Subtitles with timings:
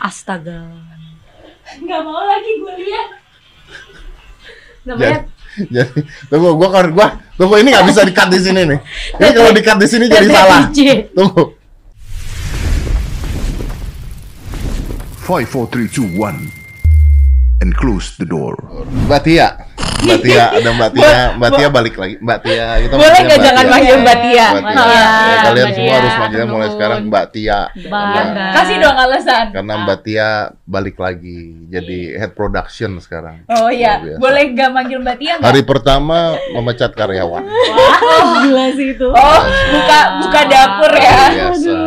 [0.00, 0.64] Astaga.
[1.76, 3.08] Nggak mau lagi gue lihat.
[4.88, 5.28] Namanya
[5.60, 8.78] Jadi tunggu gua kan gua tunggu ini nggak bisa di-cut di sini nih.
[9.18, 10.70] Ini kalau di-cut di sini jadi salah.
[11.12, 11.42] Tunggu.
[15.20, 16.50] Five, four, three, two, one,
[17.62, 18.58] and close the door.
[19.06, 19.69] Mbak Tia.
[20.00, 22.14] Mbak Tia, ada Mbak Tia, Mbak Tia balik lagi.
[22.18, 24.46] Mbak Tia, kita Boleh Mbak jangan manggil Mbak Tia?
[24.50, 24.80] Mbak Tia.
[24.80, 25.96] Iya, Ya, kalian Mbak semua Tia.
[25.96, 27.60] harus manggilnya mulai sekarang Mbak Tia.
[28.50, 29.44] Kasih dong alasan.
[29.52, 30.28] Karena Mbak Tia
[30.64, 33.44] balik lagi jadi head production sekarang.
[33.46, 35.34] Oh iya, boleh nggak manggil Mbak Tia?
[35.38, 36.18] Hari pertama
[36.50, 37.44] memecat karyawan.
[38.40, 39.08] Gila sih itu.
[39.08, 41.18] Oh, buka buka dapur ya.
[41.30, 41.78] Biasa.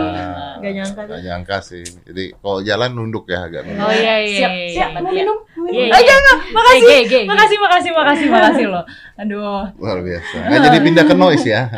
[0.63, 1.02] Gak nyangka.
[1.03, 1.84] Gak nyangka sih.
[1.84, 3.84] Jadi kalau jalan nunduk ya agak nunduk.
[3.84, 4.40] Oh iya iya.
[4.40, 4.89] Siap, iya, siap.
[4.89, 5.38] Mbak Mau minum?
[5.44, 5.76] Iya, minum?
[5.76, 5.91] iya.
[5.91, 6.36] Ah, jangan.
[6.49, 6.80] Makasih.
[6.80, 7.22] Ge, ge, ge.
[7.26, 8.84] Makasih, makasih, makasih, makasih loh.
[9.17, 9.62] Aduh.
[9.76, 10.36] Luar biasa.
[10.41, 11.62] Nggak jadi pindah ke noise ya.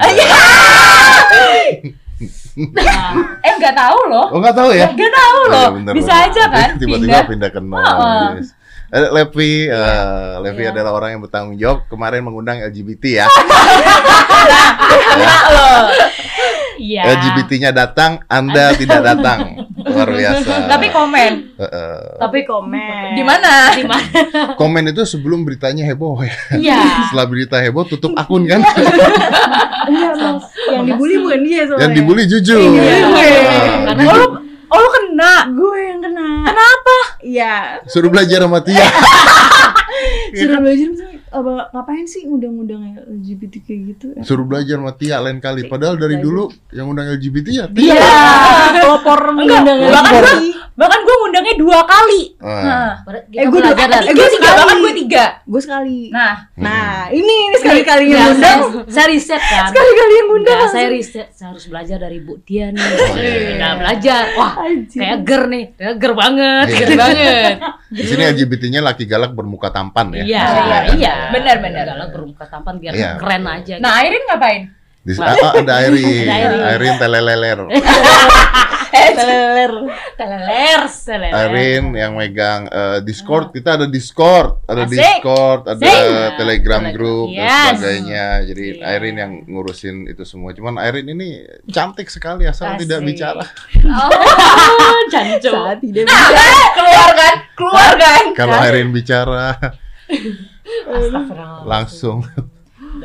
[3.41, 4.25] Eh nggak tahu loh.
[4.31, 4.87] Oh nggak tahu ya?
[4.87, 5.59] Nggak tahu Oh, loh.
[5.59, 6.25] iya, bener, Bisa bener.
[6.25, 7.23] aja kan Tiba-tiba pindah.
[7.27, 8.49] pindah ke noise.
[8.87, 10.71] Eh, Levi, eh, Levi Iya.
[10.71, 11.83] adalah orang yang bertanggung jawab.
[11.85, 13.25] Kemarin mengundang LGBT ya.
[14.87, 15.83] Kena loh.
[16.75, 17.03] Iya.
[17.17, 19.67] LGBT-nya datang, Anda tidak datang.
[19.85, 20.53] Luar biasa.
[20.73, 21.31] Tapi komen.
[21.55, 21.99] Heeh.
[22.19, 23.15] Tapi komen.
[23.15, 23.53] Di mana?
[23.75, 24.21] Di mana?
[24.61, 26.35] komen itu sebelum beritanya heboh ya.
[26.55, 26.79] Iya.
[27.11, 28.61] Setelah berita heboh tutup akun kan.
[29.85, 30.37] Enggak, Bang.
[30.71, 31.81] Yang dibully bukan dia soalnya.
[31.85, 32.59] yang dibully jujur.
[32.59, 32.93] Iya.
[33.05, 34.25] Ah, Karena Oh lu,
[34.67, 35.33] oh lu kena.
[35.49, 36.29] gue yang kena.
[36.45, 36.97] Kenapa?
[37.19, 37.53] Iya.
[37.85, 38.85] Suruh belajar sama Tia.
[40.35, 42.81] Suruh belajar misalnya, apa ngapain sih ngundang-ngundang
[43.17, 44.05] LGBT kayak gitu?
[44.21, 45.65] Suruh belajar sama Tia lain kali.
[45.65, 47.93] Padahal dari dulu yang undang LGBT ya Tia.
[47.93, 48.13] Iya.
[48.83, 50.43] Pelopor ngundang bahkan LGBT.
[50.75, 52.21] bahkan gue ngundangnya dua kali.
[52.37, 52.61] Ah.
[52.61, 52.91] Nah,
[53.31, 54.59] Eh, gue dua- dari eh, gue tiga, sekali.
[54.59, 55.23] bahkan gue tiga.
[55.45, 55.99] Gue sekali.
[56.09, 58.59] Nah, Nah, ini ini sekali-kali Nggak, yang ngundang.
[58.59, 60.57] saya, saya riset kan Sekali-kali yang ngundang.
[60.57, 62.83] Nggak, saya riset saya harus belajar dari Bu Tia nih
[63.55, 64.53] nggak belajar wah.
[64.89, 66.77] Kayak ger nih kayak ger banget Iya.
[66.77, 67.53] ger banget
[67.87, 70.23] Di sini LGBT-nya laki galak bermuka tampan ya.
[70.23, 70.79] iya Maksudnya.
[70.95, 71.83] iya Benar, benar.
[71.87, 73.11] Galak bermuka tampan biar Iya.
[73.15, 74.63] keren aja nah Airin ngapain?
[75.05, 76.25] Di, ah, ada Airin.
[76.25, 76.61] Ada Airin.
[76.65, 77.59] Airin teleleler.
[79.13, 79.73] Teleler.
[80.15, 83.51] teleler teleler Airin yang megang eh, Discord.
[83.51, 84.97] Kita ada Discord, ada Asik.
[84.97, 86.01] Discord, ada Asik.
[86.35, 86.83] Telegram Telegram.
[86.89, 87.69] group dan Yes.
[87.77, 88.25] sebagainya.
[88.45, 88.65] Jadi.
[88.81, 90.51] Airin yang ngurusin itu semua.
[90.51, 93.07] Cuman Airin ini cantik sekali asal tidak Asik.
[93.07, 93.43] bicara.
[93.83, 96.07] oh jancu Saat tidak
[96.73, 97.35] keluar kan?
[97.53, 98.23] Keluar kan?
[98.33, 99.59] Kalau Airin bicara
[100.85, 101.65] Astagfirullah.
[101.65, 102.23] langsung.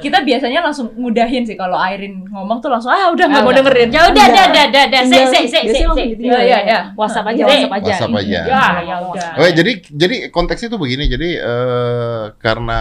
[0.01, 3.51] Kita biasanya langsung ngudahin sih kalau Airin ngomong tuh langsung ah udah nggak Ah, mau
[3.51, 3.61] udah.
[3.63, 3.89] dengerin.
[3.89, 6.41] ya udah udah udah udah udah say say biasanya say langsung say ditinggal.
[6.41, 6.81] Ya, ya, ya.
[6.93, 8.41] WhatsApp aja Eh, WhatsApp aja WhatsApp aja.
[8.43, 9.31] Ya, ya udah.
[9.37, 11.05] Oke, jadi jadi konteksnya tuh begini.
[11.07, 12.81] Jadi eh, karena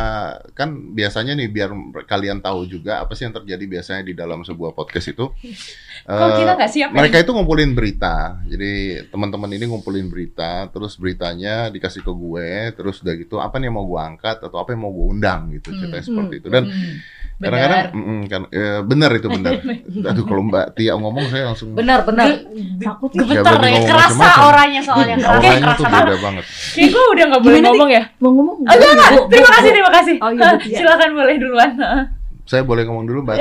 [0.52, 1.70] kan biasanya nih biar
[2.04, 5.28] kalian tahu juga apa sih yang terjadi biasanya di dalam sebuah podcast itu.
[6.00, 6.96] Eh, kita nggak siap ya?
[6.96, 8.40] mereka itu ngumpulin berita.
[8.48, 8.72] Jadi
[9.06, 13.76] teman-teman ini ngumpulin berita, terus beritanya dikasih ke gue, terus udah gitu apa nih yang
[13.76, 16.48] mau gue angkat atau apa yang mau gue undang gitu ceritanya seperti itu.
[16.50, 16.96] Dan Hmm,
[17.40, 18.04] kadang-kadang benar.
[18.06, 19.54] mm, kan eh, benar itu benar.
[20.06, 22.28] Aduh kalau Mbak Tia ngomong saya langsung benar benar
[22.78, 24.44] takut gemetar berani ya kerasa macam-macam.
[24.46, 26.44] orangnya soalnya kerasa auranya kerasa tuh banget beda banget.
[26.70, 28.04] Kayak gue udah nggak boleh Gimana, ngomong ya.
[28.18, 28.56] mau ngomong?
[28.60, 29.10] Oh, enggak, enggak.
[29.10, 30.16] Bu, Terima kasih, terima kasih.
[30.18, 30.78] Oh, iya, Tia.
[30.78, 31.72] Silakan boleh duluan.
[32.44, 33.36] Saya boleh ngomong dulu Mbak.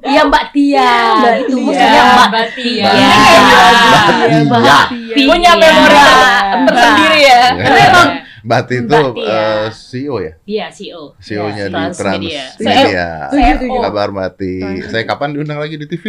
[0.00, 1.66] Iya Mbak Tia, Mbak itu Tia.
[1.66, 2.82] maksudnya Mbak Tia.
[2.82, 3.10] Mbak Iya.
[3.12, 4.40] Tia.
[4.40, 4.78] Mbak Tia.
[4.88, 5.26] Tia.
[5.28, 7.40] Punya memori ter- tersendiri ya.
[7.54, 8.08] Karena emang
[8.40, 9.28] Mbak Tia itu Mbak Tia.
[9.28, 10.32] eh, CEO ya?
[10.48, 11.02] Iya CEO.
[11.20, 12.44] CEO-nya di Transmedia.
[12.56, 13.08] Transmedia.
[13.30, 13.80] Gitu, gitu.
[13.84, 14.68] Kabar Mbak Tia.
[14.88, 16.04] Saya kapan diundang lagi di TV?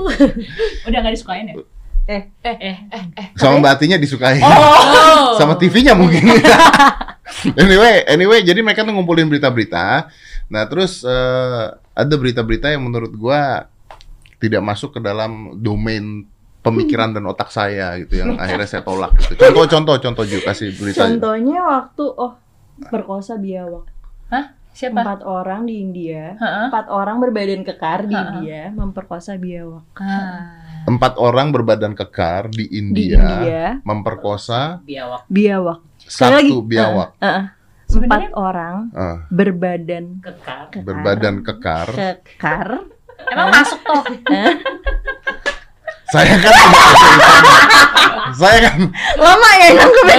[0.88, 1.54] Udah nggak disukain ya?
[2.06, 2.76] Eh eh eh
[3.18, 3.26] eh.
[3.34, 4.38] Sama Mbak Tia disukai.
[4.38, 5.34] Oh.
[5.40, 6.22] Sama TV-nya mungkin.
[7.62, 10.06] anyway, anyway, jadi mereka tuh ngumpulin berita-berita.
[10.46, 13.66] Nah, terus eh, ada berita-berita yang menurut gua
[14.36, 16.28] tidak masuk ke dalam domain
[16.66, 19.38] pemikiran dan otak saya gitu yang akhirnya saya tolak gitu.
[19.38, 21.00] Contoh-contoh, contoh juga kasih berita.
[21.00, 22.34] Contohnya waktu oh
[22.84, 23.86] perkosa biawak
[24.28, 24.52] Hah?
[24.70, 25.00] Siapa?
[25.00, 26.68] empat orang di India Heeh.
[26.68, 28.24] empat orang berbadan kekar di Ha-ha.
[28.36, 30.84] India memperkosa biawak Ah.
[30.84, 35.24] Empat orang berbadan kekar di di India, India memperkosa Biawak.
[35.26, 36.46] biawak Sekali lagi.
[36.46, 37.08] satu biawak.
[37.16, 37.44] Heeh.
[37.46, 40.62] empat Sebenarnya orang Ah, berbadan Kekar.
[40.68, 41.86] kekar berbadan kekar.
[41.88, 42.68] kekar
[43.26, 44.02] emang masuk tuh.
[46.06, 46.54] Saya kan tidak.
[48.32, 48.78] Saya kan
[49.16, 50.18] lama ya nangkepin.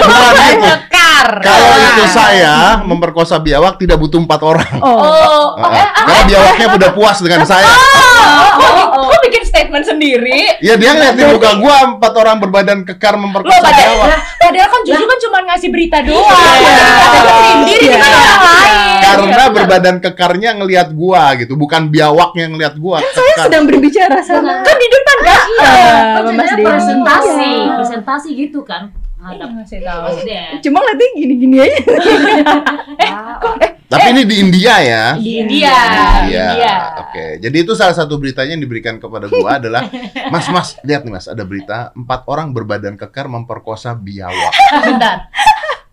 [0.58, 1.28] Kekar.
[1.38, 4.72] Kalau itu saya memperkosa biawak tidak butuh empat orang.
[4.80, 5.86] oh Oh, Ah, ah.
[5.94, 7.68] Karena biawaknya udah puas dengan saya.
[7.68, 9.27] oh, oh, oh, bikin
[9.58, 10.38] statement sendiri.
[10.62, 14.18] Ya dia ngeliatin muka gua empat orang berbadan kekar memperkosa padahal, biawak.
[14.38, 16.22] padahal kan Juju kan cuma ngasih berita doang.
[16.22, 16.78] Iya.
[17.10, 17.96] Katanya sendiri Iya.
[17.96, 18.74] kan orang lain.
[18.98, 23.02] Karena berbadan kekarnya ngelihat gua gitu, bukan biawak yang ngelihat gua.
[23.02, 23.44] Saya kekar.
[23.48, 25.40] sedang berbicara sama Kan di depan kan?
[25.48, 25.74] Iya, Ah,
[26.14, 26.64] kan ceritanya Denny.
[26.68, 27.74] presentasi, Iya.
[27.74, 28.82] presentasi gitu kan.
[29.18, 29.50] Hadap.
[30.62, 31.78] Cuma ngeliatnya gini-gini aja.
[33.88, 35.04] Tapi ini di India ya.
[35.16, 35.72] Di India.
[36.28, 36.46] Iya.
[36.52, 36.74] India.
[37.00, 37.26] Oke.
[37.40, 39.88] Jadi itu salah satu beritanya yang diberikan kepada gua adalah
[40.32, 44.52] Mas Mas, lihat nih Mas, ada berita empat orang berbadan kekar memperkosa biawak.
[44.86, 45.32] Bentar.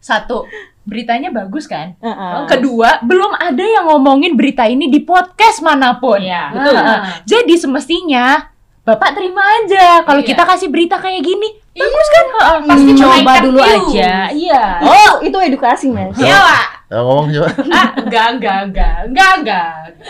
[0.04, 0.44] Satu,
[0.84, 1.96] beritanya bagus kan?
[1.98, 2.36] Heeh.
[2.52, 6.20] Kedua, belum ada yang ngomongin berita ini di podcast mana pun.
[6.20, 6.52] Iya.
[6.52, 6.76] Betul.
[6.76, 7.24] Ah.
[7.24, 8.52] Jadi semestinya
[8.86, 10.30] Bapak terima aja kalau Iya.
[10.30, 11.58] kita kasih berita kayak gini.
[11.76, 12.26] Bagus kan?
[12.32, 12.58] Heeh.
[12.66, 13.00] Pasti Hmm.
[13.00, 13.76] coba dulu views.
[13.92, 14.14] aja.
[14.32, 14.64] Iya.
[14.82, 16.16] Oh, itu edukasi, Mas.
[16.16, 16.66] Iya, Pak.
[16.86, 17.50] Ya, ngomong coba.
[17.68, 18.96] Ah, enggak, enggak, enggak.
[19.06, 19.70] Enggak, enggak.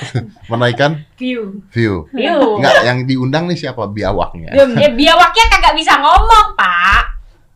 [0.52, 1.64] Menaikkan View.
[1.68, 2.06] view.
[2.12, 2.38] View.
[2.60, 4.54] Enggak, yang diundang nih siapa biawaknya?
[4.54, 7.02] Ya, biawaknya kagak bisa ngomong, Pak.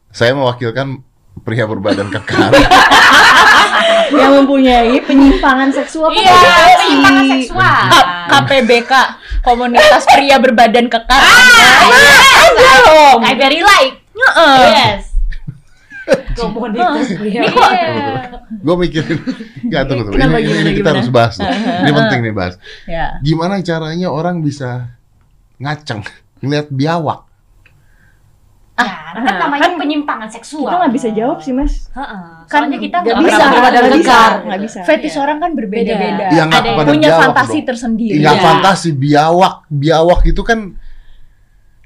[0.10, 1.06] Saya mewakilkan
[1.40, 2.50] pria berbadan kekar.
[4.10, 6.34] Yang mempunyai penyimpangan seksual Iya,
[6.82, 7.82] penyimpangan seksual.
[8.30, 8.92] KPBK,
[9.46, 11.22] Komunitas Pria Berbadan Kekar.
[12.90, 14.02] Oh, I very like.
[14.14, 14.60] Heeh.
[14.74, 15.04] Yes.
[16.34, 17.46] Komunitas pria.
[17.46, 17.90] Iya.
[18.50, 19.22] Gue mikirin,
[19.70, 20.18] nggak tunggu tunggu.
[20.18, 20.90] Ini, ini, gimana, ini kita gimana?
[20.98, 21.36] harus bahas.
[21.38, 21.50] Loh.
[21.54, 22.56] Ini penting nih bahas.
[22.90, 23.06] Ya.
[23.22, 24.90] Gimana caranya orang bisa
[25.62, 26.02] ngaceng
[26.42, 27.29] ngeliat biawak?
[28.80, 30.72] Ah, kan namanya penyimpangan seksual.
[30.72, 31.92] Kita nggak bisa jawab sih, Mas.
[31.92, 32.24] Heeh.
[32.46, 34.32] Kan Soalnya kita Nggak bisa, nggak bisa, kekar.
[34.42, 34.80] nggak bisa.
[34.88, 35.22] Fetish Iya.
[35.22, 36.26] orang kan berbeda-beda.
[36.30, 37.68] Ya Ada yang Punya fantasi dong.
[37.68, 38.16] tersendiri.
[38.18, 38.46] Nggak Iya.
[38.46, 40.60] fantasi biawak, biawak itu kan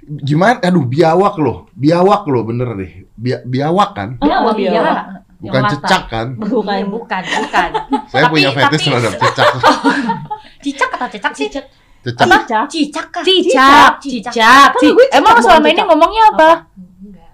[0.04, 0.62] gimana?
[0.62, 2.92] Aduh biawak loh, biawak loh bener deh.
[3.14, 4.84] Bia- biawak kan, Biawak, Oh, biawak.
[4.84, 5.06] biawak.
[5.40, 6.28] bukan cecak kan?
[6.36, 6.84] Bukan.
[6.88, 7.70] Bukan, bukan.
[8.08, 9.48] Saya Tapi- punya fetish tapi- terhadap cecak.
[10.64, 11.48] Cicak atau cecak sih?
[12.04, 12.66] Cicak.
[12.68, 13.24] Cicak kah?
[13.24, 13.92] Cicak.
[13.98, 14.70] Cicak.
[14.78, 15.88] Ci- gue cicak Emang selama ini cicak.
[15.88, 16.50] ngomongnya apa?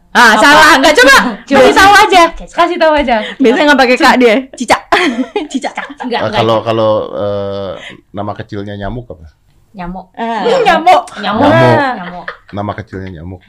[0.09, 0.77] Ah, salah.
[0.77, 1.15] Enggak coba.
[1.49, 2.23] Kasih tahu aja.
[2.33, 3.15] Kasih tahu aja.
[3.35, 4.35] Biasanya nggak pakai kak dia.
[4.53, 4.81] Cicak.
[5.51, 5.73] Cicak.
[5.99, 6.39] Enggak, Eh, enggak.
[6.39, 7.71] kalau kalau eh,
[8.11, 9.25] nama kecilnya nyamuk apa?
[9.69, 10.09] nyamuk.
[10.13, 10.41] Ah.
[10.65, 11.03] Nyamuk.
[11.21, 11.45] Nyamuk.
[11.45, 11.93] Nyamuk.
[11.93, 12.25] Nyamuk.
[12.51, 13.41] Nama kecilnya nyamuk.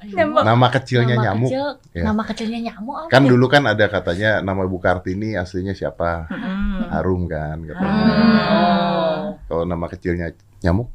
[0.00, 0.40] Nyamuk.
[0.40, 1.50] Nama kecilnya Nama nyamuk.
[1.52, 2.02] kecil, Ya.
[2.02, 3.08] Nama kecilnya nyamuk apa?
[3.12, 3.28] Kan ya?
[3.28, 6.24] dulu kan ada katanya nama Ibu Kartini aslinya siapa?
[6.32, 6.88] Hmm.
[6.88, 8.04] Harum kan katanya.
[8.08, 9.20] Hmm.
[9.44, 10.88] Kalau nama kecilnya nyamuk?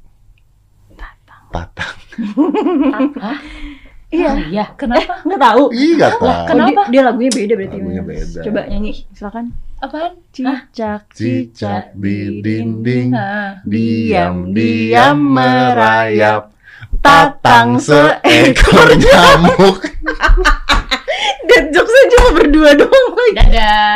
[1.53, 1.95] Tatang.
[4.15, 4.29] Iya.
[4.31, 4.65] Oh, iya.
[4.79, 5.13] Kenapa?
[5.25, 5.63] Nggak tahu.
[5.73, 6.45] Ih, nggak tahu.
[6.47, 6.81] Kenapa?
[6.87, 7.77] Dia, dia lagunya beda berarti.
[7.79, 8.39] Lagunya beda.
[8.45, 9.45] Coba nyanyi, silakan.
[9.83, 10.13] Apaan?
[10.31, 13.11] Cicak, Cicak di dinding,
[13.67, 16.55] diam-diam merayap.
[17.03, 19.83] Tatang seekor nyamuk.
[21.49, 23.35] Dan jokesnya cuma berdua doang lagi.
[23.37, 23.95] Dadah.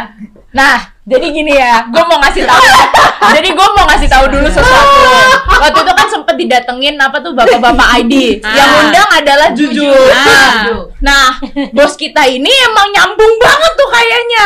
[0.53, 0.77] Nah,
[1.09, 2.63] jadi gini ya, gue mau ngasih tahu.
[3.35, 5.01] jadi gue mau ngasih tahu dulu sesuatu.
[5.65, 8.45] Waktu itu kan sempet didatengin apa tuh bapak-bapak ID.
[8.45, 8.53] Ah.
[8.53, 9.89] Yang undang adalah Juju.
[9.89, 10.77] Nah, Juju.
[11.01, 11.29] nah,
[11.73, 14.45] bos kita ini emang nyambung banget tuh kayaknya.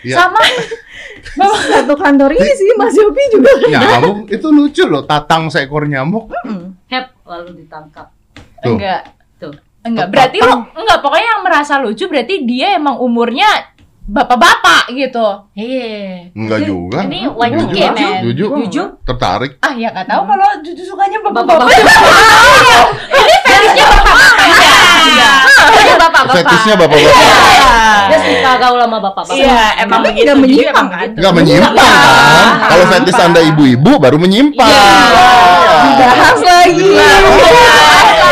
[0.00, 0.40] Ya, Sama
[1.36, 3.52] bapak Satu kantor ini sih Mas Yopi juga.
[3.68, 5.04] nyamuk itu lucu loh.
[5.04, 6.32] Tatang seekor nyamuk.
[6.88, 8.08] Hep, lalu ditangkap.
[8.64, 8.76] Tuh.
[8.76, 9.12] enggak.
[9.36, 9.52] Tuh.
[9.80, 13.69] Enggak, berarti lo enggak pokoknya yang merasa lucu berarti dia emang umurnya
[14.10, 15.26] bapak-bapak gitu.
[15.54, 16.34] Iya.
[16.34, 17.06] Enggak juga.
[17.06, 18.12] Ini Jujur, Y2K, men.
[18.26, 18.48] Jujur.
[18.66, 18.86] Jujur.
[19.06, 19.62] Tertarik.
[19.62, 21.70] Ah, ya nggak tahu kalau Juju sukanya Bapak-bapak.
[21.70, 24.46] Ini fetishnya bapak-bapak.
[25.10, 25.30] Iya.
[25.70, 26.34] Ini bapak-bapak.
[26.34, 27.24] Fetishnya bapak-bapak.
[28.10, 29.34] Dia suka gaul sama bapak-bapak.
[29.38, 30.26] Iya, emang Tapi begitu.
[30.26, 31.06] nggak Juju menyimpang, kan?
[31.06, 31.18] gitu.
[31.22, 32.48] Enggak menyimpang kan?
[32.66, 34.66] Kalau fetish Anda ibu-ibu baru menyimpang.
[34.66, 34.82] Iya.
[35.86, 36.90] Dibahas lagi.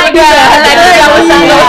[0.08, 1.62] Udah, tadi nggak usah nggak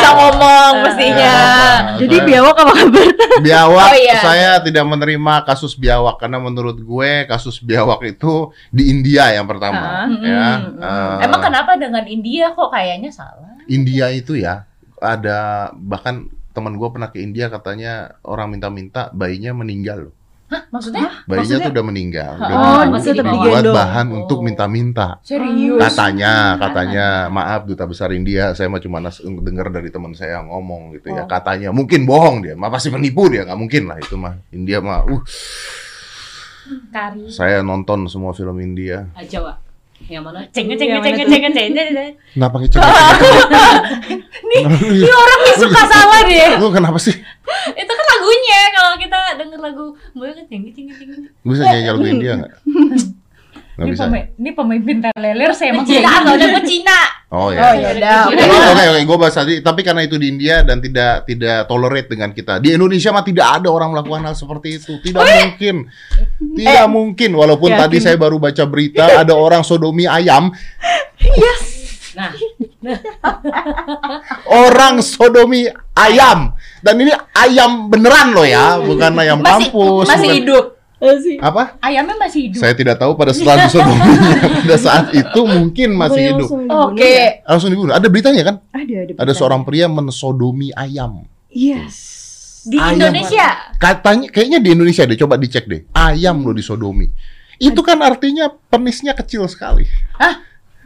[1.01, 1.97] usah ngomong mestinya.
[1.97, 3.07] Jadi biawak apa kabar?
[3.39, 4.19] Biawak, Oh, iya.
[4.19, 8.33] saya tidak menerima kasus biawak karena menurut gue kasus biawak itu
[8.69, 10.44] di India yang pertama, Ah, ya.
[10.75, 13.56] Eh, Emang kenapa dengan India kok kayaknya salah?
[13.65, 20.11] India itu ya ada bahkan teman gue pernah ke India katanya orang minta-minta bayinya meninggal
[20.11, 20.13] loh.
[20.49, 21.23] Maksudnya?
[21.23, 23.37] Bayinya tuh udah meninggal, udah Oh, masih tetap dibawa.
[23.39, 23.75] buat digendong.
[23.75, 25.07] bahan untuk minta-minta.
[25.21, 25.77] Serius?
[25.79, 30.49] Katanya, katanya, maaf duta besar India, saya mah cuma nas- dengar dari teman saya yang
[30.49, 31.23] ngomong gitu ya.
[31.23, 31.27] Oh.
[31.27, 34.41] Katanya mungkin bohong dia, mah pasti penipu dia, nggak mungkin lah itu mah.
[34.49, 35.21] India mah, uh,
[36.89, 37.29] Kari.
[37.29, 39.06] saya nonton semua film India.
[39.23, 39.57] Jawa.
[40.09, 40.39] Yang mana?
[40.49, 41.30] Ceng ceng ceng tuh?
[41.30, 42.13] ceng ceng ceng.
[42.33, 42.81] Kenapa kecil?
[44.49, 46.57] Nih, ini orang nih suka salah deh.
[46.57, 47.13] Lu kenapa sih?
[47.78, 49.85] Itu kan lagunya kalau kita denger lagu
[50.18, 51.30] Boy kan ceng ceng ceng.
[51.45, 52.54] Bisa nyanyi lagu India nggak?
[53.80, 54.06] Nggak Ini, bisa.
[54.06, 56.36] pemain, ini pemimpin teleler saya emang Cina, gitu.
[56.36, 57.00] udah Cina.
[57.30, 57.71] Oh Oh ya.
[57.71, 58.19] ya udah.
[58.28, 59.54] Oke, oke, gue bahas tadi.
[59.62, 62.59] Tapi karena itu di India dan tidak tidak tolerate dengan kita.
[62.59, 65.00] Di Indonesia mah tidak ada orang melakukan hal seperti itu.
[65.00, 65.88] Tidak mungkin,
[66.52, 67.30] tidak mungkin.
[67.31, 67.81] Walaupun Yakin.
[67.81, 70.52] tadi saya baru baca berita ada orang sodomi ayam.
[72.12, 72.36] Nah,
[74.66, 76.52] Orang sodomi ayam.
[76.80, 80.06] Dan ini ayam beneran loh ya, bukan ayam Masih kampus.
[80.06, 80.66] masih bukan- hidup.
[80.99, 81.39] Asik.
[81.39, 81.79] Apa?
[81.79, 82.59] Ayamnya masih hidup.
[82.59, 84.35] Saya tidak tahu pada setelah disodominya.
[84.68, 86.47] pada saat itu mungkin masih hidup.
[86.91, 86.99] Oke.
[87.07, 87.27] ya?
[87.47, 87.95] Langsung dibunuh.
[87.95, 88.56] Ada beritanya kan?
[88.75, 89.13] Ada ada.
[89.15, 91.23] Ada seorang pria mensodomi ayam.
[91.47, 91.95] Yes.
[92.68, 92.99] Di Ayam.
[92.99, 93.47] Indonesia.
[93.79, 95.87] Katanya kayaknya di Indonesia deh, coba dicek deh.
[95.95, 97.07] Ayam lo disodomi.
[97.56, 99.87] Itu kan artinya penisnya kecil sekali.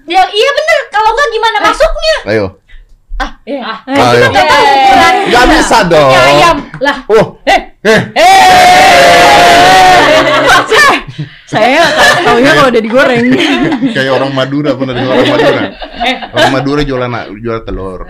[0.03, 0.79] Ya iya bener.
[0.93, 2.17] Kalau nggak gimana masuknya?
[2.29, 2.45] Ayo.
[3.17, 3.61] Ah, iya.
[3.61, 4.25] ah, Ayo.
[4.29, 6.11] Nggak tahu ukuran Gak bisa dong.
[6.11, 6.57] ayam.
[6.81, 8.01] lah, Oh, Eh, eh,
[11.53, 11.83] Saya
[12.19, 13.25] taunya kalau udah digoreng.
[13.93, 15.61] kayak orang Madura pernah dengar orang Madura.
[16.33, 18.01] Orang Madura jualan jual telur.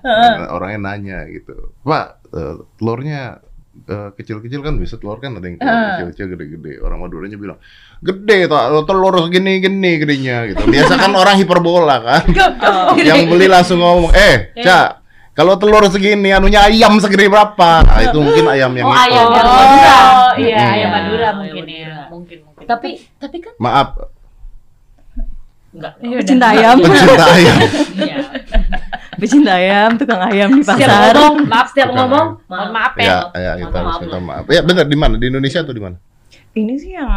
[0.00, 3.40] Nah, orangnya nanya gitu, Pak, eh, telurnya
[3.80, 6.72] eh, kecil-kecil kan bisa telur kan ada yang kecil-kecil gede-gede.
[6.78, 7.58] Orang Maduranya bilang,
[7.98, 10.62] gede tak telur segini-gini gedenya gitu.
[10.64, 12.22] Biasa kan orang hiperbola kan.
[13.00, 17.80] yang beli langsung ngomong, eh, Cak, kalau telur segini, anunya ayam segede berapa?
[17.80, 19.00] Nah, itu mungkin ayam yang Oh, itu.
[19.08, 19.96] ayam yang Oh, Madura.
[20.36, 20.74] iya, Mm-mm.
[20.76, 21.92] ayam Madura mungkin ya.
[22.70, 23.88] Tapi tapi kan Maaf,
[25.70, 25.92] enggak.
[25.98, 26.76] Pecinta ayam.
[26.78, 27.56] pecinta ayam.
[27.96, 28.16] Iya.
[29.12, 31.12] Pecinta ayam, tukang ayam di Setiap pasar.
[31.12, 32.70] ngomong, maaf setiap Bukan, ngomong, Mohon maaf.
[32.72, 33.04] maaf ya.
[33.04, 34.44] Ya, ya, kita Maaf, harus maaf minta maaf.
[34.48, 35.14] Ya, benar di mana?
[35.14, 35.96] Di Indonesia atau di mana?
[36.50, 37.10] Ini sih yang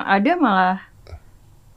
[0.00, 0.78] ada malah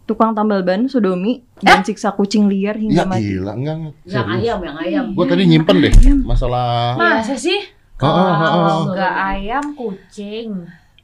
[0.03, 3.23] tukang tambal ban sodomi dan siksa kucing liar hingga Ya mati.
[3.25, 3.75] gila, enggak.
[3.81, 3.93] enggak.
[4.05, 5.05] Yang ayam, yang ayam.
[5.11, 7.59] Gua tadi nyimpen deh masalah Masa sih?
[7.97, 8.37] Ah, ah, ah.
[8.43, 10.49] Kalau nggak ayam kucing.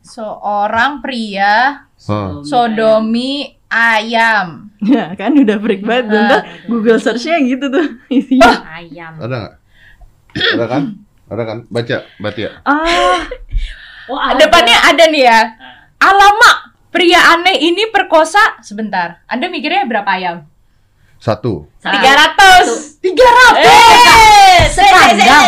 [0.10, 2.42] Seorang pria Ah.
[2.42, 4.74] sodomi ayam.
[4.80, 6.10] Ya kan udah freak banget.
[6.10, 6.24] Ah.
[6.26, 8.66] Ntar Google search-nya gitu tuh isinya.
[8.66, 9.14] Ayam.
[9.18, 9.54] Ada nggak?
[10.56, 10.84] Ada kan?
[11.30, 11.58] Ada kan?
[11.68, 12.52] Baca, baca ya.
[12.64, 13.22] Ah,
[14.08, 14.42] Oh, ada.
[14.42, 15.40] Depannya ada nih ya.
[15.96, 16.58] Alamak,
[16.90, 18.58] pria aneh ini perkosa.
[18.60, 19.22] Sebentar.
[19.26, 20.50] Anda mikirnya berapa ayam?
[21.18, 21.70] Satu.
[21.78, 22.98] Tiga ratus.
[22.98, 23.70] Tiga ratus.
[24.72, 25.46] Sekandang.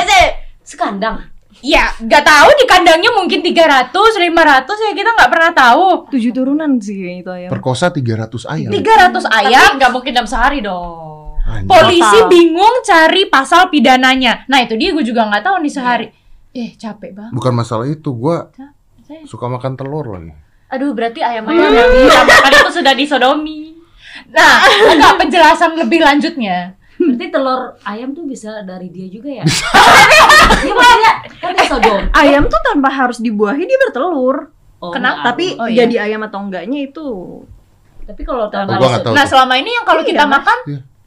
[0.62, 1.16] Sekandang.
[1.62, 6.10] Ya, nggak tahu di kandangnya mungkin 300, 500 ya kita nggak pernah tahu.
[6.10, 7.50] tujuh turunan sih kayaknya itu ayam.
[7.54, 8.70] Perkosa 300 ayam.
[8.74, 11.38] 300 ayam, nggak mungkin dalam sehari dong.
[11.42, 11.68] Anjir.
[11.68, 12.30] polisi Total.
[12.30, 14.46] bingung cari pasal pidananya.
[14.46, 16.08] Nah itu dia gue juga nggak tahu nih sehari.
[16.54, 17.34] Eh capek banget.
[17.34, 19.26] Bukan masalah itu, gua Capek.
[19.26, 20.32] suka makan telur lagi.
[20.72, 23.76] Aduh, berarti ayam-ayam yang kita makan itu sudah disodomi.
[24.32, 24.64] Nah,
[24.96, 26.76] enggak penjelasan lebih lanjutnya.
[27.12, 29.46] Berarti telur ayam tuh bisa dari dia juga ya?
[30.62, 32.02] Iya maksudnya kan dia sodom.
[32.14, 34.52] Ayam tuh tanpa harus dibuahi dia bertelur.
[34.78, 35.22] Oh, Kenapa?
[35.22, 35.28] enggak.
[35.28, 35.84] Tapi Oh, iya.
[35.84, 37.08] jadi ayam atau enggaknya itu
[38.02, 39.14] tapi kalau Oh, tanpa tahu.
[39.14, 40.34] Nah selama ini yang kalau Iya, kita Mas.
[40.36, 40.58] makan,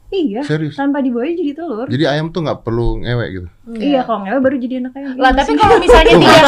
[0.09, 0.41] iya.
[0.41, 0.73] Serius.
[0.73, 1.85] Tanpa dibuahi jadi telur.
[1.85, 3.47] Jadi ayam tuh nggak perlu ngewek gitu.
[3.77, 5.13] Iya, kalau nggak baru jadi anak ayam.
[5.15, 6.41] lah tapi kalau misalnya Lu tidak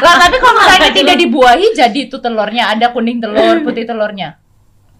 [0.00, 4.36] lah tapi kalau misalnya tidak dibuahi jadi itu telurnya ada kuning telur, putih telurnya.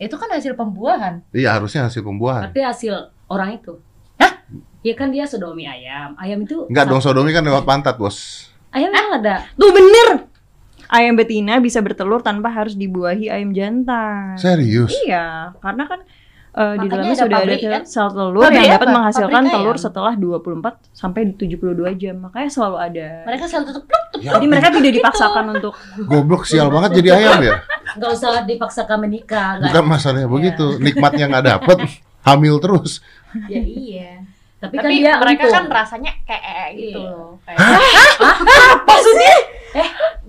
[0.01, 1.21] Itu kan hasil pembuahan.
[1.29, 2.49] Iya, harusnya hasil pembuahan.
[2.49, 3.77] berarti hasil orang itu.
[4.17, 4.33] Hah?
[4.81, 6.17] Ya kan dia sodomi ayam.
[6.17, 8.49] Ayam itu Enggak dong, sodomi kan lewat pantat, Bos.
[8.73, 9.45] Ayam emang ada.
[9.61, 10.25] Tuh bener.
[10.89, 14.41] Ayam betina bisa bertelur tanpa harus dibuahi ayam jantan.
[14.41, 14.89] Serius?
[15.05, 16.01] Iya, karena kan
[16.51, 17.83] eh, di dalamnya ada sudah ada pabrik, sel, kan?
[17.87, 18.97] sel telur Pabrik yang dapat apa?
[18.97, 19.85] menghasilkan Pabrik telur ayam.
[19.85, 22.17] setelah 24 sampai 72 jam.
[22.23, 23.09] Makanya selalu ada.
[23.27, 24.21] Mereka selalu tutup pluk, tutup.
[24.25, 25.73] Ya, Jadi mereka tidak dipaksakan untuk
[26.07, 27.55] goblok sial banget jadi ayam ya.
[27.99, 29.59] Nggak usah dipaksakan menikah.
[29.59, 31.79] Bukan masalahnya begitu, nikmatnya nggak dapet,
[32.29, 33.03] hamil terus.
[33.47, 34.30] Ya iya.
[34.61, 35.55] Tapi, Tapi kan dia mereka untung.
[35.57, 37.11] kan rasanya kayak gitu Iya.
[37.11, 37.33] loh.
[37.43, 37.65] Kayak-
[38.85, 39.35] maksudnya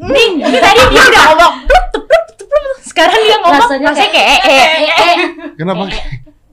[0.02, 2.78] Nih, ini tadi dia udah ngomong plup, tup, plup, tup, plup.
[2.80, 5.16] Sekarang dia ngomong Rasanya rasanya, kayak- kayak eh, Eh, eh.
[5.54, 5.84] Kenapa?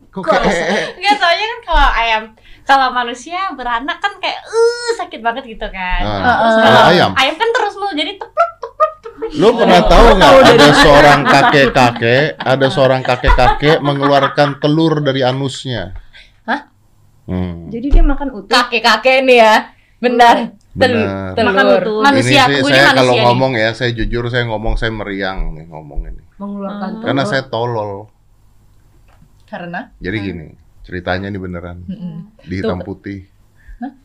[0.09, 0.85] Kok kayak eh, eh?
[0.97, 2.23] Enggak soalnya kan kalau ayam
[2.63, 6.03] kalau manusia beranak kan kayak uh sakit banget gitu kan.
[6.03, 6.53] Ah, Heeh.
[6.59, 7.11] kalau ayam.
[7.15, 9.31] Ayam kan terus mau jadi tepluk tepluk tepluk.
[9.35, 15.93] Lu pernah tahu nggak ada seorang kakek-kakek, ada seorang kakek-kakek mengeluarkan telur dari anusnya?
[16.45, 16.61] Hah?
[17.29, 17.69] Hmm.
[17.69, 18.49] jadi dia makan utuh.
[18.49, 19.55] kakek-kakek nih ya.
[20.01, 20.57] Benar.
[20.73, 21.37] Benar.
[21.37, 21.53] telur.
[21.53, 22.01] Makan utuh.
[22.01, 23.25] Manusia, ini sih ini saya manusia kalau nih.
[23.29, 26.23] ngomong ya, saya jujur saya ngomong saya meriang nih ngomong ini.
[26.39, 27.05] mengeluarkan telur.
[27.05, 27.93] Karena saya tolol.
[29.49, 30.47] Karena Jadi gini,
[30.85, 31.85] ceritanya ini beneran.
[32.45, 33.27] Di hitam putih,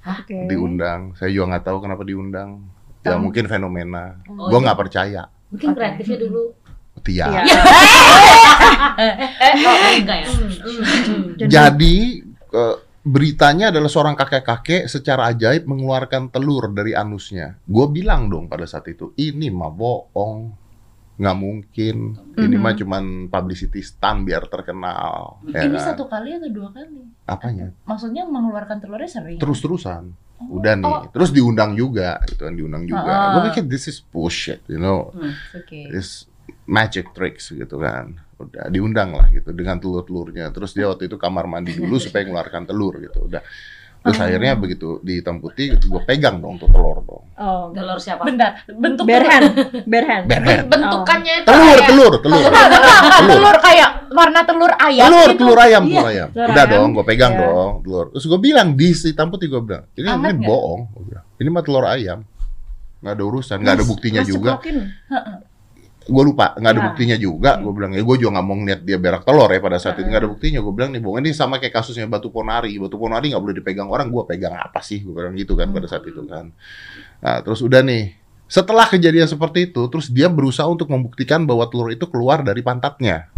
[0.03, 0.49] Oke.
[0.49, 1.13] diundang.
[1.15, 2.63] Saya juga nggak tahu kenapa diundang.
[3.03, 4.19] Ya mungkin fenomena.
[4.31, 4.65] Oh, Gua iya.
[4.67, 5.23] nggak percaya.
[5.53, 6.43] mungkin kreatifnya dulu.
[7.03, 7.27] Tia.
[7.29, 7.41] Iya.
[9.53, 10.27] Oh, enggak ya.
[11.45, 11.95] Jadi
[12.55, 17.59] eh, beritanya adalah seorang kakek-kakek secara ajaib mengeluarkan telur dari anusnya.
[17.67, 20.55] Gue bilang dong pada saat itu, ini mah bohong,
[21.19, 22.15] nggak mungkin.
[22.39, 25.43] Ini mah cuman publicity stunt biar terkenal.
[25.51, 25.93] ya ini kan?
[25.93, 27.03] satu kali atau dua kali?
[27.27, 27.75] Apanya?
[27.83, 29.37] Maksudnya mengeluarkan telurnya sering.
[29.37, 30.15] Terus-terusan.
[30.43, 33.11] Udah nih, terus diundang juga, gitu kan diundang juga.
[33.11, 33.31] Ah.
[33.39, 35.11] Gue pikir this is bullshit, you know,
[35.55, 35.87] Oke.
[35.91, 36.27] this
[36.67, 38.19] magic tricks gitu kan.
[38.45, 42.63] Udah diundang lah gitu dengan telur-telurnya terus dia waktu itu kamar mandi dulu supaya mengeluarkan
[42.63, 43.41] telur gitu udah
[43.99, 47.73] terus akhirnya begitu di hitam putih gue pegang dong tuh telur dong Oh.
[47.73, 48.23] Telur siapa?
[48.23, 49.51] Bentar, bentuk Bare hand,
[49.89, 50.25] bare hand.
[50.27, 50.67] Bare hand.
[50.69, 52.67] bentukannya itu telur kayak- telur telur enggak,
[53.09, 53.31] Telur.
[53.31, 55.39] telur kayak warna telur ayam telur gitu.
[55.41, 56.73] telur ayam Iya, telur ayam telur udah ayam.
[56.77, 57.41] dong gue pegang Iya.
[57.41, 60.45] dong telur terus gue bilang di hitam putih gue bilang ini Anget ini nggak?
[60.45, 61.25] bohong Gua bilang.
[61.33, 62.19] ini mah telur ayam
[63.01, 64.77] nggak ada urusan nggak ada buktinya Mas juga ceplokin.
[66.03, 66.85] Gue lupa nggak ada Ya.
[66.91, 69.77] buktinya juga gue bilang ya gue juga nggak mau ngeliat dia berak telur ya pada
[69.79, 70.59] saat itu nggak ada buktinya.
[70.59, 72.75] Gue bilang nih bohong ini sama kayak kasusnya batu ponari.
[72.75, 74.99] Batu ponari nggak boleh dipegang orang gue pegang apa sih?
[74.99, 76.51] Gue bilang gitu kan pada saat itu kan.
[77.23, 78.19] Nah terus udah nih
[78.51, 83.31] setelah kejadian seperti itu terus dia berusaha untuk membuktikan bahwa telur itu keluar dari pantatnya.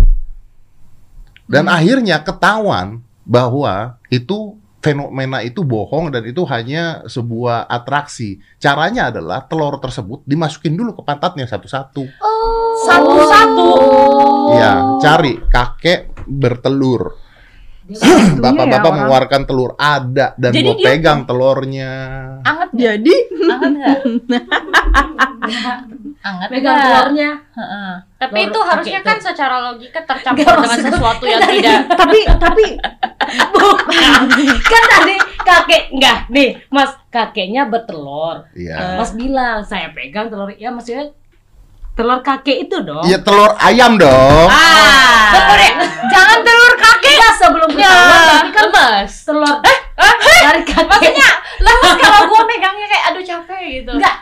[1.46, 8.38] Dan akhirnya ketahuan bahwa itu fenomena itu bohong dan itu hanya sebuah atraksi.
[8.62, 12.06] Caranya adalah telur tersebut dimasukin dulu ke pantatnya satu-satu.
[12.77, 13.70] Satu-satu.
[14.51, 17.15] Iya, cari kakek bertelur.
[17.86, 21.91] Segitunya Bapak-bapak ya mengeluarkan telur ada dan Jadi gua dia- pegang telurnya.
[22.41, 22.70] Anget?
[22.74, 23.15] Jadi
[23.46, 23.98] Anget nggak?
[26.25, 27.29] Anget Pegang telurnya.
[27.53, 27.91] Heeh.
[28.17, 32.65] Tapi itu harusnya kan secara logika tercampur dengan sesuatu yang tidak tapi tapi
[34.65, 38.98] kan tadi kakek enggak nih mas kakeknya bertelur Iya.
[38.98, 41.13] mas bilang saya pegang telur ya maksudnya
[41.96, 44.48] telur kakek itu dong Iya telur ayam dong.
[44.48, 45.32] Ah.
[45.32, 45.74] Telur ya?
[46.06, 47.16] Jangan telur kakek.
[47.16, 49.12] Iya, sebelum Ya, ketahuan tapi kan lemes.
[49.24, 49.56] telur
[50.46, 53.92] dari kakek Maksudnya lemes kalau gua megangnya kayak aduh capek gitu.
[53.94, 54.16] enggak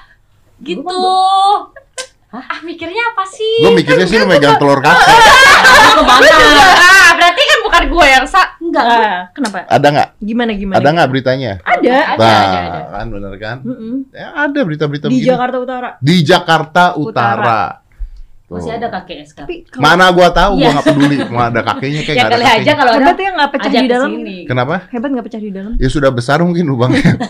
[0.59, 1.01] gitu.
[2.33, 3.61] Ah mikirnya apa sih?
[3.61, 5.05] Gue mikirnya sih lu megang telur kakek.
[5.93, 6.25] ke mana
[6.81, 8.57] Ah, berarti kan bukan gua yang sa.
[8.57, 9.69] enggak ah, kenapa?
[9.69, 10.09] Ada nggak?
[10.17, 10.77] Gimana gimana?
[10.81, 11.51] Ada nggak beritanya?
[11.61, 12.17] Ada.
[12.17, 12.81] Ada, nah, ada, ada.
[12.89, 13.57] kan bener kan?
[13.61, 13.93] Mm-mm.
[14.09, 15.29] Ya, ada berita-berita Di begini.
[15.29, 15.89] Jakarta Utara.
[16.01, 17.61] Di Jakarta Utara.
[18.43, 18.59] Tuh.
[18.59, 20.61] masih ada kakeknya sekarang Tapi kalau Mana gua tahu, Iya.
[20.61, 21.17] gua nggak peduli.
[21.29, 22.73] Mau ada kakeknya kayak ya ada kali aja kakeknya.
[22.73, 24.09] kalau ada hebat ya nggak pecah di dalam.
[24.09, 24.37] sini.
[24.49, 24.75] Kenapa?
[24.89, 25.71] Hebat nggak pecah di dalam?
[25.77, 27.13] Ya sudah besar mungkin lubangnya.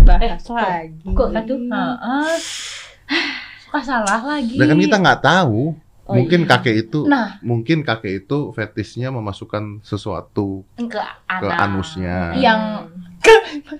[0.00, 1.06] Bahas lagi.
[1.06, 2.34] kok aduh Heeh.
[3.60, 4.54] Suka salah lagi.
[4.54, 5.74] Dan kan kita nggak tahu.
[6.04, 6.48] Oh, mungkin iya.
[6.50, 7.38] kakek itu, Nah.
[7.38, 10.98] mungkin kakek itu fetisnya memasukkan sesuatu Ke
[11.38, 12.34] ke anusnya.
[12.34, 12.90] yang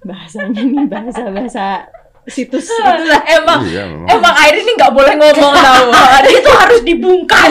[0.00, 1.66] bahasanya nih bahasa bahasa
[2.26, 4.08] situs Itulah, emang Iya, memang.
[4.10, 5.86] emang air ini nggak boleh ngomong tahu.
[6.28, 7.50] itu harus dibungkam.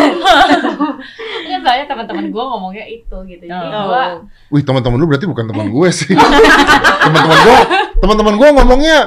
[1.42, 3.42] Ini soalnya teman-teman gua ngomongnya itu gitu.
[3.42, 3.88] Jadi Oh.
[3.88, 6.14] gua Wih, teman-teman lu berarti bukan teman gue sih.
[6.14, 7.58] teman-teman gue,
[7.98, 8.98] teman-teman gue ngomongnya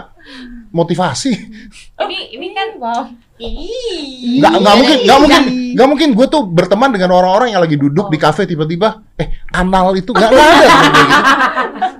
[0.70, 1.32] motivasi.
[2.00, 3.12] ini ini kan Wow.
[3.40, 5.72] Nggak nggak mungkin, nggak mungkin, Iya.
[5.72, 9.96] nggak mungkin gue tuh berteman dengan orang-orang yang lagi duduk di kafe tiba-tiba, eh anal
[9.96, 11.20] itu nggak nggak ada gue gitu.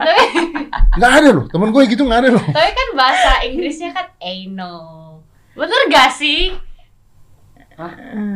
[0.00, 0.22] Tapi
[0.90, 2.44] Nggak ada loh, temen gue gitu nggak ada loh.
[2.44, 5.24] tapi kan bahasa Inggrisnya kan anal.
[5.56, 6.52] Bener gak sih?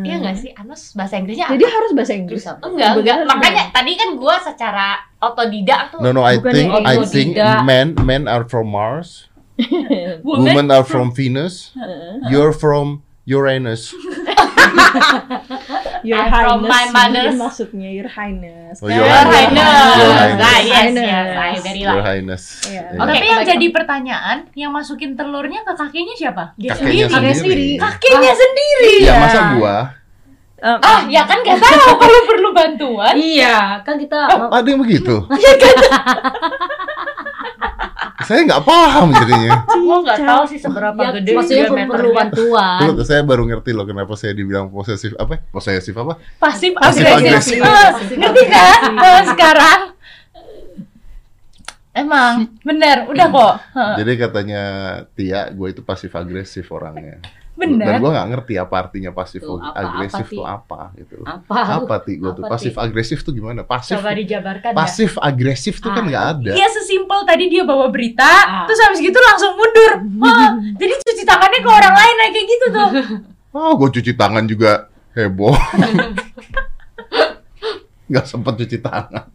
[0.01, 0.51] Iya gak sih?
[0.57, 2.65] Anus bahasa Inggrisnya jadi harus bahasa Inggris apa?
[2.65, 3.17] Enggak, enggak.
[3.29, 7.37] Makanya tadi kan gua secara otodidak tuh No no, I Bukan think I think
[7.69, 9.29] men men are from Mars,
[10.25, 11.71] women are from Venus,
[12.31, 13.95] you're from Uranus.
[16.05, 19.57] Your I'm from Highness my mother's- maksudnya Your Highness Oh, Your Your Highness.
[19.97, 20.67] Your Ah, Highness.
[20.67, 21.27] yes, yes.
[21.33, 22.03] I very Your.
[22.03, 22.43] Highness.
[22.63, 22.83] Iya.
[22.93, 23.01] Iya.
[23.01, 23.09] Oke.
[23.09, 26.45] Tapi yang jadi pertanyaan, yang masukin telurnya ke kakeknya siapa?
[26.55, 27.35] Kakeknya Kakek sendiri.
[27.41, 27.69] sendiri.
[27.81, 28.95] Kakeknya sendiri.
[29.01, 29.77] Ya masa gua?
[30.59, 33.13] Eh, Ah, ya kan gak tahu kalau perlu bantuan.
[33.15, 35.25] iya kan kita Oh, ada yang begitu?
[38.25, 39.51] Saya nggak paham jadinya.
[39.85, 42.17] Gua nggak tahu sih seberapa ya, gede maksudnya perlu diameternya.
[42.17, 45.41] bantuan Dulu saya baru ngerti loh kenapa saya dibilang posesif apa?
[45.53, 46.17] Posesif apa?
[46.41, 47.61] Pasif Pasif agresif.
[47.61, 47.61] agresif.
[47.63, 48.81] Ah, Ngerti kan?
[49.29, 49.81] Sekarang
[51.95, 53.55] Emang bener, udah kok.
[53.71, 53.95] Heeh.
[54.03, 54.63] Jadi katanya
[55.15, 57.23] Tia, gue itu pasif agresif orangnya.
[57.55, 57.87] Bener.
[57.87, 61.15] Dan gue nggak ngerti apa artinya pasif Tuh, apa- agresif apa, tuh apa gitu.
[61.23, 63.63] apa Apa ti gue tuh pasif agresif tuh gimana?
[63.63, 64.77] Pasif Coba dijabarkan ya.
[64.77, 66.51] pasif agresif tuh kan Ah, nggak ada.
[66.53, 68.67] Iya sesimpel tadi dia bawa berita, Ah.
[68.67, 69.93] terus habis gitu langsung mundur.
[70.19, 72.91] Wah, jadi cuci tangannya ke orang lain kayak gitu tuh.
[73.55, 75.55] Oh, gue cuci tangan juga heboh.
[78.05, 79.31] Nggak sempet cuci tangan.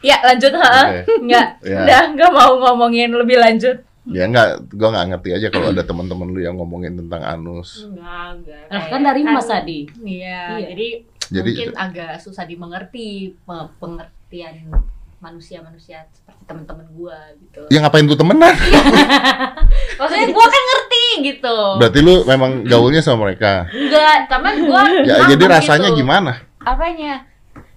[0.00, 0.96] Ya lanjut, ha?
[0.96, 1.00] Oke.
[1.22, 1.78] Nggak, Ya.
[1.82, 3.84] udah nggak mau ngomongin lebih lanjut.
[4.06, 7.82] Ya nggak, gue nggak ngerti aja kalau ada teman-teman lu yang ngomongin tentang anus.
[7.84, 8.62] Enggak, enggak.
[8.64, 10.66] Nah, Kayak- kan dari Mas Adi Iya, Iya.
[10.68, 10.88] jadi,
[11.26, 14.70] Jadi mungkin agak susah dimengerti pe- pengertian
[15.16, 17.66] manusia-manusia seperti teman-teman gua gitu.
[17.66, 18.54] ya ngapain gue temenan?
[19.98, 21.56] Maksudnya gua kan ngerti gitu.
[21.76, 23.66] Berarti lu memang gaulnya sama mereka.
[23.68, 25.98] Enggak, teman gua Ya, jadi rasanya gitu.
[25.98, 26.46] gimana?
[26.60, 27.26] Apanya?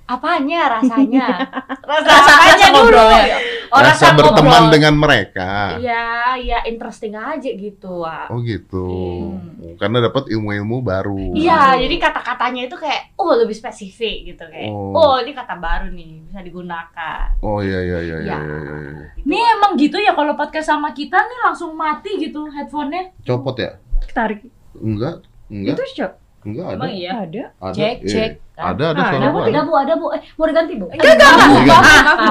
[0.05, 1.25] Apanya rasanya?
[1.89, 2.77] Rasa, Rasa- apanya rasa dulu.
[2.85, 3.37] ngobrolnya.
[3.69, 4.73] Orang rasa berteman ngobrol.
[4.73, 5.51] dengan mereka.
[5.77, 8.29] Ya, ya interesting aja gitu, Wak.
[8.29, 8.87] Oh gitu.
[9.77, 11.33] Karena dapat ilmu-ilmu baru.
[11.33, 14.69] Iya, jadi kata-katanya itu kayak oh lebih spesifik gitu kayak.
[14.69, 14.91] Oh.
[14.91, 17.29] Oh, ini kata baru nih, bisa digunakan.
[17.39, 18.37] Oh iya iya iya iya Ya.
[18.37, 18.57] iya.
[18.57, 19.05] iya, iya.
[19.15, 19.25] Gitu.
[19.25, 23.13] Nih emang gitu ya kalau podcast sama kita nih langsung mati gitu headphone-nya.
[23.23, 23.77] Copot ya?
[24.09, 24.43] Tarik.
[24.75, 26.11] Enggak, enggak, Itu cok.
[26.41, 26.75] Enggak ada.
[26.75, 27.11] Emang iya.
[27.19, 27.43] Ada.
[27.59, 27.73] Ada.
[27.73, 28.09] Cek, iya.
[28.09, 28.31] cek.
[28.59, 29.47] Ada ada Ah, suara Ada bu, ada.
[29.49, 30.05] ada bu, ada bu.
[30.09, 30.85] Eh, mau diganti bu?
[30.89, 31.59] Enggak, enggak, Iya.
[31.59, 31.81] enggak.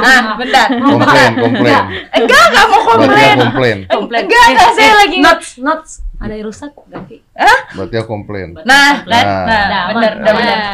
[0.04, 0.66] Ah, bentar.
[0.78, 1.82] Komplain, komplain.
[2.12, 3.24] Enggak, enggak mau Berarti komplain.
[3.24, 3.78] ya komplain.
[3.88, 4.22] Komplain.
[4.22, 5.92] Enggak, enggak, saya lagi nge- Notes, notes.
[6.18, 7.16] Ada yang rusak, ganti.
[7.72, 8.48] Berarti ya komplain.
[8.58, 8.66] Nah,
[8.98, 9.06] Nah.
[9.06, 9.84] kan, nah, Nah.
[9.88, 10.12] Nah.
[10.18, 10.32] Nah,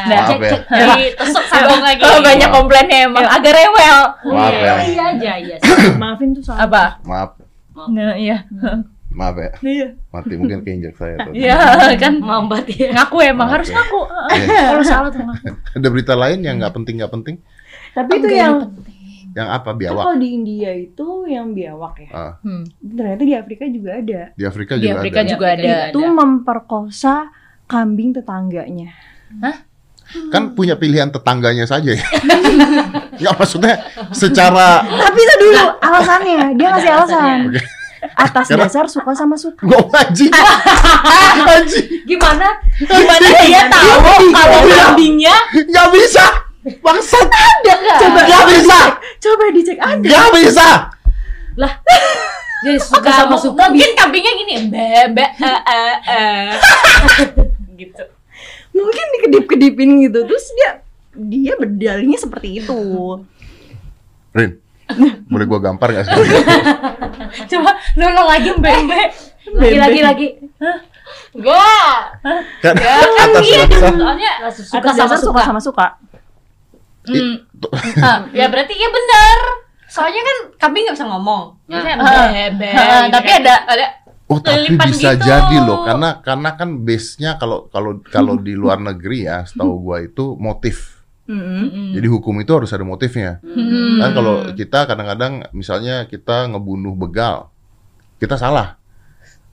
[0.08, 0.50] Maaf Cek, ya.
[0.50, 0.60] cek.
[0.72, 2.00] Jadi tusuk sambung lagi.
[2.02, 3.98] Oh, banyak komplainnya emang agak rewel.
[4.26, 4.74] Maaf ya.
[4.82, 5.56] Iya aja, iya.
[6.02, 6.64] Maafin tuh salah.
[6.64, 6.84] Apa?
[7.04, 7.30] Maaf.
[7.86, 8.42] Nah, iya.
[9.14, 9.50] Maaf ya.
[9.60, 9.88] Iya.
[10.10, 11.32] Mati mungkin keinjak saya tuh.
[11.32, 11.54] Iya,
[12.02, 12.90] kan Mambat ya.
[12.92, 13.78] ngaku emang Maaf harus ya.
[13.78, 14.00] ngaku.
[14.34, 14.60] Iya.
[14.68, 15.46] Kalau salah tuh ngaku.
[15.72, 17.36] Ada berita lain yang nggak penting nggak penting?
[17.92, 18.54] Tapi itu yang
[19.34, 20.04] Yang apa kan biawak?
[20.04, 22.10] kalau di India itu yang biawak ya.
[22.10, 22.62] Ah, Hmm.
[22.78, 24.20] Ternyata di Afrika juga ada.
[24.30, 25.28] di Afrika Di juga Afrika ada.
[25.28, 25.74] juga ada.
[25.88, 27.14] Itu memperkosa
[27.64, 28.94] kambing tetangganya.
[30.30, 32.06] Kan punya pilihan tetangganya saja ya.
[33.16, 33.74] Nggak maksudnya
[34.10, 36.40] secara Tapi itu dulu alasannya.
[36.54, 37.38] Dia ngasih alasan.
[38.12, 39.64] Atas Karena- dasar suka sama suka.
[39.64, 40.32] Nggak anjing.
[41.54, 41.86] Anjing.
[42.04, 42.48] Gimana?
[42.76, 43.92] Gimana dia tahu
[44.32, 46.24] kalau kambingnya Nggak bisa.
[46.84, 47.28] Bangsat.
[48.00, 48.78] Coba Nggak bisa.
[49.20, 50.04] Coba dicek ada.
[50.04, 50.68] Nggak bisa.
[52.64, 56.48] Jadi suka sama suka mungkin kambingnya gini, bebe eh eh eh.
[57.80, 58.04] gitu.
[58.72, 60.24] Mungkin dikedip-kedipin gitu.
[60.24, 60.70] Terus dia
[61.14, 62.80] dia berdalihnya seperti itu.
[64.32, 64.63] Rin,
[65.26, 66.14] boleh gua gampar nggak sih?
[67.50, 69.00] coba nolong lagi Mbembe.
[69.54, 70.28] lagi lagi lagi.
[71.34, 71.66] Gua
[72.60, 73.42] Kan ya atas kan dasar.
[73.42, 73.76] gitu.
[73.92, 75.40] Soalnya suka Atas sama suka suka.
[75.42, 75.86] sama suka.
[77.04, 77.34] Hmm.
[77.98, 79.38] Ah, ya berarti ya benar.
[79.86, 81.42] Soalnya kan kambing nggak bisa ngomong.
[81.66, 82.28] Biasanya Ah.
[82.30, 82.70] bebe.
[82.70, 83.40] Ah, gitu tapi kan.
[83.40, 83.86] ada ada
[84.24, 85.20] Oh tapi bisa gitu.
[85.22, 90.00] jadi loh karena karena kan base-nya kalau kalau kalau di luar negeri ya setahu gua
[90.00, 90.93] itu motif.
[91.24, 91.96] Mm-mm.
[91.96, 93.40] Jadi hukum itu harus ada motifnya.
[93.40, 93.96] Hmm.
[93.96, 97.48] Kan kalau kita kadang-kadang misalnya kita ngebunuh begal,
[98.16, 98.76] kita salah.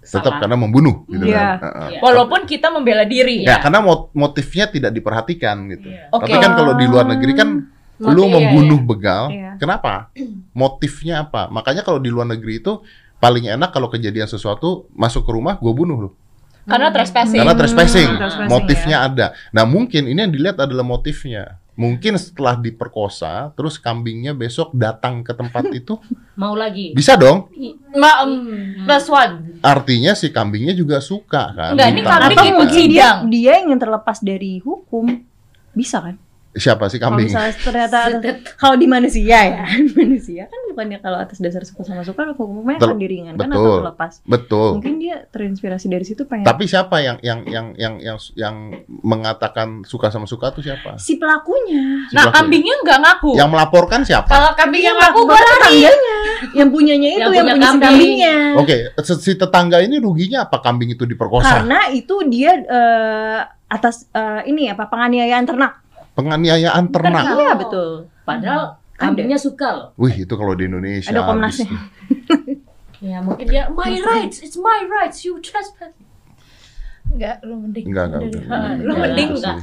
[0.02, 0.40] Tetap Salah.
[0.42, 1.38] karena membunuh gitu Iya.
[1.56, 1.58] kan.
[1.62, 1.90] Heeh.
[2.02, 5.94] Walaupun kita membela diri Ya, karena mot- motifnya tidak diperhatikan gitu.
[6.10, 6.26] Oke.
[6.26, 7.50] Tapi kan kalau di luar negeri kan
[8.02, 9.52] lu Motif, iya, membunuh begal, Iya.
[9.56, 10.10] kenapa?
[10.52, 11.48] Motifnya apa?
[11.48, 12.82] Makanya kalau di luar negeri itu
[13.16, 16.12] paling enak kalau kejadian sesuatu masuk ke rumah gue bunuh lu.
[16.62, 17.38] Karena trespassing.
[17.38, 19.26] Karena trespassing, Hmm, trespassing, motifnya ada.
[19.50, 21.61] Nah mungkin ini yang dilihat adalah motifnya.
[21.72, 25.96] Mungkin setelah diperkosa, terus kambingnya besok datang ke tempat itu,
[26.36, 26.92] Mau lagi.
[26.92, 27.48] bisa dong.
[27.96, 28.34] ma em,
[28.84, 29.34] plus one.
[29.64, 31.72] Artinya si kambingnya juga suka kan.
[31.74, 35.10] Enggak, ini kambing mungkin dia dia ingin terlepas dari hukum.
[35.72, 36.20] Bisa kan?
[36.52, 37.32] Siapa sih Kalau kambing?
[37.32, 37.98] misalnya ternyata
[38.56, 42.76] kalau di manusia ya, di manusia kan bukannya kalau atas dasar suka sama suka hukumnya
[42.76, 42.88] Betul.
[42.88, 43.56] akan diringankan Betul.
[43.58, 44.14] atau terlepas.
[44.22, 44.70] Betul.
[44.76, 48.56] Mungkin dia terinspirasi dari situ pengen Tapi siapa yang yang yang yang yang yang
[49.02, 50.96] mengatakan suka sama suka tuh siapa?
[50.98, 52.04] si pelakunya.
[52.08, 52.36] Si Nah, pelakunya.
[52.38, 53.32] kambingnya nggak ngaku.
[53.34, 54.28] yang melaporkan siapa?
[54.28, 55.94] Kalau kambing yang Iya, aku gua tetangganya.
[56.54, 57.86] Yang punyanya itu Yang yang, punya punya si kambing.
[57.88, 58.36] kambingnya.
[58.56, 61.64] Oke, se- si tetangga ini ruginya apa kambing itu diperkosa?
[61.64, 65.81] Karena itu dia eh, atas eh, ini apa penganiayaan ternak.
[66.18, 67.24] Penganiayaan ternak.
[67.24, 67.90] Iya betul.
[68.28, 69.88] Padahal kambingnya suka loh.
[69.98, 71.10] Wih, itu kalau di Indonesia.
[71.10, 71.70] Ada komnasnya.
[73.02, 75.90] Ya mungkin dia my rights, it's my rights, you trespass.
[77.10, 77.90] Enggak, lu mending.
[77.90, 78.22] Enggak, enggak.
[78.22, 78.62] Udah udah.
[78.62, 78.78] deh.
[78.78, 79.58] Lu Enggak, mending enggak.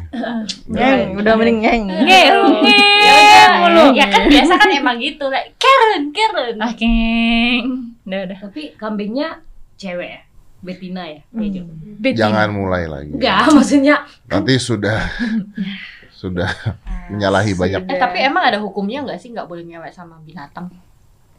[0.67, 1.85] Ngeng, udah mending ngeng.
[1.87, 2.35] Ngeng,
[2.67, 3.85] ngeng mulu.
[3.95, 6.57] Ya kan biasa kan emang gitu, like Karen, Karen.
[6.59, 7.95] Ah, keng.
[8.05, 8.39] Udah, udah.
[8.43, 9.39] Tapi kambingnya
[9.79, 10.21] cewek ya.
[10.59, 11.23] Betina ya.
[11.31, 11.39] Hmm.
[11.39, 11.63] Keju.
[12.19, 13.15] Jangan mulai lagi.
[13.15, 14.99] Enggak, maksudnya Nanti sudah
[16.19, 16.51] sudah
[17.07, 17.87] menyalahi banyak.
[17.87, 20.67] Eh tapi emang ada hukumnya nggak sih nggak boleh ngewek sama binatang?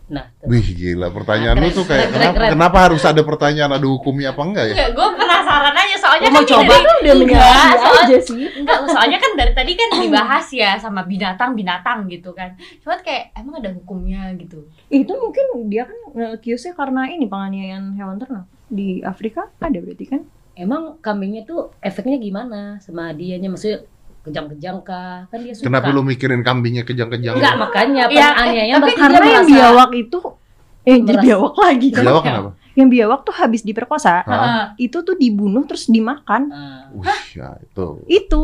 [0.09, 2.49] nah Wih, gila pertanyaan lu tuh kayak kenapa, keren.
[2.49, 4.73] kenapa harus ada pertanyaan ada hukumnya apa enggak ya?
[4.73, 6.65] Enggak, gue penasaran aja soalnya Lu kan mau coba?
[6.65, 8.45] dari- Udah Enggak, soal- aja sih.
[8.57, 12.57] Enggak, soalnya kan dari tadi kan dibahas ya sama binatang-binatang gitu kan.
[12.81, 14.65] Cuma kayak emang ada hukumnya gitu.
[14.89, 18.49] Itu mungkin dia kan nge-accuse-nya karena ini penganiayaan hewan ternak.
[18.65, 20.25] Di Afrika ada berarti kan?
[20.55, 23.79] emang kambingnya tuh efeknya gimana sama dianya maksudnya
[24.21, 25.25] kejang-kejang kah?
[25.27, 25.65] Kan dia suka.
[25.65, 27.36] Kenapa lu mikirin kambingnya kejang-kejang?
[27.36, 30.19] Enggak, makanya Ya, penganiayanya eh, tapi Karena yang merasa- biawak itu
[30.82, 32.03] eh jadi Merasa- biawak lagi kan?
[32.03, 32.49] Biawak kenapa?
[32.71, 34.71] Yang biawak tuh habis diperkosa, Hah?
[34.75, 36.47] itu tuh dibunuh terus dimakan.
[36.49, 36.88] Ah.
[36.93, 37.88] Wih, ya itu.
[38.05, 38.43] Itu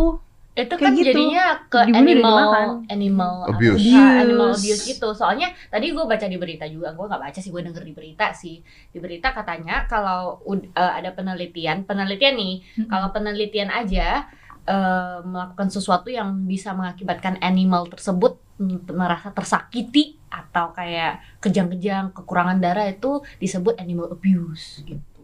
[0.56, 1.08] Itu Kayak kan gitu.
[1.12, 2.48] jadinya ke Dibunuh animal
[2.88, 3.76] animal Abuse.
[3.76, 3.92] sih?
[3.92, 4.64] Ah, animal Abuse.
[4.64, 5.08] abuse gitu.
[5.12, 8.32] Soalnya tadi gue baca di berita juga, gue nggak baca sih, gue denger di berita
[8.32, 8.64] sih.
[8.64, 12.56] Di berita katanya kalau eh, ada penelitian, penelitian nih,
[12.88, 14.32] kalau penelitian aja
[14.66, 18.42] eh, melakukan sesuatu yang bisa mengakibatkan animal tersebut
[18.90, 25.22] merasa tersakiti atau kayak kejang-kejang kekurangan darah itu disebut animal abuse gitu.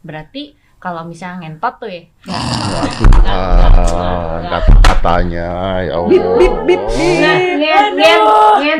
[0.00, 2.02] Berarti kalau misalnya ngentot tuh ya,
[3.24, 5.48] Ah, kata-katanya
[5.80, 6.08] ya Allah.
[6.12, 6.82] Bip bip bip
[7.24, 7.36] Nah,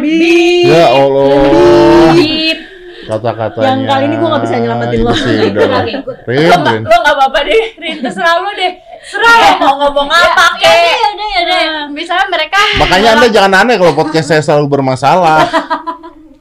[0.00, 0.68] bip.
[0.68, 2.12] Ya Allah.
[2.12, 2.58] bip.
[3.04, 3.68] Kata-katanya.
[3.68, 5.12] Yang kali ini gua nggak bisa nyelamatin itu lo.
[5.12, 5.82] sih udah lah.
[5.84, 6.80] Rin, Rin.
[6.84, 8.72] lo nggak apa-apa deh, Rin terserah lo deh.
[9.04, 10.94] Serah mau ngomong apa Ya, kek.
[10.94, 11.62] ya udah ya udah.
[11.88, 15.44] Misalnya mereka Makanya Anda jangan aneh kalau podcast saya selalu bermasalah.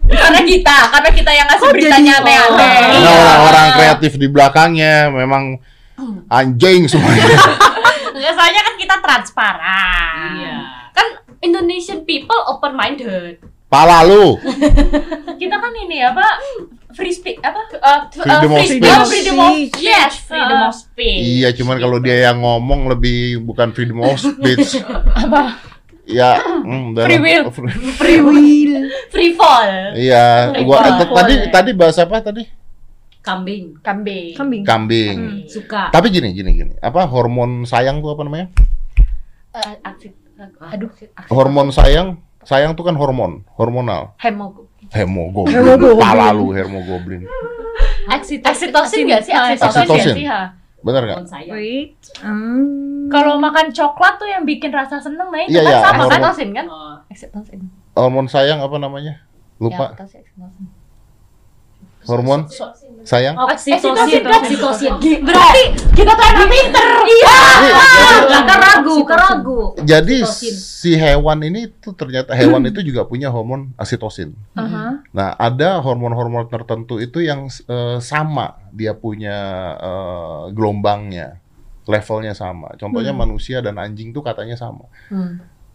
[0.03, 2.75] Karena kita, karena kita yang ngasih Kok beritanya aneh-aneh.
[2.85, 3.13] Karena Iya.
[3.17, 5.57] orang-orang kreatif di belakangnya memang
[6.27, 7.23] anjing semuanya.
[8.13, 10.29] Nggak, soalnya kan kita transparan.
[10.37, 10.57] Iya.
[10.91, 11.07] Kan
[11.39, 13.41] Indonesian people open minded.
[13.65, 14.37] Pala lu.
[15.41, 16.21] Kita kan ini apa?
[16.93, 17.61] Free speech apa?
[17.73, 18.85] Uh, uh, Freedom of free speech.
[18.87, 19.73] oh, freedom of Speech.
[19.81, 21.23] yes, freedom of speech.
[21.41, 24.77] Iya, cuman kalau dia yang ngomong lebih bukan freedom of speech.
[25.25, 25.57] Apa?
[26.03, 27.43] Ya, hmm, dalam- Free will.
[27.95, 28.83] Free will.
[29.07, 29.95] Free fall.
[29.95, 31.15] Iya, gua Free eh, will.
[31.15, 32.43] tadi tadi bahas apa tadi?
[33.23, 33.79] Kambing.
[33.79, 34.35] Kambing.
[34.35, 34.61] Kambing.
[34.67, 35.17] Kambing.
[35.47, 35.87] Suka.
[35.89, 36.73] Tapi gini, gini, gini.
[36.83, 38.51] Apa hormon sayang tuh apa namanya?
[39.55, 39.79] Uh,
[40.75, 40.91] aduh,
[41.31, 44.11] Hormon sayang, sayang tuh kan hormon, hormonal.
[44.93, 45.29] Hemo.
[45.29, 45.53] Hemoglobin.
[45.53, 45.99] Hemoglobin.
[45.99, 47.21] Pala lu hemoglobin.
[48.07, 48.69] Oksitosin
[49.03, 49.33] nggak sih?
[49.33, 50.25] Nggak sih?
[50.25, 50.53] ha?
[50.83, 51.17] Bener nggak?
[51.49, 51.95] Wait.
[52.19, 53.07] Hmm.
[53.07, 55.97] Kalau makan coklat tuh yang bikin rasa seneng, nah itu Iya, kan iya, sama kan?
[55.97, 56.65] hormon- Oksitosin kan?
[56.67, 57.59] Oh, Oksitosin.
[57.93, 59.13] Hormon sayang apa namanya?
[59.59, 59.93] Lupa.
[59.93, 60.05] Ya.
[62.03, 62.41] Hormon
[63.03, 63.35] sayang?
[63.35, 64.41] Oksitosin, kan?
[64.41, 64.93] oksitosin.
[65.23, 65.63] Berarti
[65.93, 66.89] kita tuh anak pinter.
[67.03, 67.37] Iya.
[68.31, 69.59] Kakak ragu, kakak ragu.
[69.83, 70.55] Jadi Oksitosin.
[70.55, 74.33] si hewan ini tuh ternyata hewan itu juga punya hormon oksitosin.
[74.55, 75.03] Aha.
[75.11, 79.37] Nah, ada hormon-hormon tertentu itu yang eh, sama, dia punya
[79.77, 81.39] eh, gelombangnya,
[81.85, 82.73] levelnya sama.
[82.79, 84.87] Contohnya manusia dan anjing tuh katanya sama.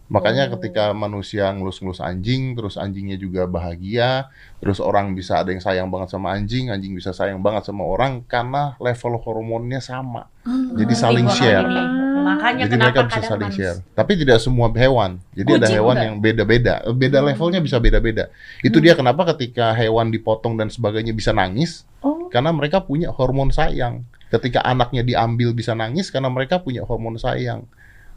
[0.09, 4.25] Makanya ketika manusia ngelus-ngelus anjing, terus anjingnya juga bahagia,
[4.57, 8.25] terus orang bisa ada yang sayang banget sama anjing, anjing bisa sayang banget sama orang
[8.25, 10.25] karena level hormonnya sama.
[10.49, 11.61] Jadi saling share.
[11.61, 11.85] ini.
[12.19, 13.93] Makanya Jadi mereka bisa saling manusia- share.
[13.93, 15.21] Tapi tidak semua hewan.
[15.31, 16.05] Jadi ada Kucing hewan enggak?
[16.05, 16.73] yang beda-beda.
[16.83, 18.23] Eh, Beda levelnya bisa beda-beda.
[18.59, 22.27] Itu dia kenapa ketika hewan dipotong dan sebagainya bisa nangis Oh.
[22.27, 24.03] karena mereka punya hormon sayang.
[24.27, 27.65] Ketika anaknya diambil bisa nangis karena mereka punya hormon sayang.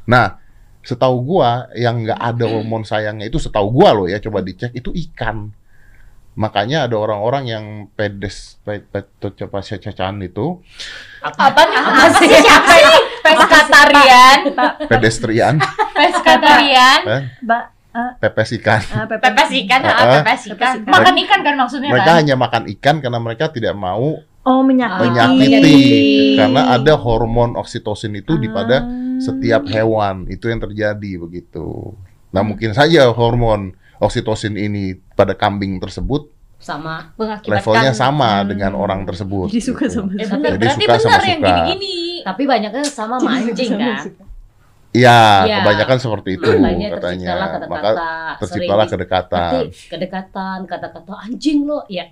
[0.02, 0.41] Nah,
[0.82, 4.90] setahu gua yang nggak ada hormon sayangnya itu setahu gua loh ya coba dicek itu
[5.10, 5.50] ikan.
[6.32, 8.56] Makanya ada orang-orang yang pedes
[9.78, 10.64] cacaan itu
[11.20, 11.52] Apa
[12.16, 12.24] sih?
[12.24, 13.02] Siapa sih?
[13.20, 14.38] Peskatarian.
[14.88, 15.54] pedestrian,
[15.92, 17.00] Peskatarian.
[17.06, 18.80] eh, Ba ah, pepes ikan.
[18.80, 19.22] ah, pepes.
[19.28, 20.12] Pepes ikan, Ah, ah, ah.
[20.24, 20.74] pepes ikan.
[20.88, 22.18] Makan ikan kan maksudnya Mereka kan?
[22.24, 25.07] hanya makan ikan karena mereka tidak mau Oh, menyakiti.
[25.07, 25.76] menyakiti
[26.35, 28.87] karena ada hormon oksitosin itu di pada Ah.
[29.16, 31.94] setiap hewan itu yang terjadi begitu.
[32.28, 36.26] Nah mungkin saja hormon oksitosin ini pada kambing tersebut
[36.59, 37.11] Sama.
[37.14, 39.46] Mengakibatkan levelnya sama dengan orang tersebut.
[39.46, 39.98] Jadi suka gitu.
[40.00, 40.38] sama Eh, sama.
[40.40, 41.48] bener, Jadi berarti suka sama yang suka.
[41.48, 41.94] gini-gini.
[42.22, 43.98] Tapi banyaknya sama sama anjing kan.
[44.92, 45.57] Iya, Iya.
[45.59, 47.26] kebanyakan seperti itu Makanya katanya.
[47.26, 48.07] terciptalah Maka kata-kata
[48.38, 49.62] terciptalah sering kedekatan.
[49.88, 52.05] Kedekatan, kata-kata anjing lo, ya.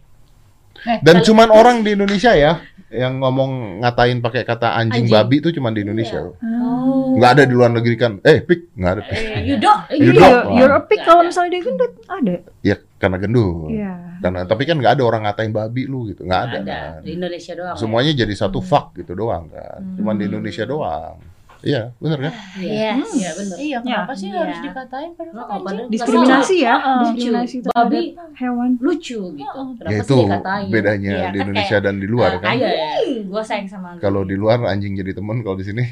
[1.00, 5.14] Dan cuman orang di Indonesia ya yang ngomong ngatain pakai kata anjing, Anjing.
[5.14, 6.26] babi itu cuman di Indonesia.
[6.26, 7.14] Oh.
[7.14, 8.18] Nggak ada di luar negeri kan?
[8.20, 9.14] Eh, pik, nggak ada pik.
[9.14, 10.58] Eh, Yudo, You Iya, don't.
[10.58, 12.34] you're a pig kalau misalnya dia gendut ada.
[12.66, 13.70] Ya karena gendut.
[13.70, 13.94] Iya.
[14.18, 16.58] Karena tapi kan nggak ada orang ngatain babi lu gitu, nggak ada.
[16.60, 16.98] ada kan.
[17.06, 17.74] di Indonesia doang.
[17.74, 17.78] ya.
[17.78, 19.80] Semuanya jadi satu fuck gitu doang kan.
[19.94, 21.14] Cuman di Indonesia doang.
[21.60, 22.32] Iya, bener kan?
[22.56, 23.08] Iya, Yes.
[23.12, 23.56] iya benar.
[23.56, 24.40] Iya, kenapa sih Iya.
[24.40, 25.88] harus dikatain padahal kan anjing?
[25.88, 27.12] Diskriminasi ya, Lucu.
[27.12, 28.02] diskriminasi Babi.
[28.10, 28.70] terhadap hewan.
[28.78, 29.60] Lucu gitu.
[29.76, 30.66] Kenapa Ya sih itu dikatain?
[30.68, 32.52] bedanya Iya, di Indonesia dan di luar kan.
[32.54, 32.88] Iya, iya.
[33.22, 34.00] gue sayang sama lu.
[34.00, 35.84] Kalau di luar anjing jadi temen, kalau di sini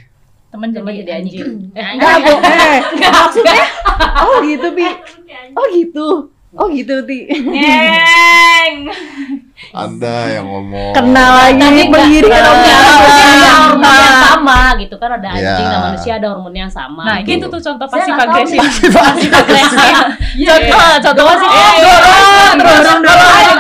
[0.49, 1.69] Temen Temen jadi jadi anjing.
[1.77, 2.33] Eh, Enggak, Bu.
[2.41, 2.81] Eh,
[3.15, 3.65] maksudnya
[4.19, 4.89] Oh, gitu, Pi.
[5.53, 6.09] Oh, gitu.
[6.55, 7.19] Oh, gitu, Ti.
[7.45, 8.77] Neng.
[9.69, 10.93] Anda yang ngomong.
[10.95, 11.59] Kenal lagi
[11.91, 15.45] mengiringkan Iya, orang ada hormon yang sama gitu kan ada Iya.
[15.51, 17.03] anjing dan manusia ada hormon yang sama.
[17.05, 17.31] Nah, gitu.
[17.51, 18.59] gitu tuh contoh pasif agresif.
[18.63, 18.93] Pasif
[19.31, 19.79] agresif.
[20.39, 23.57] Iya, Contoh, contoh pasif Dorong, dorong, dorong.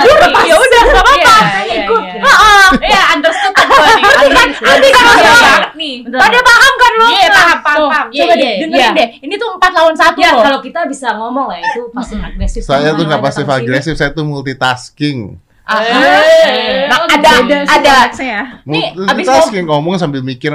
[0.47, 1.37] Ya udah, enggak apa-apa.
[1.67, 2.03] Iya, Ikut.
[2.03, 2.23] iya.
[2.23, 2.69] Heeh.
[2.79, 4.03] Iya, understood tuh gua nih.
[4.09, 5.57] Adi kan kan Iya, udah iya.
[5.75, 5.95] nih.
[6.09, 7.07] Pada paham kan lo?
[7.09, 8.07] Iya, paham, paham.
[8.09, 8.91] Iya, Coba iya, deh, dengerin iya.
[8.95, 9.09] deh.
[9.27, 10.43] Ini tuh 4 lawan 1 Ya, loh.
[10.47, 12.61] kalau kita bisa ngomong lah itu pasif agresif.
[12.63, 15.48] Saya tuh nggak pasif agresif, saya tuh multitasking.
[15.69, 18.43] Ah, Eh, Nah, oh, ada Beda ada ya.
[18.65, 20.49] Nih, abis Multitasking ngomong sambil mikir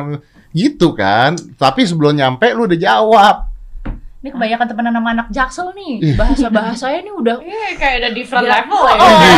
[0.49, 1.37] gitu kan.
[1.53, 3.35] Tapi sebelum nyampe lu udah jawab.
[4.19, 5.99] Ini kebanyakan temenan sama anak jaksel Ih.
[5.99, 6.15] nih.
[6.15, 8.55] Bahasa-bahasanya nih udah Iya, kayak ada different Gila.
[8.55, 8.95] level ya.
[8.95, 9.29] Oh, Ini,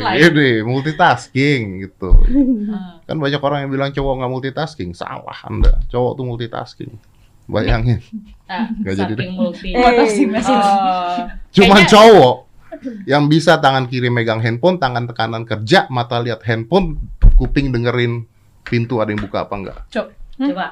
[0.00, 0.14] ah.
[0.16, 2.10] ini, ini, multitasking gitu.
[3.04, 5.84] Kan banyak orang yang bilang cowok nggak multitasking, salah Anda.
[5.86, 6.92] Cowok tuh multitasking.
[7.44, 8.00] Bayangin.
[8.44, 9.20] Ah, Nggak jadi deh.
[9.20, 9.68] Saking multi.
[9.70, 10.56] Eh, Masing-masing.
[10.56, 11.28] Oh.
[11.50, 12.34] Cuman Kayaknya- cowok
[13.04, 16.98] yang bisa tangan kiri megang handphone, tangan kanan kerja, mata lihat handphone,
[17.34, 18.24] kuping dengerin
[18.62, 19.78] pintu ada yang buka apa enggak.
[19.88, 20.66] Coba.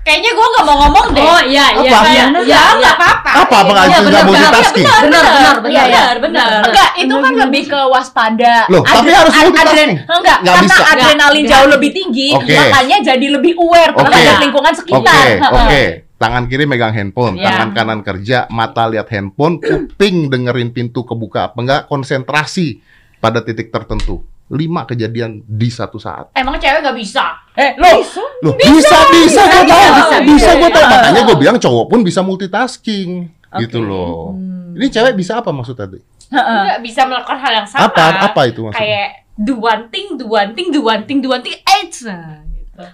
[0.00, 1.20] Kayaknya gue nggak mau ngomong deh.
[1.20, 2.08] Oh iya iya Apa?
[2.08, 2.24] iya.
[2.24, 3.30] ya, Iya nggak apa-apa.
[3.36, 4.86] Apa apa nggak Iya, nggak benar, multitasking?
[4.86, 5.84] Benar benar Iya, benar iya.
[5.84, 6.48] benar benar.
[6.64, 8.54] Enggak, itu kan lebih ke waspada.
[8.72, 9.90] Loh, tapi harus multitasking.
[9.92, 10.84] adren- Enggak, Nggak karena bisa.
[10.88, 12.56] adrenalin jauh lebih tinggi, Oke.
[12.56, 14.00] makanya jadi lebih aware Oke.
[14.00, 15.24] terhadap lingkungan Oke, sekitar.
[15.44, 15.82] oke.
[16.16, 17.44] Tangan kiri megang handphone, Iya.
[17.52, 22.80] tangan kanan kerja, mata lihat handphone, kuping dengerin pintu kebuka apa enggak, konsentrasi
[23.20, 24.24] pada titik tertentu.
[24.46, 26.30] Lima kejadian di satu saat.
[26.32, 27.34] Emang cewek nggak bisa?
[27.52, 28.00] Eh, lo
[28.46, 30.84] Loh, bisa, bisa, gue tahu, bisa, bisa, bisa, gue tahu.
[30.86, 30.96] bisa.
[31.02, 33.10] Makanya gue bilang cowok pun bisa multitasking,
[33.58, 34.32] gitu loh.
[34.38, 34.78] Hmm.
[34.78, 35.98] Ini cewek bisa apa maksud tadi?
[36.30, 37.90] Nggak bisa melakukan hal yang sama.
[37.90, 38.80] Apa, apa itu maksudnya?
[38.80, 42.06] Kayak do one thing, do one thing, do one thing, do one thing, AIDS.
[42.06, 42.86] Nah, gitu.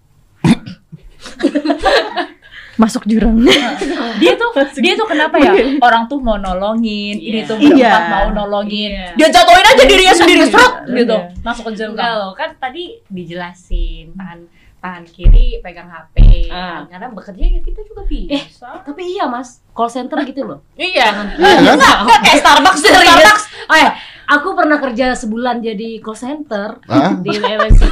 [2.80, 3.36] Masuk jurang.
[4.24, 7.92] dia tuh dia tuh kenapa ya orang tuh mau nolongin ini tuh Iya.
[7.92, 9.08] berempat mau nolongin Iya.
[9.16, 11.44] dia jatuhin aja dirinya sendiri serot gitu Iya.
[11.44, 14.40] masuk ke Enggak jurang loh, kan tadi dijelasin tangan
[14.80, 16.48] tangan kiri pegang HP.
[16.48, 16.88] Ah.
[16.88, 18.80] Karena bekerja ya kita juga bisa.
[18.80, 20.64] Tapi iya mas, call center gitu loh.
[20.74, 21.12] Iya.
[21.36, 21.76] Iya kan?
[21.76, 23.04] Nggak, kayak Starbucks Serius?
[23.04, 23.88] Starbucks Eh,
[24.26, 27.12] aku pernah kerja sebulan jadi call center Hah?
[27.20, 27.82] di MNC.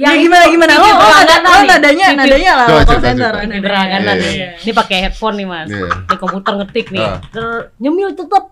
[0.00, 0.72] Ya gimana gimana?
[0.80, 1.68] Oh, oh, berlangganan nada- oh, nih.
[1.68, 3.32] nadanya TV nadanya lah call center.
[3.36, 4.32] Iya, nih.
[4.32, 4.48] iya.
[4.56, 5.68] Ini pakai headphone nih mas.
[5.68, 5.88] Iya.
[6.08, 7.04] Di komputer ngetik nih.
[7.04, 7.60] Ah.
[7.76, 8.44] Nyemil tetap.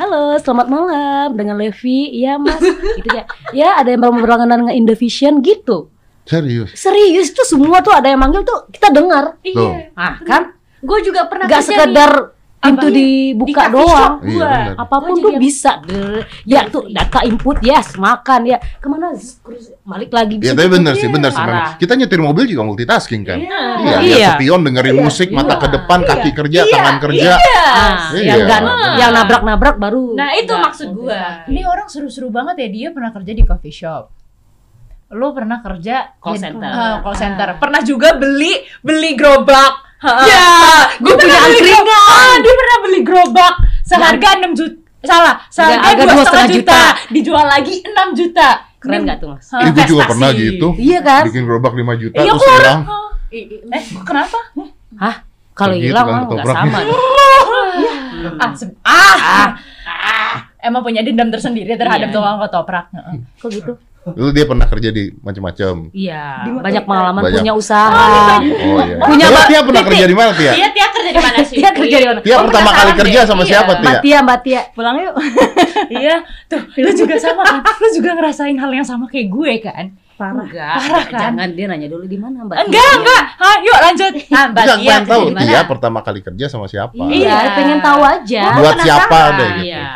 [0.00, 2.16] Halo, selamat malam dengan Levi.
[2.16, 2.64] Iya mas,
[2.96, 3.24] gitu ya.
[3.52, 5.92] Ya ada yang berlangganan dengan Indovision gitu.
[6.24, 6.72] Serius.
[6.72, 9.36] Serius tuh semua tuh ada yang manggil tuh kita dengar.
[9.44, 9.92] Tuh.
[9.92, 10.56] Ah kan?
[10.80, 12.92] Gue juga pernah Gak sekedar pintu Apa?
[12.92, 13.88] dibuka Di doang.
[13.88, 14.12] shop.
[14.22, 14.52] Iya.
[14.76, 15.80] Apa pun tuh bisa.
[15.82, 18.60] Der- Ya tuh data input yes, makan ya.
[18.60, 19.16] Ke mana?
[19.82, 20.36] Balik lagi.
[20.38, 21.40] Iya, tapi bener sih, bener sih.
[21.78, 23.38] Kita nyetir mobil juga multitasking kan?
[23.40, 23.96] Iya, Iya.
[23.98, 27.30] lihat spion, dengerin musik, mata ke depan, kaki kerja, tangan kerja.
[27.32, 28.28] Ah, Iya.
[28.28, 28.68] yang gan-
[28.98, 30.12] yang nabrak-nabrak baru.
[30.12, 31.48] Nah, itu Nggak maksud gua.
[31.48, 34.04] ini orang seru-seru banget ya dia pernah kerja di coffee shop
[35.10, 36.70] lo pernah kerja Call center.
[36.70, 40.48] Ah, call center pernah juga beli beli gerobak Ya,
[40.96, 42.00] gue punya pernah beli angkringan.
[42.08, 46.80] ah, dia pernah beli gerobak seharga 6 juta salah seharga harga dua setengah setengah juta.
[47.08, 49.44] dijual lagi 6 juta Keren gak tuh mas?
[49.54, 50.72] Ih, gue juga pernah gitu.
[50.74, 51.22] Iya kan?
[51.22, 52.80] Bikin gerobak 5 juta, Iya, terus hilang.
[53.30, 53.44] eh
[54.00, 54.38] kenapa
[54.96, 55.14] Hah?
[55.52, 56.78] Kalau Begitu hilang kan mah nggak sama.
[58.40, 59.16] ah, se- ah,
[59.84, 62.14] ah, emang punya dendam tersendiri terhadap Iya.
[62.14, 63.14] tukang ketoprak Heeh.
[63.36, 63.72] Kok gitu?
[64.02, 65.74] Lalu dia pernah kerja di macam-macam.
[65.90, 66.24] Iya,
[66.56, 67.36] banyak pengalaman Banyak.
[67.36, 67.92] punya usaha.
[67.92, 68.96] Oh iya.
[69.10, 70.52] Punya Lalu Mbak Tia pernah kerja di mana Tia?
[70.52, 71.56] Tia Tia kerja di mana sih?
[71.56, 72.18] Tia kerja di mana?
[72.20, 73.28] Tia Oh, pertama kali kerja deh.
[73.28, 73.50] sama Iya.
[73.52, 74.00] siapa Mbak Tia?
[74.00, 74.60] Tia, Mbak Tia.
[74.72, 75.14] Pulang yuk.
[76.00, 76.14] iya
[76.46, 80.44] tuh lu juga sama kan lu juga ngerasain hal yang sama kayak gue kan Parah.
[80.44, 81.20] Enggak, Parah kan?
[81.32, 82.56] jangan dia nanya dulu di mana Mbak.
[82.62, 82.96] enggak Tia.
[82.96, 85.44] enggak ah yuk lanjut ah mbak Tia pengen tahu kerja di mana?
[85.44, 86.92] Tia pertama kali kerja sama siapa?
[86.94, 87.36] Iya, Iya.
[87.54, 88.42] pengen tahu aja.
[88.54, 89.68] Buat siapa deh gitu.
[89.68, 89.88] Iya.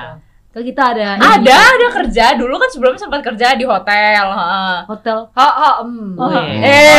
[0.55, 4.87] Ke kita ada ada ada kerja dulu kan sebelumnya sempat kerja di hotel ha.
[4.87, 5.27] hotel.
[5.29, 6.15] Oh, oh, hmm.
[6.15, 6.63] Oh, Hmm.
[6.63, 6.95] eh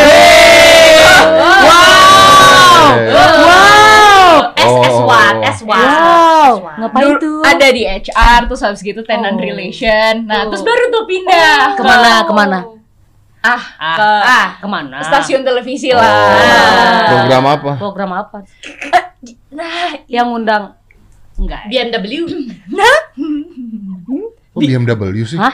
[1.39, 3.15] wow Eh.
[3.15, 5.47] wow S1, Oh.
[5.47, 5.71] S1.
[5.71, 7.39] Wow, ngapain Dulu tuh?
[7.41, 9.41] ada di HR terus habis gitu tenant Oh.
[9.41, 10.51] relation nah Oh.
[10.51, 12.59] terus baru tuh pindah Ke mana, ke- ke mana?
[13.39, 14.97] ah Ah, ke ah, ke mana?
[14.99, 17.71] stasiun televisi Oh, lah program apa?
[17.77, 18.37] Program apa?
[19.49, 20.63] nah Yang ngundang
[21.35, 21.61] enggak.
[21.69, 21.83] ya?
[24.55, 25.37] BMW, Oh, BMW sih.
[25.37, 25.53] Hah?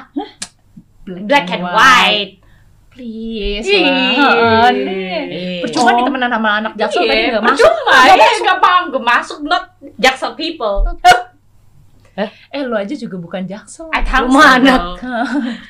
[1.01, 2.33] black and white.
[2.91, 4.67] please lah.
[4.69, 5.63] Nih.
[5.63, 5.93] Percuma Oh.
[5.95, 7.63] nih temenan sama anak jaksel tadi Iya, nggak masuk.
[7.63, 9.63] percuma ya, nggak paham gue masuk not
[9.97, 10.83] jaksel people.
[12.51, 13.87] Eh lu aja juga bukan jaksel.
[13.89, 14.43] I tangsel.
[14.43, 14.81] Anak.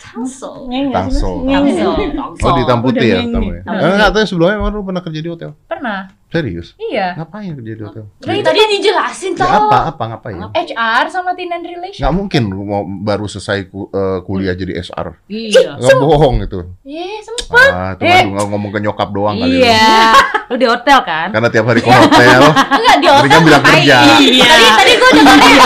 [0.02, 0.56] Tangsel.
[0.90, 1.34] Tangsel.
[1.46, 1.94] Tangsel.
[2.42, 3.62] Oh, di Hitam Putih ya ya.
[3.62, 5.54] Eh, Enggak, tapi sebelumnya emang lu pernah kerja di hotel?
[5.64, 6.10] Pernah.
[6.32, 6.80] Serius?
[6.80, 7.12] Iya.
[7.14, 8.04] Ngapain kerja di hotel?
[8.18, 9.68] Tadi tadi dijelasin Ya, tau.
[9.68, 10.40] apa apa ngapain?
[10.50, 12.00] HR sama tenant relation.
[12.00, 15.12] Nggak mungkin lu mau baru selesai ku- eh, kuliah jadi SR.
[15.28, 15.76] Iya.
[15.76, 16.60] Nggak bohong itu.
[16.82, 17.70] Iya, sempet.
[17.70, 19.60] Ah, cuma nggak ngomong ke nyokap doang kali.
[19.60, 20.16] Iya.
[20.48, 21.28] Lu di hotel kan?
[21.30, 22.40] Karena tiap hari ke hotel.
[22.48, 23.98] Enggak di Tadi hotel kan bilang kerja.
[24.18, 24.48] Iya.
[24.48, 25.66] Tadi tadi gue dengarnya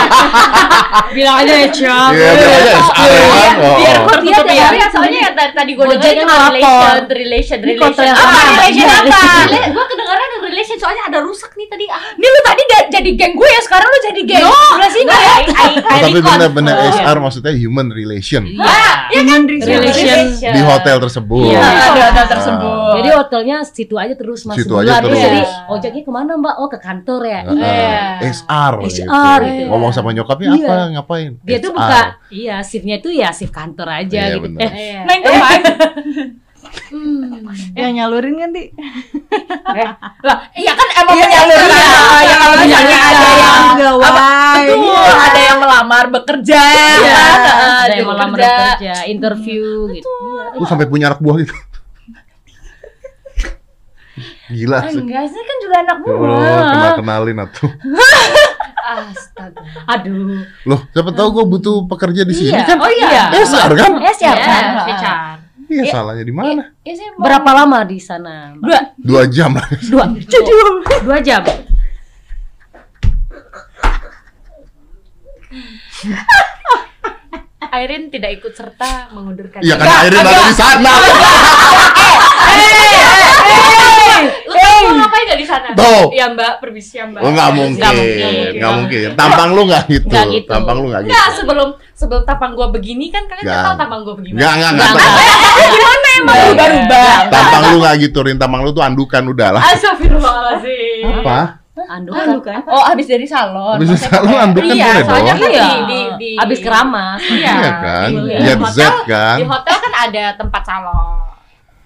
[1.08, 2.10] Bilang aja ya, Cok.
[2.10, 3.54] Iya, bilang aja SR ya kan.
[3.56, 4.02] Oh, Biar oh.
[4.02, 4.66] gua Iya, tutup ya.
[4.74, 8.06] ya, soalnya yang tadi, gue dengerin relation, relation, relation.
[8.08, 8.40] Ah, sama.
[8.58, 8.98] relation Iya.
[9.06, 9.20] apa?
[9.70, 11.84] Gue kedengaran relation soalnya ada rusak nih tadi.
[11.88, 14.44] Ah, Nih lu tadi jadi geng gue ya, sekarang lu jadi geng.
[14.46, 15.20] No, Sebelah sini no, ya.
[15.20, 16.92] I, I, I Oh, tapi benar-benar Oh.
[16.92, 18.88] SR maksudnya human relation Iya.
[19.06, 19.40] Ya kan?
[19.44, 20.18] Relation.
[20.38, 21.50] di hotel tersebut.
[21.50, 21.60] Iya.
[21.60, 22.92] Ada ada tersebut.
[22.96, 25.18] Jadi hotelnya situ aja terus mas Situ aja terus.
[25.18, 26.54] Jadi ojeknya ke mana mbak?
[26.56, 27.40] Oh ke kantor ya.
[27.42, 28.04] Ah, ah, Iya.
[28.32, 29.02] SR, gitu.
[29.04, 29.62] HR, gitu.
[29.68, 30.64] Ngomong sama nyokapnya Iya.
[30.64, 31.30] apa ngapain?
[31.42, 31.76] Dia tuh HR.
[31.76, 34.44] buka, iya shiftnya itu ya shift kantor aja Iya, gitu.
[34.46, 34.60] bener.
[34.68, 35.64] Eh, Nine to five.
[36.86, 37.42] Hmm.
[37.72, 38.64] Yang nyalurin kan, Di?
[40.22, 41.68] Lah, iya kan emang penyaluran.
[41.68, 42.36] iya.
[42.56, 44.64] misalnya ada yang Gawai.
[44.66, 47.38] Betul, ada yang melamar bekerja, Iya, kan?
[47.82, 48.54] ada yang malam bekerja.
[48.72, 50.08] bekerja, interview gitu.
[50.54, 51.54] Lu sampai punya anak buah gitu.
[54.46, 55.02] Gila sih.
[55.02, 57.70] Enggak sih kan juga anak Ya Allah, kenal kenalin atuh.
[58.86, 59.60] Astaga.
[59.88, 60.46] Aduh.
[60.62, 62.62] Loh, siapa tahu gue butuh pekerja di sini Iya.
[62.64, 62.78] kan?
[62.78, 63.22] Oh iya.
[63.34, 63.98] Esar kan?
[63.98, 64.38] Eh siapa?
[64.86, 65.02] Ya,
[65.66, 66.62] Iya, salahnya di mana?
[66.86, 68.54] Ya, mau- Berapa lama di sana?
[68.54, 68.62] Mbak?
[68.62, 68.80] Dua.
[69.02, 69.66] Dua jam lah.
[69.90, 70.04] Dua.
[71.02, 71.42] Dua jam.
[77.66, 80.16] Airin tidak ikut serta mengundurkan Iya kan diri.
[80.16, 80.92] Airin ada di sana.
[84.46, 85.66] Lu tahu gua ngapain gak di sana?
[85.72, 86.04] Tuh.
[86.10, 87.20] Iya mbak, permisi ya mbak.
[87.20, 88.52] Oh nggak mungkin, Nggak mungkin.
[88.54, 89.08] nggak mungkin.
[89.14, 90.06] Tampang lu nggak gitu.
[90.08, 90.48] Nggak gitu.
[90.48, 91.10] Tampang lu nggak gitu.
[91.10, 93.54] Nggak, sebelum sebelum tampang gua begini kan kalian Nggak.
[93.54, 94.36] nggak tahu tampang gua begini.
[94.36, 94.86] Nggak, nggak, nggak.
[94.86, 95.24] Nggak, tampang.
[96.26, 97.16] Berubah-ubah.
[97.28, 98.36] Tampang lu nggak gitu, Rin.
[98.36, 99.62] Tampang lu tuh andukan udah lah.
[99.68, 101.22] Astagfirullahaladzim.
[101.22, 101.40] Apa?
[101.76, 102.40] Andukan.
[102.40, 102.60] kan?
[102.66, 103.76] Oh, habis dari salon.
[103.76, 105.38] Habis lu kayak- andukan Iya, boleh soalnya dong.
[105.38, 105.62] kan Iya.
[105.62, 107.20] di, di, di, Habis keramas.
[107.22, 108.08] Iya, Iya kan?
[108.08, 109.36] Di, di hotel, kan?
[109.36, 111.35] Di hotel kan ada tempat salon.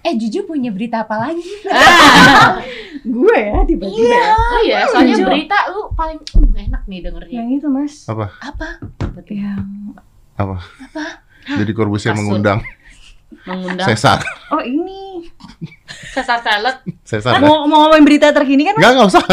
[0.01, 1.45] Eh, Juju punya berita apa lagi?
[3.15, 4.17] Gue ya tiba-tiba.
[4.17, 4.33] ya.
[4.33, 5.29] Oh iya, soalnya Jujur.
[5.29, 7.37] berita lu paling uh, enak nih dengernya.
[7.37, 7.93] Yang itu mas.
[8.09, 8.33] Apa?
[8.41, 8.67] Apa?
[9.29, 9.61] Yang
[10.37, 10.57] Apa?
[11.45, 12.21] Jadi Corbusier Kasur.
[12.21, 12.61] mengundang
[13.41, 13.87] Mengundang.
[13.87, 14.19] Cesar.
[14.49, 15.25] oh ini.
[16.07, 16.75] Sesar salad.
[17.01, 17.35] Cesar.
[17.35, 17.41] kan?
[17.41, 18.75] Mau mau ngomongin berita terkini kan?
[18.75, 19.23] Enggak, enggak usah.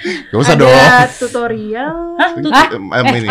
[0.00, 1.08] Enggak usah ada dong.
[1.18, 1.94] tutorial.
[2.36, 3.28] Ini.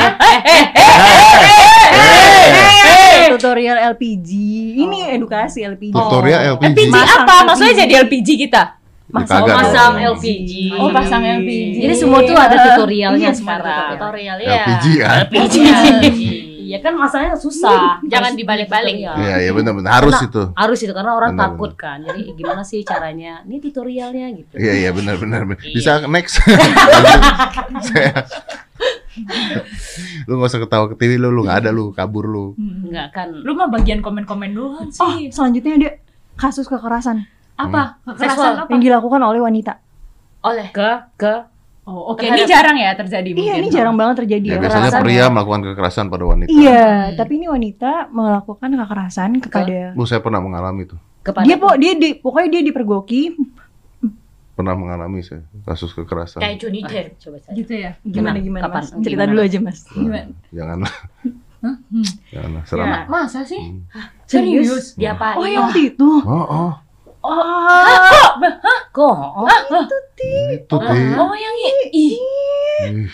[3.30, 4.30] Tutorial LPG.
[4.78, 5.94] Ini edukasi LPG.
[5.94, 6.66] Tutorial LPG.
[6.74, 7.06] LPG apa?
[7.36, 7.46] LPG.
[7.46, 8.64] Maksudnya jadi LPG kita?
[9.10, 10.06] Ya, Masang- kagak Masang dong.
[10.14, 10.52] LPG.
[10.78, 11.76] Oh, pasang LPG.
[11.80, 13.90] Jadi semua tuh ada tutorialnya Iya, sekarang.
[13.96, 14.54] Tutorial ya.
[14.60, 15.24] LPG kan?
[15.26, 15.56] LPG.
[16.70, 17.98] Iya kan masanya susah.
[18.06, 18.96] Jangan Harus dibalik-balik.
[19.02, 20.44] Iya, iya benar-benar harus Karena- itu.
[20.54, 21.98] Harus itu karena orang Benar, takut kan.
[22.00, 23.42] Jadi gimana sih caranya?
[23.42, 24.54] Ini tutorialnya gitu.
[24.54, 25.50] Iya, iya benar-benar.
[25.58, 25.74] Iya.
[25.74, 26.38] Bisa next.
[27.82, 28.14] Saya-
[30.28, 32.46] lu nggak usah ketawa ke TV lu, lu nggak ada lu, kabur lu.
[32.56, 33.28] Enggak kan.
[33.34, 35.28] Lu mah bagian komen-komen doang Oh, sih.
[35.30, 35.90] selanjutnya ada
[36.36, 38.00] kasus kekerasan Apa?
[38.00, 38.16] Hmm.
[38.16, 38.70] Kekerasan apa?
[38.72, 39.84] yang dilakukan oleh wanita.
[40.40, 41.34] Oleh Ke ke
[41.90, 42.22] Oh, oke.
[42.22, 43.42] Ini jarang ya terjadi mungkin.
[43.44, 44.60] Iya, ini jarang banget terjadi Ya, ya.
[44.60, 45.02] biasanya kekerasan.
[45.02, 46.50] pria melakukan kekerasan pada wanita.
[46.52, 46.86] Iya,
[47.18, 50.94] tapi ini wanita melakukan kekerasan kepada Lu saya pernah mengalami itu.
[51.20, 53.34] kepada dia po dia di pokoknya dia dipergoki
[54.52, 56.38] Pernah mengalami saya kasus kekerasan.
[56.38, 57.16] kayak Johnny Depp.
[57.18, 57.54] coba saya.
[57.54, 57.92] Gitu ya.
[58.02, 58.76] gimana gimana Kapan?
[58.78, 59.30] mas cerita Gimana?
[59.30, 60.30] dulu aja mas Gimana?
[60.52, 60.94] Janganlah.
[61.60, 62.08] Hmm.
[62.30, 62.88] Janganlah seram.
[62.88, 63.60] Ma- Masa sih?
[63.60, 63.84] Hmm.
[64.24, 65.36] serius Diapain?
[65.36, 66.72] oh yang waktu itu Oh, oh.
[67.22, 68.30] Oh
[68.90, 69.16] Kok?
[69.36, 70.34] Oh, Itu Ti.
[71.16, 72.16] Oh, yang i- ih.
[72.80, 73.08] Ih,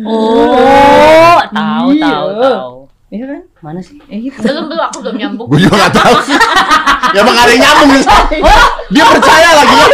[0.00, 2.04] oh, tahu Iya.
[2.04, 2.74] tahu tahu.
[3.10, 3.98] iya kan Mana sih?
[4.06, 5.46] eh itu Belum belum aku belum nyambung.
[5.48, 6.14] Gue juga gak tahu.
[7.10, 8.04] ya emang ada yang nyambung nih.
[8.88, 9.74] Dia percaya lagi.
[9.74, 9.86] ya.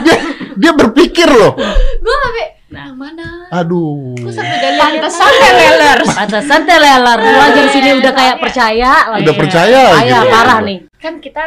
[0.00, 0.16] Dia,
[0.54, 1.52] dia berpikir loh.
[1.98, 3.26] Gue sampai yang mana?
[3.52, 4.16] Aduh.
[4.16, 5.98] Gue sampai dari Pantesan teleler.
[6.06, 9.22] Pantesan telelar lu aja di sini udah kayak percaya lagi.
[9.22, 9.82] Udah percaya.
[9.92, 10.78] Percaya parah nih.
[10.96, 11.44] Kan kita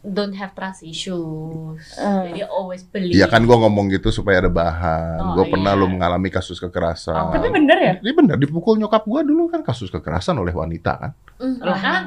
[0.00, 1.82] don't have trust issues.
[1.94, 2.22] Eh.
[2.28, 3.14] Jadi always believe.
[3.14, 5.18] Iya kan gue ngomong gitu supaya ada bahan.
[5.20, 5.80] Oh, gue pernah iya.
[5.80, 7.34] lo mengalami kasus kekerasan.
[7.34, 7.94] Tapi bener ya?
[7.98, 11.12] Ini bener dipukul nyokap gue dulu kan kasus kekerasan oleh wanita kan.
[11.38, 12.02] Mm, ah,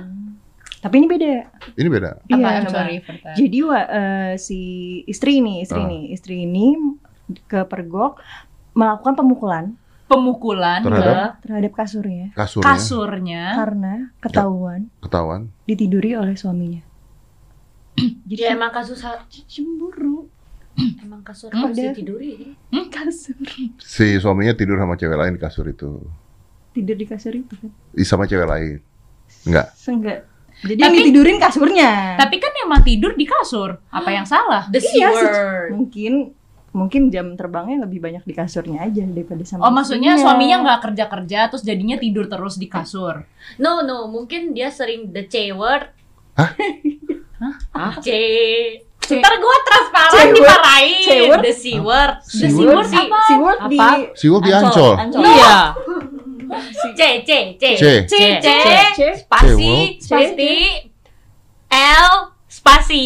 [0.82, 1.30] tapi ini beda
[1.78, 2.10] Ini beda.
[2.26, 2.90] Apa?
[2.90, 3.06] iya
[3.38, 4.60] jadi wa- eh, si
[5.06, 5.86] istri ini istri Ah.
[5.86, 6.74] ini istri ini
[7.46, 8.18] kepergok
[8.74, 9.66] melakukan pemukulan
[10.10, 11.40] Pemukulan Terhadap?
[11.40, 13.44] ke terhadap kasurnya Kasurnya kasurnya.
[13.56, 15.42] karena ketahuan ketahuan.
[15.64, 16.84] ditiduri oleh suaminya
[18.30, 19.00] jadi ya emang kasus
[19.46, 20.28] cemburu
[21.04, 21.68] emang kasur Hmm?
[21.68, 21.92] harus Ada.
[21.92, 22.56] ditiduri.
[22.88, 23.36] kasur
[23.78, 26.00] Si suaminya tidur sama cewek lain di kasur itu.
[26.72, 27.68] tidur di kasur itu kan
[28.02, 28.80] Sama cewek lain.
[29.44, 29.76] Enggak.
[29.86, 30.20] Enggak.
[30.62, 31.92] Jadi Tapi- yang ditidurin kasurnya.
[32.16, 33.82] Tapi kan emang tidur di kasur.
[33.90, 34.70] Apa yang salah?
[34.72, 35.70] The Iya, word.
[35.74, 36.14] mungkin
[36.72, 40.24] mungkin jam terbangnya lebih banyak di kasurnya aja daripada sama Oh, maksudnya istrinya.
[40.24, 43.28] suaminya nggak kerja-kerja terus jadinya tidur terus di kasur.
[43.60, 45.92] No no, mungkin dia sering the C word.
[46.34, 46.56] Hah?
[47.42, 47.92] Hah?
[48.00, 48.10] C.
[49.12, 50.36] Ntar gue transparan C-word?
[50.38, 51.04] dimarahin.
[51.04, 51.42] C-word?
[51.42, 52.12] The C word.
[52.22, 52.76] C The C word?
[52.78, 53.20] word si, apa?
[53.26, 53.78] si word di
[54.46, 54.94] di Ancol.
[54.96, 55.22] Ancol.
[55.26, 55.58] Iya.
[56.72, 57.32] C C C.
[57.58, 57.66] C.
[58.06, 58.48] C C.
[58.94, 59.00] C.
[59.26, 59.50] Spasi.
[59.58, 59.90] C-word.
[60.06, 60.54] Spasi.
[61.72, 62.14] L.
[62.46, 63.04] Spasi.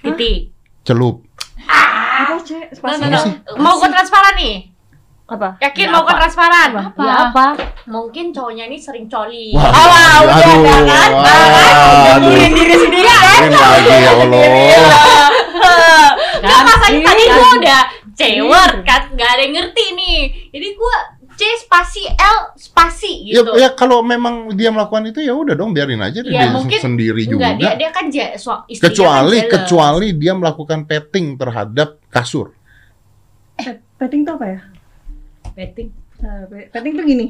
[0.00, 0.38] Titik.
[0.86, 1.26] Celup.
[1.66, 2.70] Apa, C?
[2.72, 3.10] Spasi.
[3.58, 4.75] Mau gue transparan nih?
[5.26, 5.58] Apa?
[5.58, 6.12] Yakin Ya, mau apa?
[6.16, 6.70] transparan?
[6.94, 7.46] Ya apa?
[7.84, 9.50] Mungkin cowoknya ini sering coli.
[9.50, 9.86] Wah, Oh,
[10.22, 11.10] udah aduh, ada kan?
[11.12, 12.16] wah.
[12.22, 13.38] Nyinyirin diri sendiri kan?
[13.42, 15.00] Mungkin lagi ya Allah.
[16.36, 17.80] Kan masalahnya tadi gue udah
[18.12, 20.18] C-word kan, nggak ada yang ngerti nih.
[20.48, 20.96] Jadi gue
[21.32, 23.50] C spasi L spasi Ya, gitu.
[23.56, 27.26] ya kalau memang dia melakukan itu ya udah dong biarin aja dia Ya, mungkin- sendiri
[27.26, 27.50] juga.
[27.50, 32.54] Enggak, dia dia kan ja, so, istrinya kecuali kan kecuali dia melakukan petting terhadap kasur.
[33.54, 34.60] Pet- Petting tuh apa ya?
[35.56, 35.88] Betting.
[36.16, 37.26] Nah, pe- petting tuh gini.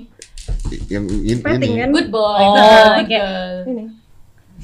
[0.89, 1.81] Yang in- Petting ini.
[1.81, 1.89] kan?
[1.91, 2.43] Good boy.
[2.43, 3.07] Oh, Nah, oke.
[3.07, 3.55] girl.
[3.65, 3.85] Ini.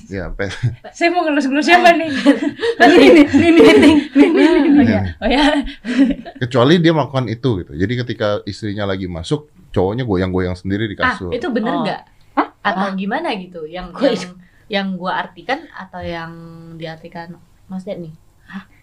[0.08, 0.48] Ya, pe-
[0.90, 2.08] Saya mau ngelus-ngelus siapa nih?
[2.82, 4.82] Ini, ini, ini, ini.
[4.82, 5.00] Iya.
[5.16, 5.44] Oh ya.
[6.38, 7.72] Kecuali dia melakukan itu gitu.
[7.72, 11.30] Jadi ketika istrinya lagi masuk, cowoknya goyang-goyang sendiri di Ah, kasur.
[11.30, 11.80] itu bener Oh.
[11.84, 12.00] nggak?
[12.62, 13.62] Atau gimana gitu?
[13.64, 14.32] Yang Gua- yang
[14.66, 16.32] yang gua artikan atau yang
[16.74, 17.36] diartikan
[17.66, 18.14] Mas Ded nih?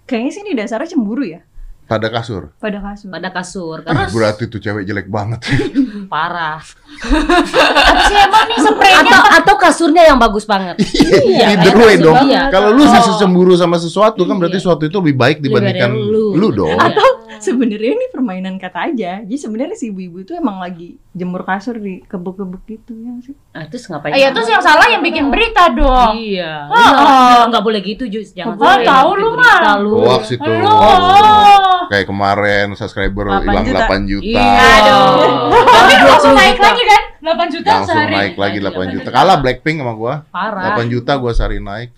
[0.06, 1.42] Kayaknya sih ini dasarnya cemburu ya
[1.90, 2.54] Pada kasur.
[2.56, 3.10] pada kasur.
[3.10, 3.78] Pada kasur.
[3.82, 5.42] Ah, Kan berarti tuh cewek jelek banget.
[6.14, 6.62] parah.
[7.02, 9.02] Emang nih spraynya?
[9.02, 10.78] Atau atau kasurnya yang bagus banget.
[10.78, 12.16] Either kayak way dong.
[12.24, 12.48] iya.
[12.50, 13.18] Kalau lu sih Oh.
[13.18, 14.64] cemburu sama sesuatu kan berarti Iya.
[14.64, 16.38] sesuatu itu lebih baik dibandingkan Lebih lu.
[16.38, 16.48] lu.
[16.56, 16.78] dong.
[16.78, 16.94] Iya.
[17.40, 19.24] Sebenarnya ini permainan kata aja.
[19.24, 23.32] Jadi sebenarnya si ibu-ibu tuh emang lagi jemur kasur di kebuk-kebuk gitu ya sih.
[23.50, 24.12] Nah, terus ngapain?
[24.12, 26.20] Ah, ya terus yang salah yang bikin berita dong.
[26.20, 26.68] Iya.
[26.68, 26.76] Oh.
[26.76, 28.36] Iya, nggak boleh gitu, Jus.
[28.36, 29.80] Jangan Oh, tahu lu mah.
[29.80, 30.04] lu.
[30.04, 30.44] Hoax itu.
[30.44, 31.79] Oh.
[31.88, 33.86] Kayak kemarin subscriber 8 hilang juta.
[33.88, 34.28] 8 juta.
[34.28, 34.48] Iya.
[34.60, 35.64] Aduh.
[35.64, 37.04] Tapi langsung naik lagi kan?
[37.20, 38.14] 8 juta Langsung sehari.
[38.16, 39.10] naik lagi 8 juta.
[39.10, 40.14] Kalah Blackpink sama gua.
[40.28, 40.76] Parah.
[40.76, 41.96] 8 juta gua sehari naik.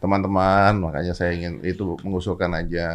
[0.00, 2.88] Teman-teman, makanya saya ingin itu mengusulkan aja.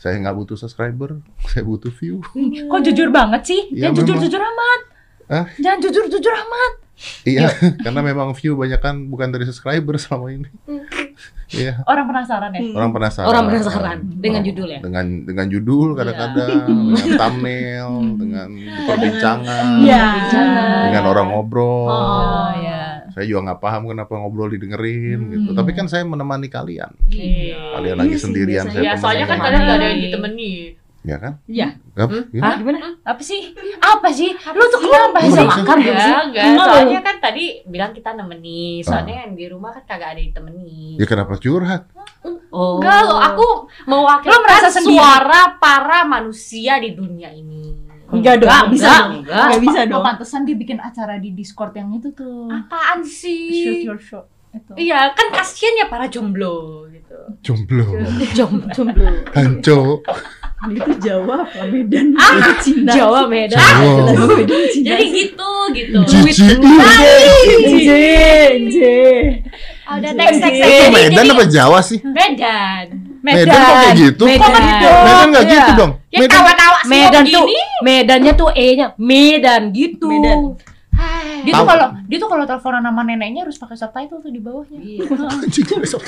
[0.00, 1.20] Saya nggak butuh subscriber,
[1.52, 2.24] saya butuh view.
[2.72, 3.60] Kok jujur banget sih?
[3.76, 4.80] Ya, Jangan jujur-jujur amat.
[5.28, 5.44] Hah?
[5.60, 6.72] Jangan jujur-jujur amat.
[7.28, 7.52] Iya,
[7.84, 10.48] karena memang view banyak kan bukan dari subscriber selama ini.
[11.46, 12.60] Iya, Orang penasaran ya?
[12.74, 13.26] orang penasaran.
[13.30, 14.80] Orang penasaran dengan Oh, judul ya?
[14.82, 18.48] Dengan dengan judul kadang-kadang, dengan thumbnail, dengan
[18.82, 20.04] perbincangan, Iya.
[20.90, 21.86] dengan orang ngobrol.
[21.86, 23.06] Oh, ya.
[23.14, 25.50] Saya juga nggak paham kenapa ngobrol didengerin gitu.
[25.54, 26.90] Tapi kan saya menemani kalian.
[27.06, 27.78] Iya.
[27.78, 30.50] Kalian lagi Iya sendirian, saya Ya, soalnya kan kalian nggak ada yang ditemani.
[31.06, 31.38] Ya kan?
[31.46, 31.78] Iya.
[31.94, 32.10] Gap,
[32.42, 32.58] Hah?
[32.58, 32.98] Gimana?
[33.00, 33.54] Apa sih?
[33.78, 34.34] Apa sih?
[34.34, 36.14] Lu tuh kenapa udah makan belum sih?
[36.26, 36.44] Enggak.
[36.58, 38.82] Soalnya kan tadi bilang kita nemeni.
[38.82, 40.98] Soalnya yang di rumah kan kagak ada yang temeni.
[40.98, 41.86] Ya kenapa curhat?
[42.50, 42.82] Oh.
[42.82, 43.46] Enggak loh, aku
[43.86, 44.98] mewakilkan Lu merasa sendiri?
[44.98, 47.86] suara para manusia di dunia ini.
[48.06, 49.12] Enggak dong, Enggak, nggak bisa enggak, dong.
[49.22, 49.60] enggak.
[49.62, 50.02] Bisa dong.
[50.02, 52.50] pantesan dia bikin acara di Discord yang itu tuh.
[52.50, 53.82] Apaan Shoot sih?
[53.82, 54.26] your shot.
[54.50, 54.72] Itu.
[54.74, 57.18] Iya, kan kasihan ya para jomblo gitu.
[57.44, 57.92] Jomblo,
[58.32, 59.10] Jom, jomblo.
[59.30, 60.00] hanco,
[60.56, 62.16] Itu Jawa apa Medan?
[62.16, 62.90] Itu Cina.
[62.96, 63.60] Jawa Medan.
[63.60, 64.88] Jawa, Jawa Medan Cina.
[64.88, 65.98] Jadi gitu, gitu.
[68.72, 68.80] J.
[69.86, 70.90] Ah, Udah teks teks Itu teks.
[70.96, 72.00] Medan apa Jawa sih?
[72.00, 72.84] Medan.
[73.20, 74.24] Medan kok kayak gitu?
[74.24, 74.62] Medan.
[75.04, 75.92] Medan nggak gitu dong.
[76.08, 76.42] Ya Medan
[76.86, 77.46] Medan tuh.
[77.84, 80.08] Medannya tuh E-nya Medan gitu.
[80.08, 80.38] Medan.
[81.46, 84.78] Dia tuh kalau dia tuh kalau teleponan sama neneknya harus pakai subtitle tuh di bawahnya.
[84.82, 85.06] Iya.
[85.86, 86.02] Besok.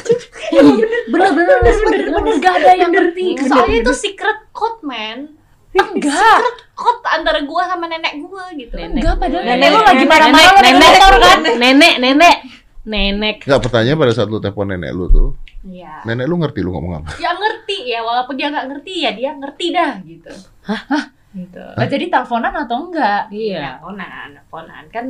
[1.15, 3.39] Bener bener bener bener gak ada yang ngerti.
[3.47, 5.39] Soalnya itu secret code, man.
[5.71, 6.43] Enggak.
[6.75, 8.75] Code antara gua sama nenek gua gitu.
[8.75, 8.99] Nenek.
[8.99, 11.39] Enggak padahal Nenek, lu lagi marah-marah nenek, kan.
[11.55, 12.37] Nenek, nenek,
[12.83, 13.37] nenek.
[13.47, 15.29] Nggak pertanyaan pada saat lu telepon nenek lu tuh,
[15.69, 16.03] Iya.
[16.09, 17.11] nenek lu ngerti lu ngomong apa?
[17.21, 20.33] Ya ngerti ya, walaupun dia nggak ngerti ya dia ngerti dah gitu.
[20.67, 21.18] Hah?
[21.39, 21.63] Gitu.
[21.79, 23.31] Nah, jadi teleponan atau enggak?
[23.31, 23.79] Iya.
[23.79, 25.07] Teleponan, teleponan kan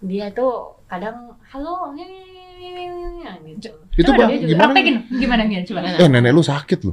[0.00, 3.70] dia tuh kadang halo gitu.
[3.96, 4.60] Itu bang, juga- gimana?
[4.72, 4.96] Praktekin.
[5.20, 5.78] Gimana gimana coba.
[6.00, 6.92] Eh nenek lu sakit lu.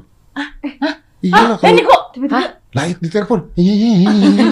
[1.24, 2.04] Iya lah Eh, ini kalau kok
[2.76, 3.40] lain di telepon.
[3.56, 4.46] Iya, iya, iya, iya.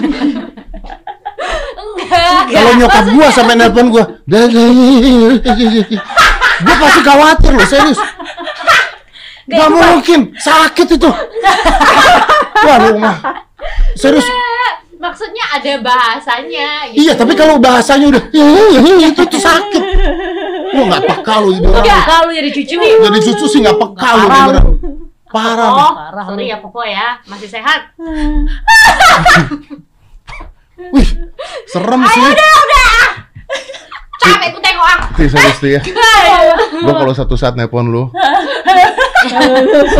[1.76, 2.48] Enggak.
[2.48, 4.04] Kalau nyokap gua sampai nelpon gua,
[6.64, 8.00] gua pasti khawatir loh serius.
[9.52, 11.10] Gak mungkin sakit itu.
[12.64, 13.16] Wah lu mah
[13.96, 14.26] serius.
[15.02, 17.02] Maksudnya ada bahasanya gitu.
[17.02, 19.82] Iya tapi kalau bahasanya udah "Iya, iya, iya," itu tuh sakit.
[20.70, 22.06] Gua nggak peka lu ini orang.
[22.06, 22.74] Kalau jadi cucu.
[22.78, 24.66] Jadi cucu sih nggak peka lu Parah beneran.
[25.32, 25.70] Parah.
[25.74, 27.90] Oh, Parah sorry ya Popo ya, masih sehat.
[30.94, 31.08] Wih,
[31.66, 32.22] serem sih.
[34.22, 34.98] Capek ku tengok ah.
[35.18, 35.80] Ti, serius ya.
[36.78, 38.06] Gua kalau satu saat nelpon lu.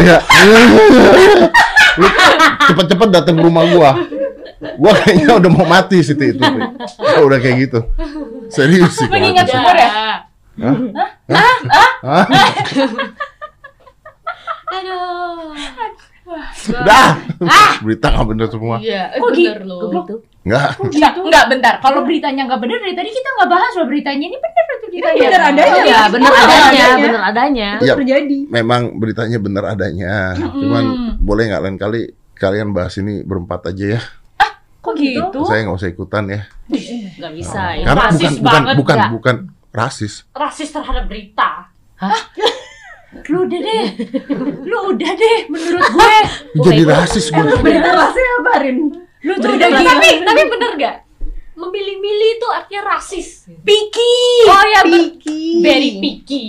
[0.03, 0.19] Iya.
[1.99, 2.07] Lu
[2.71, 3.91] cepet-cepet datang ke rumah gua.
[4.79, 6.39] Gua kayaknya udah mau mati sih itu.
[7.03, 7.79] Ya, udah kayak gitu.
[8.49, 9.07] Serius sih.
[9.11, 9.91] kalau Mengingat satu sumur ya?
[9.93, 10.77] Hah?
[12.05, 12.25] Hah?
[14.73, 15.53] Aduh.
[16.73, 17.09] Udah.
[17.83, 18.77] Berita nggak bener semua.
[18.81, 19.69] Iya, eh, Kok bener gitu?
[19.69, 19.91] loh.
[19.93, 20.17] Gitu.
[20.43, 20.69] Nggak.
[20.83, 21.75] Enggak, enggak bentar.
[21.79, 24.25] Kalau beritanya enggak bener dari tadi kita enggak bahas loh beritanya.
[24.27, 25.21] Ini bener tuh beritanya.
[25.23, 25.83] bener adanya.
[25.87, 26.97] Iya, bener Oh, adanya, adanya.
[26.99, 27.69] bener adanya.
[27.79, 27.95] Iya.
[27.95, 28.39] terjadi.
[28.51, 30.15] Memang beritanya bener adanya.
[30.35, 30.85] Cuman
[31.23, 32.03] boleh nggak lain kali
[32.35, 34.03] kalian bahas ini berempat aja ya.
[34.83, 35.47] Kok gitu?
[35.47, 36.41] Saya nggak usah ikutan ya.
[37.15, 37.79] Gak bisa.
[37.79, 39.11] ini Karena rasis bukan bukan banget, bukan nggak?
[39.15, 39.37] bukan
[39.71, 40.15] rasis.
[40.35, 41.71] Rasis terhadap berita.
[43.31, 43.85] Lu udah deh.
[44.67, 46.17] Lu udah deh menurut gue.
[46.67, 47.47] Jadi rasis gue.
[47.63, 48.79] Berita rasanya apa, Rin?
[49.23, 49.91] Lu tuh udah gila.
[49.93, 50.97] Tapi tapi bener gak?
[51.53, 53.47] Memilih-milih itu artinya rasis.
[53.63, 54.15] picky.
[54.47, 55.61] Oh ya, Picky.
[55.61, 56.45] very picky.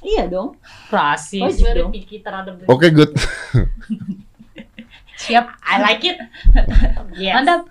[0.00, 0.56] Iya dong.
[0.56, 1.92] Oh, rasis very dong.
[1.92, 2.60] picky terhadap.
[2.66, 3.12] Oke good.
[5.16, 5.46] Siap.
[5.62, 6.18] I like it.
[7.14, 7.34] Yes.
[7.38, 7.62] Mantap.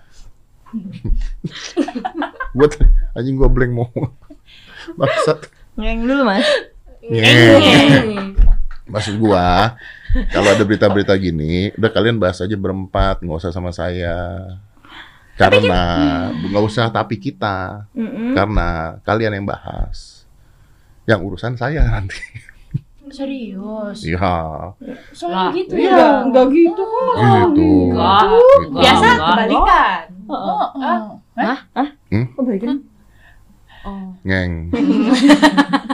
[2.58, 2.82] Gua t-
[3.14, 3.90] anjing gua blank mau.
[4.96, 5.50] Bangsat.
[5.76, 6.48] Ngeng dulu mas.
[7.04, 8.34] Ngeng.
[8.84, 9.80] Maksud gua,
[10.30, 14.44] kalau ada berita-berita gini, udah kalian bahas aja berempat, nggak usah sama saya.
[15.34, 15.82] Karena
[16.30, 18.36] nggak usah tapi kita, Mm-mm.
[18.36, 20.28] karena kalian yang bahas.
[21.04, 22.20] Yang urusan saya nanti.
[23.12, 24.04] Serius.
[24.04, 24.72] Iya,
[25.12, 26.08] Soalnya gitu Iya, ya.
[26.24, 27.14] enggak gitu kok.
[27.20, 27.72] gitu.
[27.92, 28.22] Enggak.
[28.24, 28.70] Gitu.
[28.74, 29.18] Biasa Enggak.
[29.20, 30.02] kebalikan.
[30.24, 30.64] Heeh.
[31.44, 31.88] Hah?
[32.10, 32.26] Hmm?
[32.32, 32.44] Kok
[33.84, 34.24] balikin?
[34.24, 34.52] Ngeng.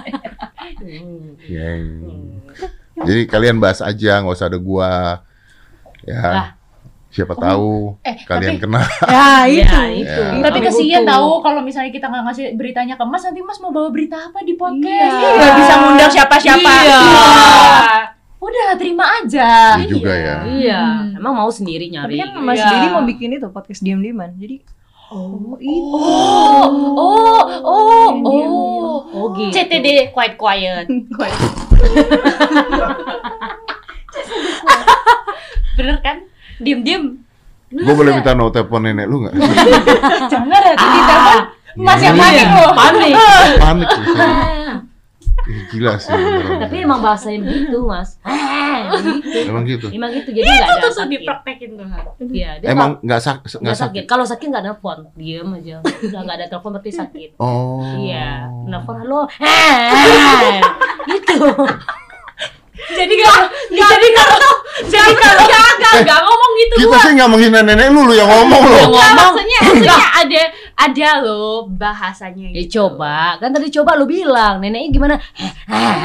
[1.50, 1.84] Ngeng.
[3.00, 5.24] Jadi kalian bahas aja, nggak usah ada gua.
[6.04, 6.54] Ya.
[7.10, 8.82] Siapa tahu Eh, kalian tapi- kena.
[9.10, 9.66] Ya itu.
[9.66, 10.22] Ya, itu.
[10.30, 10.42] Ya.
[10.46, 13.90] Tapi kasihan tahu kalau misalnya kita nggak ngasih beritanya ke Mas, nanti Mas mau bawa
[13.90, 15.14] berita apa di podcast?
[15.16, 15.30] Iya.
[15.34, 16.70] Nggak bisa ngundang siapa-siapa.
[16.70, 17.00] Iya.
[18.40, 19.48] Udah terima aja.
[19.76, 20.36] Iya juga ya.
[20.46, 21.18] Iya, Hmm.
[21.18, 22.16] emang mau sendiri Tapi nyari.
[22.22, 22.68] kan Mas Iya.
[22.70, 24.30] Didi mau bikin itu podcast diam-diaman.
[24.38, 24.56] Jadi
[25.10, 25.90] Oh, itu.
[25.90, 29.02] Oh, oh, oh, oh.
[29.10, 29.50] Oh gitu.
[29.52, 30.86] CTD quite quiet.
[35.78, 36.18] Bener kan?
[36.60, 37.24] Diem-diem.
[37.70, 39.34] Gue boleh minta nomor telepon nenek lu nggak?
[40.34, 41.38] Jangan hati di telepon.
[41.78, 42.24] Mas yang Iya.
[42.26, 42.72] panik loh.
[42.74, 43.14] Panik.
[43.62, 43.90] Panik
[45.50, 46.14] Gila sih.
[46.64, 48.22] Tapi emang bahasanya begitu, Mas.
[48.22, 49.50] Gitu.
[49.50, 49.88] Emang gitu.
[49.90, 50.30] Emang gitu.
[50.30, 51.86] Jadi enggak ada Itu tuh dipraktekin tuh.
[52.30, 53.82] Iya, dia Emang nggak sak nggak nggak sakit.
[53.82, 54.04] sakit.
[54.06, 55.76] Kalau sakit nggak nelfon, diem aja.
[56.06, 57.30] Nggak ada telepon berarti sakit.
[57.42, 57.82] Oh.
[57.98, 59.26] Iya, nelfon halo.
[61.10, 61.38] Gitu.
[62.90, 63.38] Jadi gak,
[63.70, 64.52] jadi kalau,
[64.88, 68.26] jadi kalau gak, gak, gak ngomong gitu Kita sih nggak menghina nenek lu, lu yang
[68.26, 68.72] ngomong lo.
[68.72, 69.36] Nggak, ngomong.
[69.36, 70.42] maksudnya, maksudnya ada,
[70.80, 72.80] ada loh bahasanya Ya gitu.
[72.80, 75.16] coba, kan tadi coba lu bilang, neneknya gimana?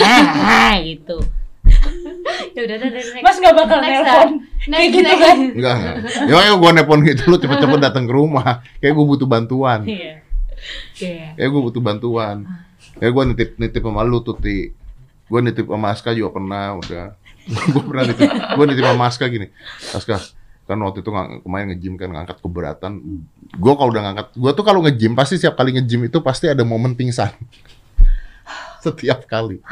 [0.91, 1.22] gitu.
[2.55, 2.91] Ya udah, udah.
[3.22, 4.29] Mas nggak bakal nelpon.
[4.68, 5.22] Next, gitu next.
[5.22, 5.37] kan.
[5.55, 5.77] Enggak.
[6.27, 6.43] enggak.
[6.45, 8.64] Ya gue nepon gitu lu cepet-cepet datang ke rumah.
[8.83, 9.81] Kayak gue butuh bantuan.
[9.87, 10.25] Iya.
[10.99, 11.27] Iya.
[11.39, 12.37] Kayak gue butuh bantuan.
[12.99, 14.72] Kayak gue nitip nitip sama lu tuti.
[15.31, 17.07] Gue nitip sama Aska juga pernah udah.
[17.72, 18.29] gue pernah nitip.
[18.29, 19.47] Gue nitip sama Aska gini.
[19.95, 20.16] Aska
[20.65, 22.93] kan waktu itu ngang- kemarin nge-gym kan ngangkat keberatan.
[23.55, 26.65] Gue kalau udah ngangkat, gue tuh kalau nge-gym pasti setiap kali nge-gym itu pasti ada
[26.65, 27.31] momen pingsan.
[28.85, 29.65] Setiap kali.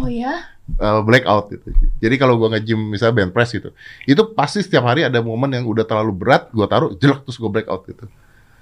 [0.00, 0.54] Oh ya?
[0.80, 1.68] uh, blackout gitu.
[2.00, 3.70] Jadi kalau gua nge-gym misalnya bench press gitu,
[4.04, 7.50] itu pasti setiap hari ada momen yang udah terlalu berat, gua taruh jelek terus gua
[7.52, 8.08] blackout gitu.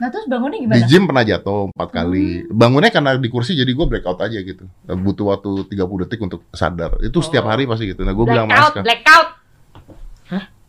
[0.02, 0.88] Nah terus bangunnya Di gimana?
[0.90, 2.50] gym pernah jatuh empat kali.
[2.50, 4.66] Bangunnya karena di kursi jadi gua blackout aja gitu.
[4.84, 6.98] Butuh waktu 30 detik untuk sadar.
[6.98, 8.02] Itu setiap hari pasti gitu.
[8.02, 9.28] Nah, gua bilang sama Blackout,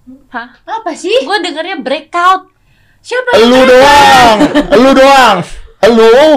[0.03, 0.67] Blackout.
[0.67, 1.15] Apa sih?
[1.23, 2.51] Gue dengernya breakout.
[3.03, 3.35] Siapa?
[3.35, 4.37] "Elu doang,
[4.75, 5.37] elu doang,
[5.83, 6.27] elu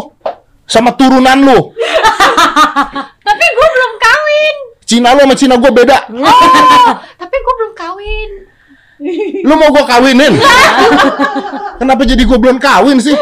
[0.66, 1.58] sama turunan lu.
[3.26, 4.56] Tapi gue belum kawin.
[4.86, 5.98] Cina lu sama Cina gua beda.
[6.14, 6.90] Oh,
[7.22, 8.30] tapi gue belum kawin.
[9.42, 10.38] Lu mau gua kawinin?
[11.82, 13.18] Kenapa jadi gua belum kawin sih?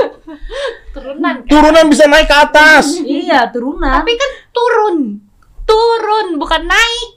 [0.92, 1.40] Turunan.
[1.40, 1.48] kan?
[1.48, 3.00] Turunan bisa naik ke atas.
[3.00, 3.96] Iya, turunan.
[3.96, 5.24] Tapi kan turun.
[5.64, 7.08] Turun, bukan naik.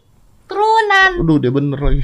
[0.47, 1.11] Turunan.
[1.21, 2.01] Aduh, dia bener lagi.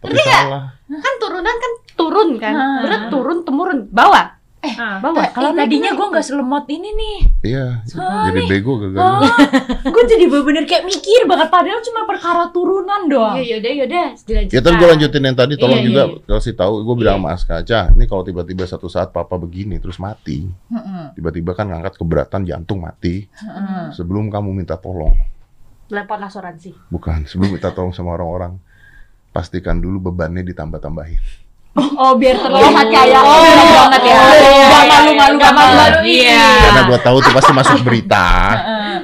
[0.00, 0.64] Tapi salah.
[0.86, 2.54] Kan turunan kan turun kan.
[2.54, 2.80] Ah.
[2.82, 3.78] Berat turun, temurun.
[3.86, 4.40] Bawah.
[4.60, 5.24] Eh, Bawah.
[5.32, 7.16] Kalau tadinya gue nggak selemot ini nih.
[7.40, 8.44] Iya, jadi nih.
[8.44, 9.00] bego gagal.
[9.00, 9.24] Oh,
[9.96, 13.40] gue jadi bener-bener kayak mikir banget padahal cuma perkara turunan doang.
[13.40, 14.06] Ya yaudah, yaudah.
[14.20, 14.52] Dilanjutkan.
[14.52, 16.74] Ya tapi gue lanjutin yang tadi, tolong Iya, juga iya, kasih tahu.
[16.84, 17.64] Gue bilang sama Aska,
[17.96, 22.84] ini kalau tiba-tiba satu saat papa begini terus mati, Heeh, tiba-tiba kan ngangkat keberatan jantung
[22.84, 23.32] mati.
[23.32, 23.96] heeh.
[23.96, 25.16] Sebelum kamu minta tolong,
[25.88, 26.76] Telepon asuransi.
[26.86, 28.60] bukan sebelum minta tolong sama orang-orang,
[29.30, 31.20] pastikan dulu bebannya ditambah-tambahin.
[31.70, 34.14] Oh, biar terlihat kayak Oh, keren banget ya.
[34.18, 35.38] oh, iya, Gak iya, malu-malu iya.
[35.38, 35.92] Gak malu-malu, banget.
[36.10, 36.46] iya.
[36.66, 38.26] Karena gue tahu tuh pasti masuk berita.
[38.58, 38.94] Heeh.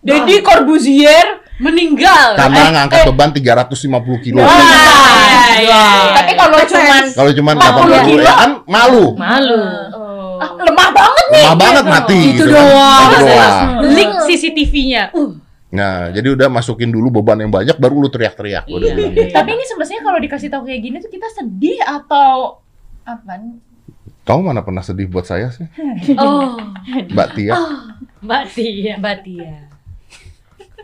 [0.00, 1.26] Deddy Corbuzier
[1.60, 2.40] Meninggal.
[2.40, 4.40] Karena ngangkat beban 350 kilo.
[4.40, 5.84] Wah, iya.
[6.16, 8.22] Tapi kalau cuman Kalau cuman 40 80 kilo?
[8.24, 9.06] ya kan malu.
[9.20, 9.60] Malu.
[9.92, 10.40] Oh.
[10.40, 11.44] ah, lemah banget nih.
[11.44, 12.20] Lemah banget mati.
[12.32, 12.64] Itu gitu kan.
[12.64, 13.06] doang.
[13.92, 15.12] Link CCTV-nya.
[15.12, 15.36] Uh.
[15.70, 18.66] Nah, jadi udah masukin dulu beban yang banyak, baru lu teriak-teriak.
[18.66, 18.90] Iya.
[19.06, 19.30] gitu.
[19.30, 22.58] Tapi ini sebenarnya kalau dikasih tahu kayak gini tuh kita sedih atau
[23.02, 23.38] apa?
[24.22, 25.66] Kamu mana pernah sedih buat saya sih,
[26.18, 26.58] Oh.
[27.08, 27.54] Mbak Tia?
[28.20, 28.94] Mbak Tia.
[28.96, 29.54] Mbak Tia.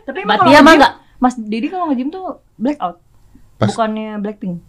[0.01, 0.93] Tapi Mbak Tia mah enggak?
[1.17, 3.03] Mas Didi kalau nge-gym tuh blackout.
[3.55, 4.61] Pas- Bukannya Blackpink.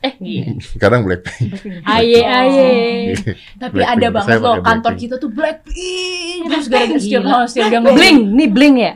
[0.00, 0.44] Eh, iya.
[0.70, 1.50] Sekarang Blackpink.
[1.50, 1.82] Blackpink.
[1.82, 2.68] Aye aye.
[3.10, 3.36] Blackpink.
[3.56, 4.98] Tapi ada Saya banget loh kantor Blackpink.
[5.02, 6.42] kita tuh Blackpink.
[6.46, 7.38] Terus gara-gara setiap Gila.
[7.44, 8.92] setiap ngomong Bling, nih bling ya?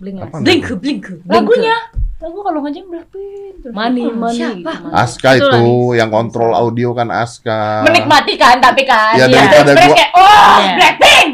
[0.00, 0.16] Ya.
[0.18, 0.80] Apa Blink, namanya?
[0.80, 1.04] blink.
[1.28, 1.76] lagunya.
[2.18, 3.64] Lagu kalau ngajeng Blackpink.
[3.70, 4.12] Money, gitu.
[4.14, 4.36] money.
[4.36, 4.72] Siapa?
[4.92, 7.80] Aska itu yang kontrol audio kan Aska.
[7.82, 9.16] Menikmati kan tapi kan.
[9.16, 10.72] Ya, Dia daripada gua- kayak oh Iya.
[10.74, 11.30] Blackpink.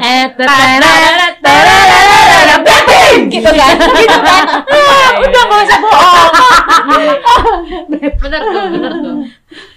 [0.00, 0.24] Eh.
[2.60, 3.74] Blackpink gitu kan.
[3.76, 4.42] Gitu kan.
[4.68, 6.32] Ah, udah gak usah bohong.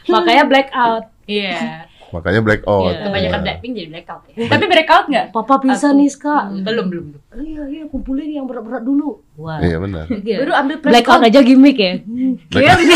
[0.05, 1.05] Makanya blackout.
[1.25, 1.87] Iya.
[2.13, 2.93] Makanya blackout.
[2.93, 3.09] Iya.
[3.09, 4.35] Kebanyakan Blackpink jadi blackout ya.
[4.45, 5.25] Tapi breakout nggak?
[5.33, 6.43] Papa bisa nih, Kak.
[6.53, 7.05] Hmm, belum belum.
[7.09, 7.21] belum.
[7.41, 9.25] Iya, iya, kumpulin yang berat-berat dulu.
[9.41, 9.57] Wah.
[9.57, 10.05] Iya benar.
[10.23, 10.37] Iya.
[10.45, 11.97] Baru ambil Blackout aja gimmick ya.
[12.53, 12.85] Blackout.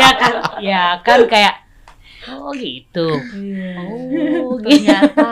[0.00, 1.54] ya kan, ya kan kayak
[2.28, 3.06] oh gitu.
[3.08, 4.60] Oh, gitu.
[4.60, 5.28] Ternyata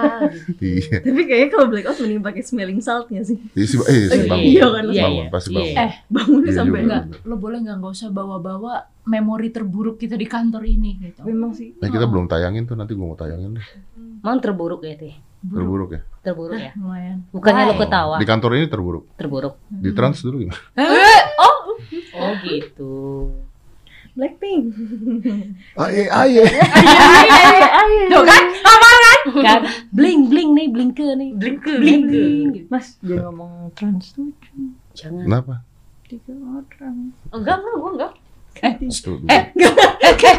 [0.59, 0.97] Iya.
[1.01, 3.37] Tapi kayaknya kalau blackout mending pakai smelling saltnya sih.
[3.53, 4.45] Iya sih, eh, sih, Iya, bangun.
[4.47, 5.31] iya kan, iya, bangun, iya.
[5.31, 5.59] pasti Iya.
[5.59, 5.77] bangun.
[5.79, 6.81] Eh, Bangun Iya sampai.
[6.83, 8.73] Enggak, lo boleh nggak nggak usah bawa-bawa
[9.05, 11.21] memori terburuk kita di kantor ini gitu.
[11.23, 11.77] Memang sih.
[11.77, 13.67] Nah, kita belum tayangin tuh nanti gua mau tayangin deh.
[14.21, 15.15] Emang terburuk ya, Teh?
[15.39, 16.01] Terburuk ya.
[16.21, 16.73] Terburuk ya.
[16.75, 17.23] Lumayan.
[17.31, 19.05] Bukannya lo ketawa, Di kantor ini terburuk.
[19.15, 19.55] terburuk.
[19.71, 20.61] Di trans dulu gimana?
[22.19, 23.31] Oh gitu.
[24.19, 24.75] Blackpink.
[25.87, 26.43] Aye, aye.
[28.11, 28.45] Tuh kan?
[29.29, 29.61] Kan
[29.95, 31.31] bling bling nih, blinke nih.
[31.39, 32.11] Blinke, Bling blinke.
[32.11, 32.67] bling.
[32.67, 34.35] Mas, jangan ngomong trans tuh
[34.99, 35.23] Jangan.
[35.23, 35.55] Kenapa?
[36.09, 37.13] tiga orang.
[37.31, 38.13] Enggak, enggak, gua enggak.
[38.91, 39.29] Satu, dua.
[39.31, 40.37] Eh, eh, eh.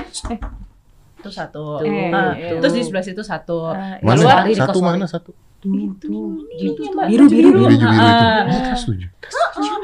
[1.19, 1.63] Itu satu.
[1.79, 2.59] Tuh, Eh, tuh.
[2.59, 3.71] Terus di sebelah situ satu.
[4.03, 4.19] Mana?
[4.19, 5.31] Keluar di Satu mana satu?
[5.59, 6.39] Tuh, tuh.
[6.55, 6.81] Gitu.
[6.95, 7.05] Mbak.
[7.11, 7.67] Biru biru Biru biru.
[7.67, 7.87] biru itu.
[8.47, 9.05] Kita setuju.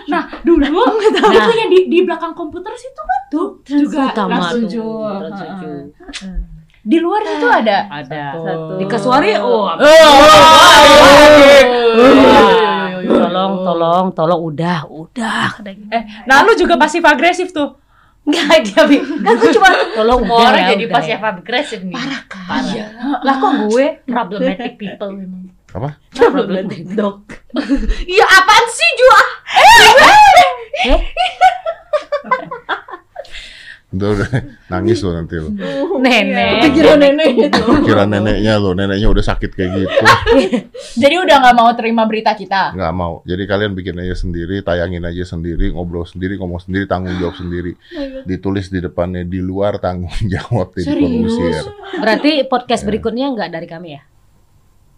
[0.07, 0.63] Nah, dulu
[1.03, 1.19] itu
[1.59, 4.27] yang di, di belakang komputer situ kan tuh juga tuh.
[4.31, 4.83] setuju.
[5.27, 6.55] Trans.
[6.85, 8.23] Di luar itu ada Ada.
[8.37, 8.77] Satu.
[8.77, 9.73] Di kasuari oh.
[9.73, 9.77] Oh.
[13.05, 15.49] Tolong, tolong, tolong udah, udah.
[15.65, 17.77] Eh, nah lu juga pasif agresif tuh.
[18.25, 18.97] Enggak dia Bi.
[19.25, 21.17] kan gue cuma tolong orang ya, jadi udah pas ya.
[21.21, 21.93] ya agresif nih.
[21.93, 22.63] Parah kan?
[23.21, 25.41] Lah kok gue Problematic people memang.
[25.75, 25.99] Apa?
[26.15, 27.27] problematic dog.
[28.15, 29.21] Iya apaan sih Jua?
[33.95, 34.27] Udah, udah.
[34.67, 35.55] Nangis lo nanti lo.
[36.03, 36.67] Nenek.
[36.67, 37.61] Pikiran nenek itu.
[37.79, 40.03] Pikiran neneknya lo, neneknya udah sakit kayak gitu.
[41.01, 42.75] Jadi udah nggak mau terima berita kita.
[42.75, 43.23] Nggak mau.
[43.23, 47.79] Jadi kalian bikin aja sendiri, tayangin aja sendiri, ngobrol sendiri, ngomong sendiri, tanggung jawab sendiri.
[48.27, 51.63] Ditulis di depannya di luar tanggung jawab di Corbusier.
[51.95, 54.03] Berarti podcast berikutnya enggak dari kami ya?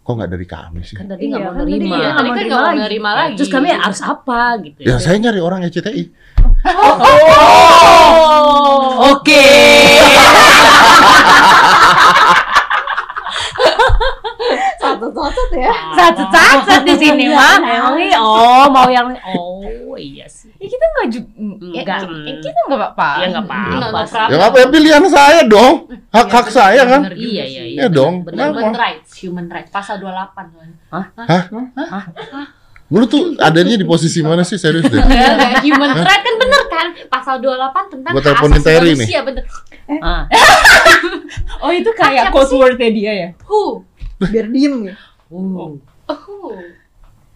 [0.08, 0.96] Kok nggak dari kami sih?
[0.96, 1.96] Kan tadi Iya, nggak mau kan tadi nerima.
[2.00, 3.36] iya, Tadi kan nggak mau menerima lagi.
[3.36, 6.04] Terus kami harus apa gitu Ya saya nyari orang ECTI.
[9.12, 9.44] Oke.
[14.98, 15.74] Satu-satu ya.
[15.94, 17.56] Satu-satu di sini mah.
[17.62, 20.50] Emang nih, oh mau yang oh iya sih.
[20.58, 21.98] Ya, kita nggak juga Enggak.
[22.42, 23.10] kita nggak apa-apa.
[23.22, 23.74] Ya nggak apa-apa.
[23.78, 24.18] Nggak sih.
[24.18, 24.56] apa-apa.
[24.58, 25.74] Ya pilihan saya dong.
[26.10, 27.00] Hak hak saya kan.
[27.14, 27.54] Iya sih.
[27.54, 27.86] iya Ya iya.
[27.88, 28.26] dong.
[28.26, 28.50] Benar.
[28.50, 32.02] Human rights, human rights, pasal 28 soalnya.
[32.88, 34.96] Lu tuh adanya di posisi mana sih serius deh?
[35.60, 36.86] Human rights kan bener kan?
[37.12, 39.44] Pasal 28 tentang Gua hak teleponin asasi Terry manusia, bener.
[40.00, 40.24] Ah,
[41.64, 43.28] Oh itu kayak code wordnya dia ya?
[43.44, 43.84] Who?
[44.20, 44.94] Biar diem ya.
[45.28, 45.78] uh.
[46.08, 46.36] Who?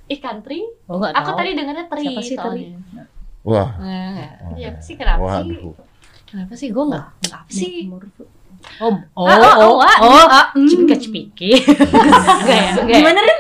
[0.09, 0.61] Ikan tri?
[0.85, 1.39] Oh enggak Aku tahu.
[1.39, 2.03] tadi dengarnya tri.
[2.05, 2.43] Siapa sih Tri?
[2.43, 3.05] soalnya.
[3.43, 3.69] Wah.
[3.77, 5.57] Nah, Iya sih kenapa sih?
[6.25, 7.05] Kenapa sih gue nggak?
[7.23, 7.73] Kenapa sih?
[8.79, 10.63] Oh, oh, Ah, ah, oh, ah, oh, ah, mm.
[10.65, 11.51] cipika cipiki.
[11.59, 12.99] Enggak ya, enggak ya.
[13.03, 13.39] Gimana Rin?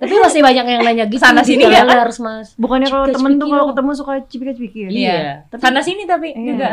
[0.00, 1.20] Tapi masih banyak yang nanya gitu.
[1.20, 2.00] Sana sini Gitu ya kan?
[2.00, 2.56] harus mas.
[2.56, 4.88] Bukannya kalau Cipika temen tuh cipiki kalau ketemu suka cipika-cipiki ya?
[4.88, 5.18] Iya.
[5.46, 6.40] Tapi- Sana sini tapi Iya.
[6.46, 6.68] juga.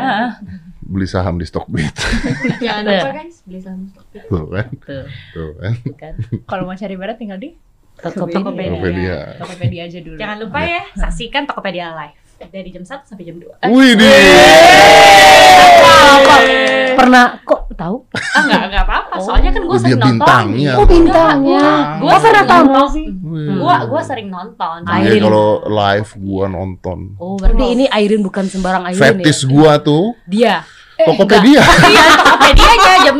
[0.88, 1.92] Beli saham di Stockbit.
[2.64, 3.00] Jangan Iya.
[3.02, 4.24] lupa guys, beli saham Stockbit.
[4.24, 4.66] Tuh kan.
[4.80, 5.72] Tuh, Tuh kan.
[5.94, 6.14] kan.
[6.42, 7.52] Kalau mau cari barat tinggal di
[7.94, 8.40] Tokopedia.
[8.40, 9.18] Tokopedia.
[9.36, 10.16] Tokopedia aja dulu.
[10.16, 13.68] Jangan lupa ya, saksikan Tokopedia live dari jam 1 sampai jam 2.
[13.68, 13.98] Wih.
[16.18, 16.40] Kok
[16.94, 17.96] pernah kok tahu?
[18.32, 19.14] Ah enggak, enggak apa-apa.
[19.18, 20.08] Soalnya kan gue Oh, sering nonton.
[20.14, 20.72] bintangnya.
[20.74, 21.62] Oh bintangnya.
[21.98, 22.64] Gue Oh, pernah tahu.
[22.64, 22.88] nonton.
[23.28, 23.48] Wih.
[23.58, 24.78] Gua gua sering nonton.
[24.84, 25.20] Iya Airin.
[25.20, 26.98] kalau live gua nonton.
[27.16, 29.48] Oh, berarti ini Airin bukan sembarang Airin Fetis ya?
[29.48, 30.62] gua tuh Dia.
[30.98, 31.62] Tokopedia.
[31.62, 33.16] Iya, Tokopedia-nya jam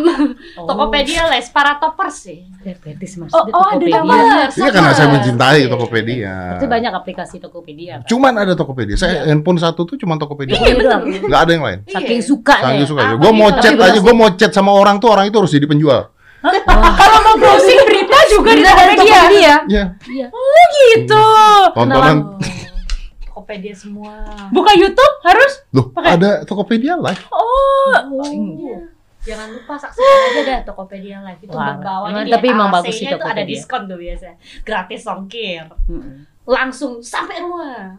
[0.59, 0.67] Oh.
[0.67, 2.43] Tokopedia les para toppers sih.
[2.67, 3.31] Fetis Mas.
[3.31, 4.03] Oh, oh, ada Tokopedia.
[4.03, 4.51] nama.
[4.51, 6.35] Iya karena saya mencintai Tokopedia.
[6.59, 8.03] Berarti banyak aplikasi Tokopedia.
[8.03, 8.09] Kan?
[8.11, 8.97] Cuman ada Tokopedia.
[8.99, 10.59] Saya handphone satu tuh cuma Tokopedia.
[10.59, 11.03] Tokopedia doang.
[11.07, 11.79] Nggak ada yang lain.
[11.87, 12.83] Saking suka ya.
[12.83, 13.11] suka ya.
[13.15, 13.63] Apa Gue mau gitu?
[13.63, 16.03] chat Tapi aja, gue mau chat sama orang tuh orang itu harus jadi penjual.
[16.39, 18.99] Kalau mau browsing berita juga di Tokopedia.
[18.99, 19.55] Tokopedia.
[19.71, 19.85] Iya.
[20.11, 20.27] Iya.
[20.75, 21.25] Gitu.
[21.79, 22.19] Tontonan.
[23.49, 24.13] Tokopedia semua.
[24.53, 25.53] Buka YouTube harus.
[25.73, 26.21] Loh, Pakai.
[26.21, 27.25] ada Tokopedia live.
[27.33, 27.97] Oh.
[29.25, 31.81] Jangan lupa saksikan aja deh Tokopedia live itu Wah,
[32.13, 34.37] ini tapi emang AC-nya bagus sih itu ada diskon tuh biasa.
[34.69, 35.65] Gratis ongkir.
[35.89, 36.29] Mm-mm.
[36.45, 37.97] Langsung sampai rumah.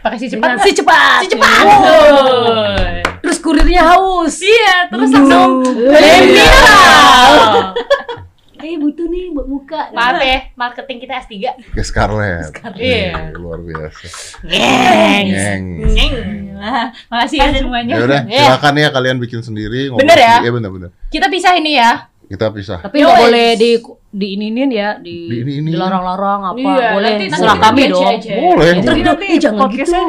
[0.00, 0.56] Pakai si cepat.
[0.64, 1.20] si cepat.
[1.20, 1.64] Si cepat.
[1.68, 3.04] Woi.
[3.28, 4.40] Terus kurirnya haus.
[4.40, 7.76] Iya, terus langsung Milenial.
[8.58, 9.80] Eh butuh nih buat muka.
[9.90, 11.34] Maaf ya, marketing kita S3.
[11.68, 12.50] Ke Scarlett.
[12.74, 13.14] Iya.
[13.14, 14.06] Iya, Luar biasa.
[14.42, 15.66] Geng.
[15.86, 16.14] Neng.
[16.52, 17.94] Nah, makasih ya semuanya.
[17.94, 18.42] Ya udah, Iya.
[18.44, 19.90] silakan ya kalian bikin sendiri.
[19.90, 20.42] Bener ya?
[20.42, 20.90] Iya bener bener.
[21.06, 22.10] Kita pisah ini ya.
[22.26, 22.82] Kita pisah.
[22.82, 23.70] Tapi nggak boleh di
[24.10, 25.70] di ininin ya di Di ini-ini.
[25.70, 28.04] dilarang-larang apa Iya, boleh nanti- serah nanti kami dong.
[28.10, 28.32] aja.
[28.34, 28.70] Boleh.
[28.74, 28.88] Gitu.
[29.00, 30.00] nanti Eh, jangan gitu.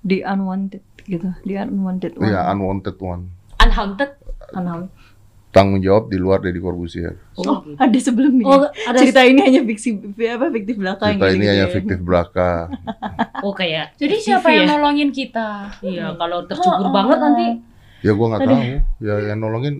[0.00, 2.24] di unwanted gitu, di unwanted one.
[2.24, 3.22] Iya, unwanted one.
[3.58, 4.10] Unhaunted.
[4.52, 4.94] Unhaunted.
[5.56, 7.16] Tanggung jawab di luar Deddy Corbuzier.
[7.40, 8.44] Oh, ada sebelumnya.
[8.44, 9.96] Oh, ada cerita ini hanya fiksi
[10.28, 11.72] apa fiktif belakang Cerita gitu ini hanya ya.
[11.72, 12.68] fiktif belaka.
[13.44, 14.76] oh kayak Jadi TV siapa yang ya?
[14.76, 15.72] nolongin kita?
[15.80, 17.46] iya kalau tercubur banget nanti
[18.04, 18.60] Ya gua nggak tahu.
[19.00, 19.74] Ya yang nolongin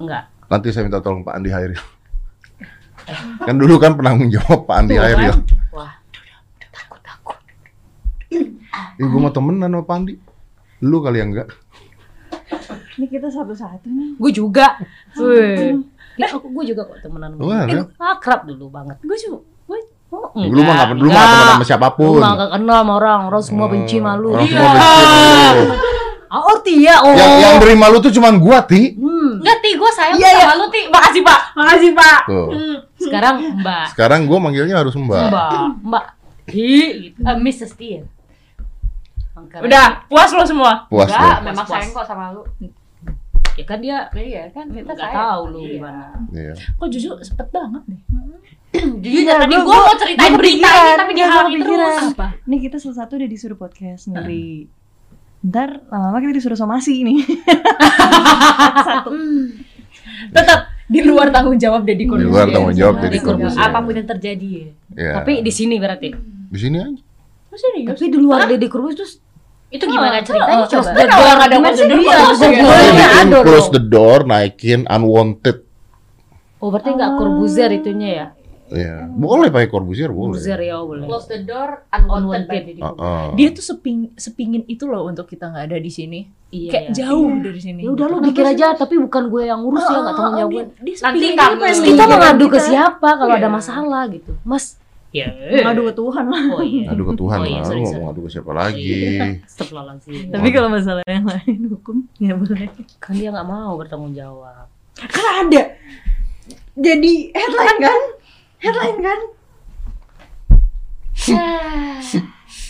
[0.00, 0.24] enggak.
[0.48, 1.82] nanti saya minta tolong Pak Andi Hairil.
[3.46, 5.04] kan dulu kan penanggung jawab Pak Andi Tuh, kan?
[5.12, 5.36] Hairil.
[5.76, 5.92] Wah,
[6.72, 7.38] takut takut.
[8.96, 10.14] Gua mau temenan sama Pak Andi.
[10.80, 11.52] Lu kali yang enggak.
[12.98, 14.18] Ini kita satu-satu nih.
[14.18, 14.74] Gue juga.
[15.14, 15.78] Wih.
[16.18, 17.82] Ya, aku gue juga kok temenan sama Lu dia.
[17.94, 18.98] Akrab dulu banget.
[19.06, 19.38] Gue juga.
[19.70, 19.78] Gue
[20.08, 22.16] Oh, Lu mah nggak lu mah temenan sama siapa pun.
[22.16, 24.32] Lu mah gak kenal sama orang, orang semua benci malu.
[24.32, 25.64] Orang semua benci sama lu.
[26.28, 27.12] Oh, Tia, oh.
[27.12, 28.96] Yang yang beri malu tuh cuman gua, Ti.
[28.96, 29.40] Hmm.
[29.40, 30.80] Enggak, Ti, gue sayang Iya, sama lu, Ti.
[30.92, 31.40] Makasih, Pak.
[31.56, 32.18] Makasih, Pak.
[32.28, 32.48] Tuh.
[32.98, 33.86] Sekarang Mbak.
[33.94, 35.28] Sekarang gua manggilnya harus Mbak.
[35.28, 35.50] Mbak.
[35.86, 36.04] Mbak.
[36.48, 36.72] Hi
[37.08, 37.18] gitu.
[37.20, 37.72] Eh, Mrs.
[39.38, 40.88] Udah puas lo semua.
[40.90, 41.80] Puas Enggak, memang Puas-puas.
[41.84, 42.42] sayang kok sama lu.
[43.68, 45.72] Kan dia Iya kan, kita nggak tahu lu Iya.
[45.76, 46.04] gimana.
[46.30, 46.52] Iya.
[46.74, 48.00] Kok jujur cepet banget nih.
[49.04, 51.62] Jujur Iya, tadi gua- gue mau ceritain gua berita ini tapi iya, kepikiran.
[51.62, 51.96] terus.
[52.10, 52.26] Apa?
[52.44, 54.68] Nih kita salah satu udah disuruh podcast sendiri.
[55.40, 57.18] Ntar lama-lama kita disuruh somasi nih.
[58.82, 59.10] Satu.
[60.30, 62.28] Tetap di luar tanggung jawab Deddy Di Corbuzier.
[62.28, 63.60] luar tanggung jawab Di Deddy Corbuzier.
[63.60, 64.68] Apa pun yang terjadi ya.
[64.94, 65.12] Iya.
[65.14, 66.08] Tapi di sini berarti.
[66.48, 67.02] di sini aja.
[67.50, 67.90] Serius?
[67.90, 69.18] Tapi di luar Deddy Corbuzier terus
[69.68, 70.96] Itu gimana ceritanya terus coba?
[70.96, 71.98] the orang ada Iya, Dia
[72.40, 75.60] bikin ada close the door, naikin unwanted.
[76.58, 78.26] Oh, berarti enggak Corbuzier itunya ya?
[78.68, 79.08] Iya.
[79.08, 80.36] Boleh pakai Corbuzier, boleh.
[80.36, 81.04] Ya boleh.
[81.04, 82.48] Close the door, unwanted Unwanted.
[82.48, 83.12] by Deddy Uh, Corbuzier.
[83.22, 83.28] uh.
[83.32, 86.20] Dia tuh seping, sepingin itu loh untuk kita nggak ada di sini.
[86.48, 86.70] Iya.
[86.72, 86.92] Kayak iya.
[86.98, 87.80] jauh dari sini.
[87.84, 90.48] Ya udah lu bikin aja tapi bukan gue yang ngurus ya enggak tanggung jawab.
[90.50, 90.64] gue.
[90.64, 93.40] Dia, dia Nanti kamu- Iya, kita mengadu ke siapa kalau Iya.
[93.40, 94.32] ada masalah gitu.
[94.42, 94.80] Mas.
[95.08, 95.32] Ya.
[95.64, 96.42] Ngadu ke Tuhan lah.
[96.52, 96.92] Oh iya.
[96.92, 97.96] Aduh ke Tuhan Oh iya, lah, sorry, lu sorry.
[97.96, 98.92] ngomong aduh ke siapa lagi.
[99.40, 100.28] Astagfirullahaladzim.
[100.28, 102.68] Tapi kalau masalah yang lain hukum ya boleh.
[103.00, 104.68] Kan dia nggak mau bertanggung jawab.
[104.98, 105.62] Kan ada.
[106.76, 108.00] Jadi headline kan?
[108.60, 109.20] Headline kan?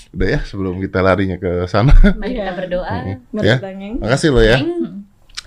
[0.08, 1.92] Udah ya, sebelum kita larinya ke sana.
[2.16, 2.94] Mari kita berdoa.
[3.04, 3.16] ya.
[3.28, 3.88] Bertanya.
[4.00, 4.58] Makasih lo ya,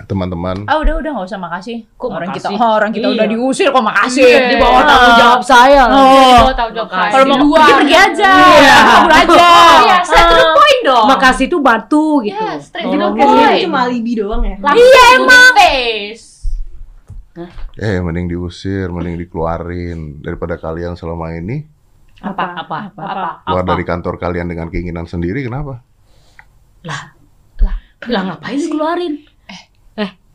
[0.08, 0.66] teman-teman.
[0.66, 1.78] Ah udah udah nggak usah makasih.
[1.98, 2.50] Kok orang makasih?
[2.54, 3.16] kita oh, orang kita Iya.
[3.18, 4.26] udah diusir kok makasih.
[4.26, 5.84] Iya, di bawah tanggung jawab saya.
[5.90, 6.38] Oh.
[6.46, 7.10] Kita tahu jawab saya.
[7.12, 7.60] Kalau mau Di luar.
[7.62, 8.32] pergi pergi aja.
[8.38, 8.76] Iya.
[8.86, 9.50] Kabur aja.
[9.82, 11.06] Iya, straight to the point dong.
[11.10, 12.38] Makasih itu batu gitu.
[12.38, 13.52] Iya, straight to the point.
[13.52, 14.56] Ini cuma alibi doang ya.
[14.62, 15.52] Iya, emang.
[15.58, 16.28] Face.
[17.80, 21.64] Eh, mending diusir, mending dikeluarin daripada kalian selama ini
[22.22, 22.68] Apa?
[22.68, 22.92] Apa?
[22.92, 23.30] Apa?
[23.48, 25.42] keluar dari kantor kalian dengan keinginan sendiri.
[25.42, 25.82] Kenapa?
[26.86, 28.58] Lah ngapain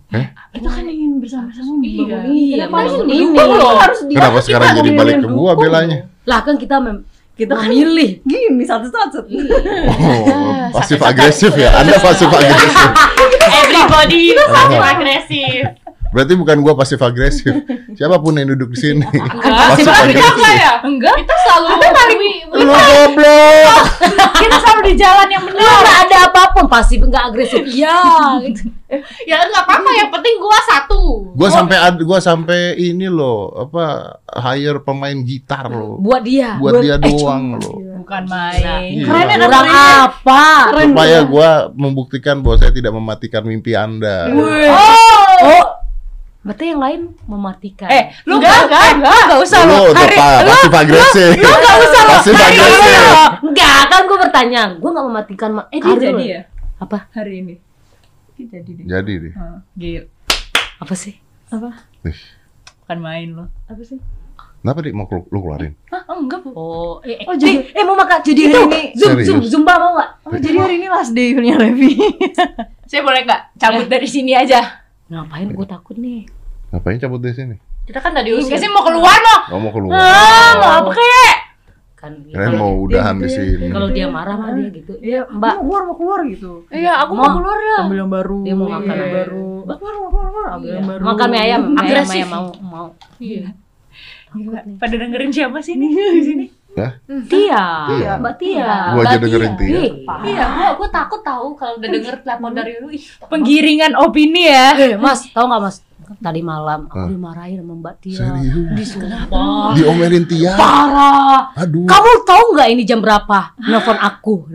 [0.08, 0.28] dikeluarin?
[0.52, 1.98] Kita kan ingin bersama-sama Iya.
[1.98, 2.38] membangun ini.
[2.38, 3.10] Iya, Kenapa harus didukung?
[3.12, 3.36] ini.
[3.36, 5.98] Kenapa harus Kenapa sekarang jadi balik ke gua belanya?
[6.24, 6.96] Lah kan kita mem
[7.34, 8.10] Kita kan memilih.
[8.22, 9.20] gini satu-satu.
[9.96, 11.68] Oh, pasif agresif ya.
[11.74, 12.72] Anda pasif agresif.
[13.60, 15.62] Everybody pasif agresif.
[16.16, 17.52] Berarti bukan gua pasif agresif.
[18.00, 19.04] Siapa pun yang duduk di sini.
[19.04, 20.32] Pasif Pasif agresif.
[20.32, 20.72] Enggak ya?
[20.80, 21.14] Enggak.
[21.20, 22.18] Kita selalu paling
[22.56, 23.84] Lu goblok.
[24.40, 25.60] Kita selalu di jalan yang benar.
[25.60, 27.60] nggak ada apa pun pasif nggak agresif.
[27.68, 28.00] Iya.
[28.48, 28.64] gitu.
[29.26, 31.34] Ya enggak apa-apa, yang penting gua satu.
[31.34, 35.98] Gua sampai ad, gua sampai ini loh, apa hire pemain gitar loh.
[35.98, 36.54] Buat dia.
[36.54, 37.82] Buat dia doang loh.
[38.06, 39.02] Bukan main.
[39.02, 39.10] Iya.
[39.10, 40.42] Keren ya, Kurang apa?
[40.70, 44.30] Supaya gua membuktikan bahwa saya tidak mematikan mimpi Anda.
[44.30, 45.25] Oh.
[46.46, 47.90] Berarti yang lain mematikan.
[47.90, 49.82] Eh, lu enggak enggak enggak enggak usah Lu lu.
[49.90, 51.30] udah pa- pasif agresif.
[52.06, 52.92] Pasif agresif.
[53.42, 54.62] Enggak, kan gue bertanya.
[54.72, 56.22] Gue nggak mematikan ma- Eh, dia jadi lo.
[56.22, 56.40] ya
[56.78, 57.10] Apa?
[57.10, 57.54] hari ini.
[58.32, 58.84] Dia jadi deh.
[58.86, 59.32] Jadi deh.
[59.74, 60.02] Gila.
[60.78, 61.18] Apa sih?
[61.48, 61.70] Apa?
[62.04, 62.20] Ih,
[62.78, 63.44] Bukan main lo.
[63.66, 63.98] Apa sih?
[64.56, 65.74] Kenapa dik mau lu keluarin?
[65.88, 66.50] Hah, enggak, Bu.
[66.50, 69.74] Oh, eh, eh, Oh, jadi- eh, eh, mau makan jadi hari ini- zoom zoom zumba
[69.76, 70.10] mau nggak?
[70.22, 71.94] Oh, jadi hari ini last day-nya Levi.
[72.90, 74.82] Saya boleh nggak cabut dari sini aja?
[75.06, 75.50] Ngapain?
[75.50, 76.26] Gue takut nih.
[76.76, 77.56] Ngapain cabut dari sini?
[77.82, 78.58] Kita kan tadi Saya usir.
[78.58, 79.40] sih mau keluar loh.
[79.48, 79.96] Gak mau keluar.
[79.96, 81.36] Ah, mau apa kek?
[81.96, 83.72] Kan Kalian mau udahan di sini.
[83.72, 84.92] kalau dia marah mah dia gitu.
[85.00, 85.54] Iya, Mbak.
[85.54, 86.52] mau keluar, mau keluar gitu.
[86.68, 87.24] Iya, aku Mau.
[87.24, 87.76] mau keluar ya.
[87.82, 88.38] Ambil yang baru.
[88.44, 89.48] Dia mau makan yang baru.
[89.64, 90.48] Mau keluar, mau keluar, mau keluar.
[90.52, 91.02] Ambil yang baru.
[91.02, 92.12] Makan mie ayam, mie ayam, Agresif.
[92.12, 92.86] ayam mau mau.
[93.16, 93.44] Iya.
[94.28, 94.60] Gila.
[94.76, 96.46] Pada dengerin siapa sih nih di sini?
[96.76, 96.92] Hah?
[97.24, 98.12] Tia, Tia.
[98.20, 98.68] Mbak Tia.
[98.92, 99.80] Gua aja Mbak dengerin Tia.
[100.20, 102.92] Iya, gua gua takut tahu kalau udah denger telepon dari lu.
[103.24, 104.76] Penggiringan opini ya.
[104.76, 105.76] Eh, Mas, tahu nggak Mas?
[106.06, 107.10] Tadi malam aku Hah?
[107.10, 108.18] dimarahin sama Mbak Tia.
[108.22, 108.70] Serius?
[108.78, 109.72] Disumpah.
[109.76, 110.54] Diomelin Tia.
[110.54, 111.50] Parah.
[111.58, 111.82] Aduh.
[111.82, 113.58] Kamu tahu nggak ini jam berapa?
[113.58, 114.46] Nelfon aku.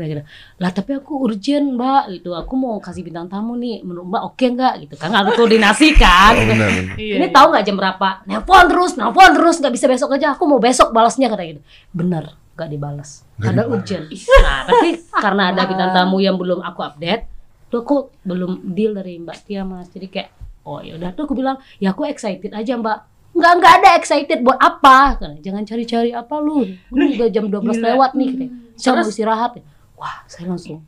[0.62, 2.04] Lah tapi aku urgent mbak.
[2.16, 2.32] Gitu.
[2.32, 3.84] Aku mau kasih bintang tamu nih.
[3.84, 4.74] Menurut mbak oke nggak?
[4.88, 6.34] Gitu kan aku koordinasi kan.
[6.40, 6.96] Oh, benar, benar.
[6.96, 7.16] Iya.
[7.20, 8.10] Ini tahu nggak jam berapa?
[8.24, 9.56] Nelpon terus, nelpon terus.
[9.60, 10.34] Nggak bisa besok aja.
[10.40, 11.62] Aku mau besok balasnya kata gitu.
[11.92, 13.28] Bener, nggak dibalas.
[13.36, 14.06] Nggak Ada urgent.
[14.40, 17.28] Nah tapi karena ada bintang tamu yang belum aku update.
[17.72, 20.30] tuh aku belum deal dari Mbak Tia mas jadi kayak
[20.68, 23.00] oh ya udah tuh aku bilang ya aku excited aja Mbak
[23.32, 27.88] nggak nggak ada excited buat apa jangan cari-cari apa lu ini udah jam 12 Gila.
[27.96, 28.52] lewat nih katanya.
[28.76, 29.14] saya mau Terus?
[29.16, 29.52] istirahat
[29.96, 30.84] wah saya langsung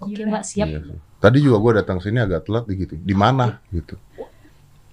[0.00, 0.80] oke Mbak siap Iya.
[1.18, 2.94] Tadi juga gue datang sini agak telat gitu.
[2.94, 3.98] Di mana gitu.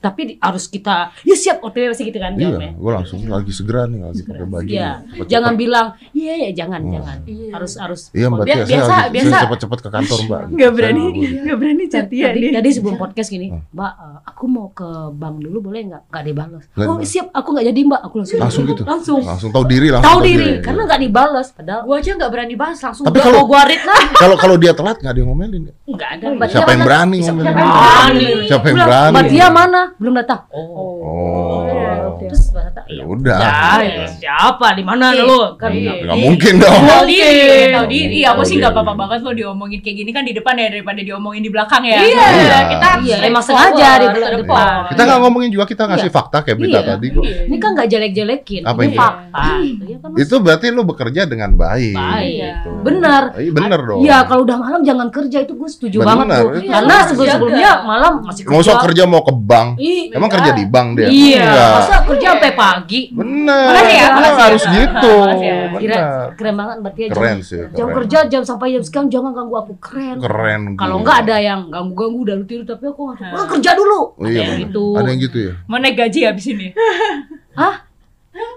[0.05, 3.51] Tapi di- harus kita ya siap OTW masih gitu kan Iya, jawabnya gue langsung lagi
[3.51, 4.67] segera nih lagi pakai baju.
[4.67, 5.27] Iya, Cepet-cepet.
[5.27, 6.93] jangan bilang iya ya jangan Hmm.
[6.93, 7.17] jangan
[7.51, 9.25] harus harus Iya mbak Bi- Tia, saya biasa- lagi biasa.
[9.27, 10.41] saya cepet-cepet ke kantor mbak.
[10.55, 11.03] Nggak berani,
[11.41, 13.61] nggak berani chat dia tadi, tadi sebelum podcast gini, Hmm.
[13.71, 16.03] Mbak, eh, aku mau ke bank dulu boleh nggak?
[16.07, 16.63] Nggak dibalas.
[16.77, 18.01] Oh siap, aku nggak jadi Mbak.
[18.03, 18.83] Aku langsung Langsung gitu.
[18.83, 20.87] langsung Langsung tahu diri langsung tahu diri karena Iya.
[20.87, 21.47] nggak dibalas.
[21.51, 24.01] Padahal Gua aja nggak berani bahas langsung Tapi kalau- gua read lah.
[24.21, 25.63] Kalau kalau dia telat nggak ada yang ngomelin.
[25.63, 25.73] ya?
[25.87, 26.25] nggak ada.
[26.25, 27.47] Oh, Mbak Siapa yang berani Siapa ngomelin?
[27.47, 28.27] yang berani?
[28.45, 29.13] Siapa yang berani?
[29.13, 29.81] Mbak Tia mana?
[29.99, 30.47] Belum datang.
[30.51, 32.19] Oh.
[32.19, 32.54] Terus Mbak Tata, Ya
[32.87, 33.37] ya udah.
[33.81, 35.23] Ya, siapa di mana Iya.
[35.23, 35.57] lu?
[35.57, 36.05] Kan Iya.
[36.05, 36.81] Nggak mungkin dong.
[36.81, 38.19] Tahu diri, tahu diri.
[38.23, 41.41] Aku sih nggak apa-apa banget lo diomongin kayak gini kan di depan ya daripada diomongin
[41.41, 41.99] di belakang ya.
[41.99, 42.27] Iya.
[42.67, 44.89] kita Iya, emang sengaja di depan.
[44.89, 46.89] Kita nggak ngomongin juga kita ngasih fakta kayak berita Iya.
[46.91, 47.23] tadi kok.
[47.25, 48.61] ini kan nggak jelek-jelekin.
[48.63, 49.43] Apa ini fakta.
[49.61, 50.09] Iya kan?
[50.15, 51.93] Itu berarti lu bekerja dengan baik.
[51.93, 52.33] Baik.
[52.35, 52.69] gitu.
[52.81, 53.23] Benar.
[53.35, 53.99] Iya bener dong.
[54.01, 56.49] Iya, kalau udah malam jangan kerja itu gue setuju Benar, banget tuh.
[56.65, 58.53] Karena harus sebelum sebelumnya malam masih kerja.
[58.53, 59.69] Mau sok kerja mau ke bank.
[60.11, 61.07] Emang kerja di bank dia?
[61.07, 62.73] Iya, masa kerja sampai pagi.
[63.11, 63.65] Bener.
[63.67, 64.43] Makasih ya, Emang makasih ya.
[64.43, 65.13] harus gitu.
[65.15, 65.57] Makasih ya.
[65.75, 65.99] Kira
[66.33, 67.07] keren banget berarti ya.
[67.09, 67.61] Keren jam, sih.
[67.69, 67.95] jam keren.
[67.97, 70.17] kerja jam sampai jam sekarang jangan ganggu aku keren.
[70.19, 70.61] Keren.
[70.75, 73.31] Kalau enggak ada yang ganggu-ganggu udah lu tidur tapi aku nggak.
[73.31, 73.99] "Wah, kerja dulu.
[74.13, 74.61] Oh, iya, Kayak bener.
[74.65, 74.83] gitu.
[74.93, 75.53] Ada yang gitu ya?
[75.65, 76.67] Mau naik gaji habis ini.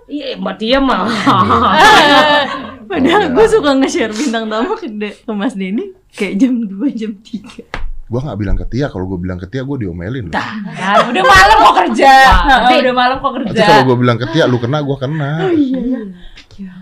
[0.09, 1.07] Iya, Mbak Tia mah.
[2.91, 7.88] Padahal gue suka nge-share bintang tamu ke, ke Mas Denny kayak jam 2, jam 3
[8.09, 10.27] Gua nggak bilang ke Tia, kalau gua bilang ke Tia gua diomelin.
[10.27, 10.35] loh.
[10.35, 12.13] Kan udah malam kok kerja.
[12.43, 13.65] Nah, tapi- udah malam kok Nanti kerja.
[13.67, 15.31] kalau gua bilang ke Tia, lu kena, gua kena.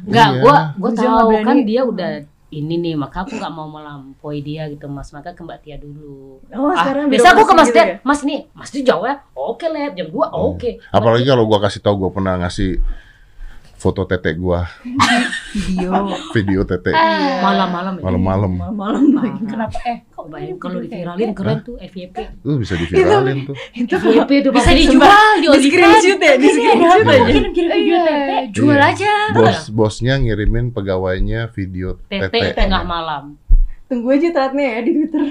[0.06, 0.40] Enggak, Iya.
[0.40, 1.44] gua gua Gua juga nggak tahu berani.
[1.44, 2.10] kan dia udah
[2.48, 5.10] ini nih, maka aku nggak mau melampaui dia gitu, Mas.
[5.10, 6.38] Maka ke Mbak Tia dulu.
[6.48, 7.96] Oh Ah, sekarang biasa aku ke Mas gitu Tia, ya?
[8.00, 9.14] Mas nih, Mas jauh ya.
[9.34, 10.70] Oke, Lep, jam 2 oke.
[10.88, 12.78] Apalagi kalau gua kasih tahu gua pernah ngasih
[13.86, 14.66] foto tete gua,
[15.54, 15.90] Video
[16.34, 18.02] video tete malam-malam ya.
[18.02, 18.52] malam-malam.
[18.74, 22.16] malam lagi Kenapa eh kok Bayangin kalau diviralin keren tuh FYP.
[22.36, 23.54] Itu bisa diviralin tuh.
[23.78, 25.62] FYP itu bisa dijual di di OnlyFans.
[25.62, 28.36] screenshot ya di screenshot aja Kirim-kirim video tete.
[28.50, 28.90] Jual Iya.
[28.90, 29.12] aja.
[29.32, 32.58] Bos bosnya ngirimin pegawainya video TT tete.
[32.58, 33.38] tengah malam.
[33.86, 35.22] tunggu aja telatnya ya di Twitter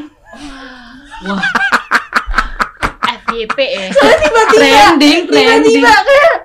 [1.26, 1.43] Wah,
[3.22, 3.88] FYP ya.
[4.49, 5.76] trending, trending.
[5.76, 6.36] tiba-tiba kayak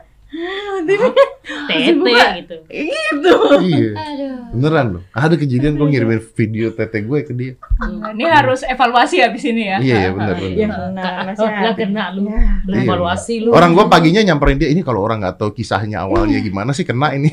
[0.81, 2.07] TT
[2.41, 2.57] gitu.
[2.67, 3.91] gitu Iya.
[4.51, 5.03] Beneran loh.
[5.13, 7.53] Ada kejadian gua ngirimin video tete gue ke dia.
[8.11, 9.77] Ini harus evaluasi habis ini ya.
[9.79, 10.57] Iya, iya bener bener.
[10.57, 12.27] ya nah Oh, lah kena lu.
[12.27, 12.61] Ya.
[12.65, 12.85] Lu Iya.
[12.85, 13.51] evaluasi lu.
[13.53, 17.13] Orang gua paginya nyamperin dia ini kalau orang nggak tahu kisahnya awalnya gimana sih kena
[17.13, 17.31] ini.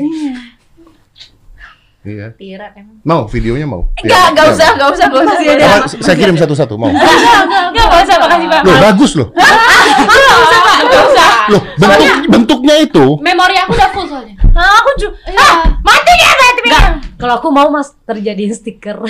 [2.08, 2.32] Iya.
[2.40, 3.04] Tira kan.
[3.04, 3.92] Mau videonya mau?
[4.00, 4.54] Enggak, enggak Iya.
[4.56, 5.38] usah, enggak usah, enggak usah.
[5.44, 5.68] Ada.
[6.00, 6.88] Saya kirim satu-satu mau.
[6.88, 8.62] Enggak, enggak usah, makasih Pak.
[8.64, 9.28] Loh bagus loh.
[9.36, 11.27] Enggak usah.
[11.48, 13.06] Loh bentuk bentuknya itu.
[13.24, 14.36] Memori aku udah full soalnya.
[14.58, 15.16] Ah, aku juga.
[15.38, 16.82] Ah, mati dia, mati dia.
[17.18, 18.98] Kalau aku mau Mas terjadiin stiker.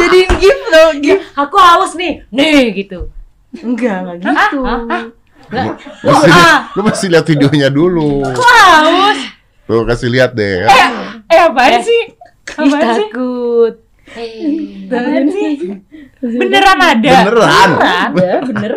[0.00, 2.26] Jadiin gift loh gift aku haus nih.
[2.34, 3.08] Nih gitu.
[3.54, 4.16] enggak enggak
[4.50, 4.58] gitu
[6.02, 6.30] Lu mesti,
[6.74, 8.26] lu mesti lihat videonya dulu.
[8.26, 9.18] Haus.
[9.64, 10.66] Tuh kasih lihat deh.
[11.30, 12.00] Eh, apaan sih?
[12.60, 13.06] Ih, Apaan sih?
[13.08, 13.74] takut.
[14.04, 15.52] Apaan sih?
[16.20, 17.14] Beneran ada.
[17.24, 17.70] Beneran.
[17.80, 18.72] Ada, bener.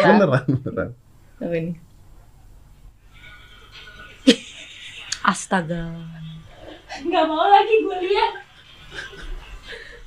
[0.00, 0.88] Beneran, beneran.
[1.40, 1.72] apa ini
[5.24, 5.88] Astaga.
[7.00, 8.32] Enggak mau lagi gue lihat.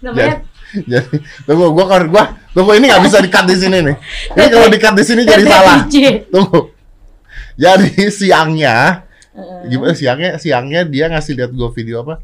[0.04, 0.36] Namanya
[0.74, 1.16] Jadi, jadi
[1.48, 3.96] tunggu gua kalau gua tunggu ini nggak bisa dikat di sini nih.
[4.36, 5.86] Ini kalau dikat di sini jadi salah.
[6.28, 6.60] Tunggu.
[7.56, 9.06] Jadi siangnya
[9.70, 12.20] gimana siangnya siangnya dia ngasih lihat gua video apa?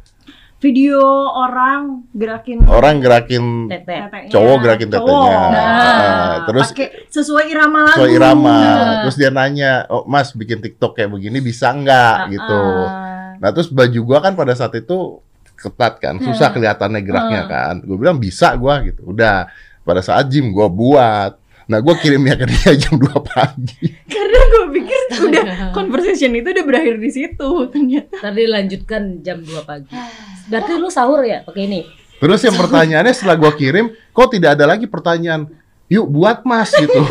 [0.60, 1.00] Video
[1.32, 3.88] orang gerakin Orang gerakin Tete.
[3.88, 4.28] tetenya.
[4.28, 5.08] cowok gerakin tetenya.
[5.08, 5.52] Cowok.
[5.56, 8.58] Nah, terus pakai sesuai irama lagu sesuai irama.
[9.02, 12.62] Terus dia nanya, "Oh, Mas bikin TikTok kayak begini bisa nggak?" gitu.
[12.86, 13.40] Ah.
[13.40, 15.24] Nah, terus baju gua kan pada saat itu
[15.56, 17.76] ketat kan, susah kelihatannya geraknya kan.
[17.80, 19.12] Gue bilang bisa gua gitu.
[19.12, 19.48] Udah
[19.82, 21.40] pada saat gym gua buat.
[21.68, 23.94] Nah, gua kirimnya ke dia jam 2 pagi.
[24.14, 25.44] karena gue pikir udah
[25.78, 29.94] conversation itu udah berakhir di situ ternyata Tadi lanjutkan jam 2 pagi.
[30.50, 31.82] Berarti lu sahur ya pakai ini?
[32.20, 35.48] Terus yang pertanyaannya setelah gua kirim, kok tidak ada lagi pertanyaan,
[35.88, 37.00] "Yuk buat Mas" gitu.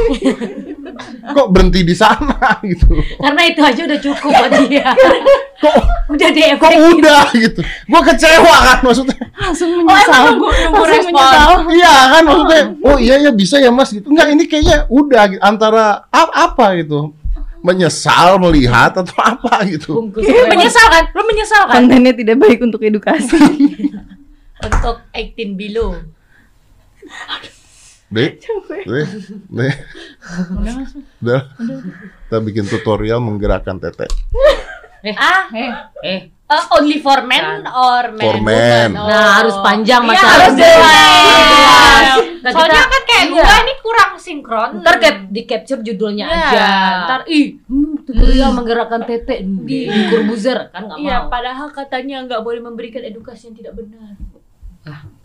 [1.34, 2.98] kok berhenti di sana gitu.
[3.22, 4.90] Karena itu aja udah cukup buat dia.
[5.58, 5.74] Kok
[6.14, 7.66] udah di kok udah gitu.
[7.90, 9.18] Gua kecewa kan maksudnya.
[9.34, 11.50] langsung Oh, menyesal emang nunggu nunggu Langsung menyesal.
[11.74, 14.06] Iya kan maksudnya, oh iya ya bisa ya Mas gitu.
[14.06, 15.42] Enggak, ini kayaknya udah gitu.
[15.42, 17.10] antara apa gitu.
[17.68, 20.08] Menyesal melihat atau apa gitu.
[20.08, 21.04] Lu menyesal kan?
[21.12, 21.84] Lu menyesal kan?
[21.84, 23.36] kontennya tidak baik untuk edukasi
[24.64, 25.92] Untuk 18 below.
[28.08, 28.40] Dek,
[28.88, 29.06] dek,
[29.52, 29.74] dek.
[31.20, 31.40] Udah,
[32.24, 34.08] kita bikin tutorial menggerakkan tete.
[35.14, 35.46] Ah,
[36.00, 38.22] Eh, uh, only for men or men?
[38.22, 38.90] For men.
[38.90, 39.04] woman?
[39.04, 40.32] nah harus panjang Iya, masalah.
[40.34, 42.16] harus jelas.
[42.38, 43.34] Nah, Soalnya kita- kan kayak iya.
[43.36, 44.70] gua ini kurang sinkron.
[44.78, 46.68] Ntar cap, di capture judulnya Iya, aja.
[47.04, 51.28] ntar ih Hmm, tutorial menggerakkan tete di, di Corbuzier kan nggak Iya, mau.
[51.28, 54.14] padahal katanya nggak boleh memberikan edukasi yang tidak benar.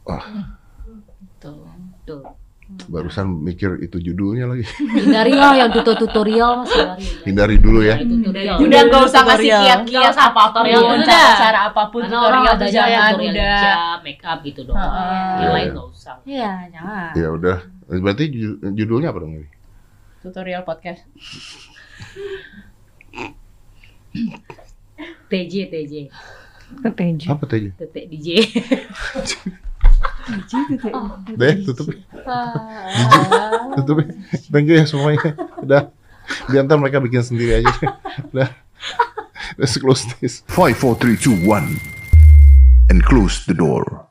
[0.04, 0.26] Wah,
[1.40, 1.64] Tuh,
[2.04, 2.24] tuh.
[2.84, 4.66] Barusan mikir itu judulnya lagi.
[4.78, 7.04] Hindari lah yang tutorial mas hindari.
[7.24, 7.96] Hindari dulu ya.
[7.98, 8.56] Tutorial.
[8.60, 9.62] Udah nggak usah ngasih Tutorial.
[9.64, 11.30] kiat-kiat apa pun, Tutorial udah.
[11.36, 14.02] cara apa pun tutorial ada aja jangan tutorial udah.
[14.02, 14.80] make up gitu doang.
[14.84, 15.36] Heeh.
[15.40, 16.16] Yang lain nggak usah.
[16.24, 17.12] Iya, jangan.
[17.16, 17.58] Ya udah.
[17.84, 19.48] Berarti ju- judulnya apa dong ini?
[20.20, 21.04] Tutorial podcast.
[25.28, 25.94] TJ TJ
[26.74, 27.22] PPJ.
[27.30, 28.28] Apa tete DJ.
[31.36, 31.88] Deh, tutup.
[33.76, 33.98] tutup.
[34.52, 35.36] Thank you ya semuanya.
[35.60, 35.82] Udah.
[36.48, 37.72] Biar ntar mereka bikin sendiri aja.
[38.32, 38.50] Udah.
[39.60, 40.42] Let's close this.
[40.48, 42.92] 5, 4, 3, 2, 1.
[42.92, 44.08] And close the door.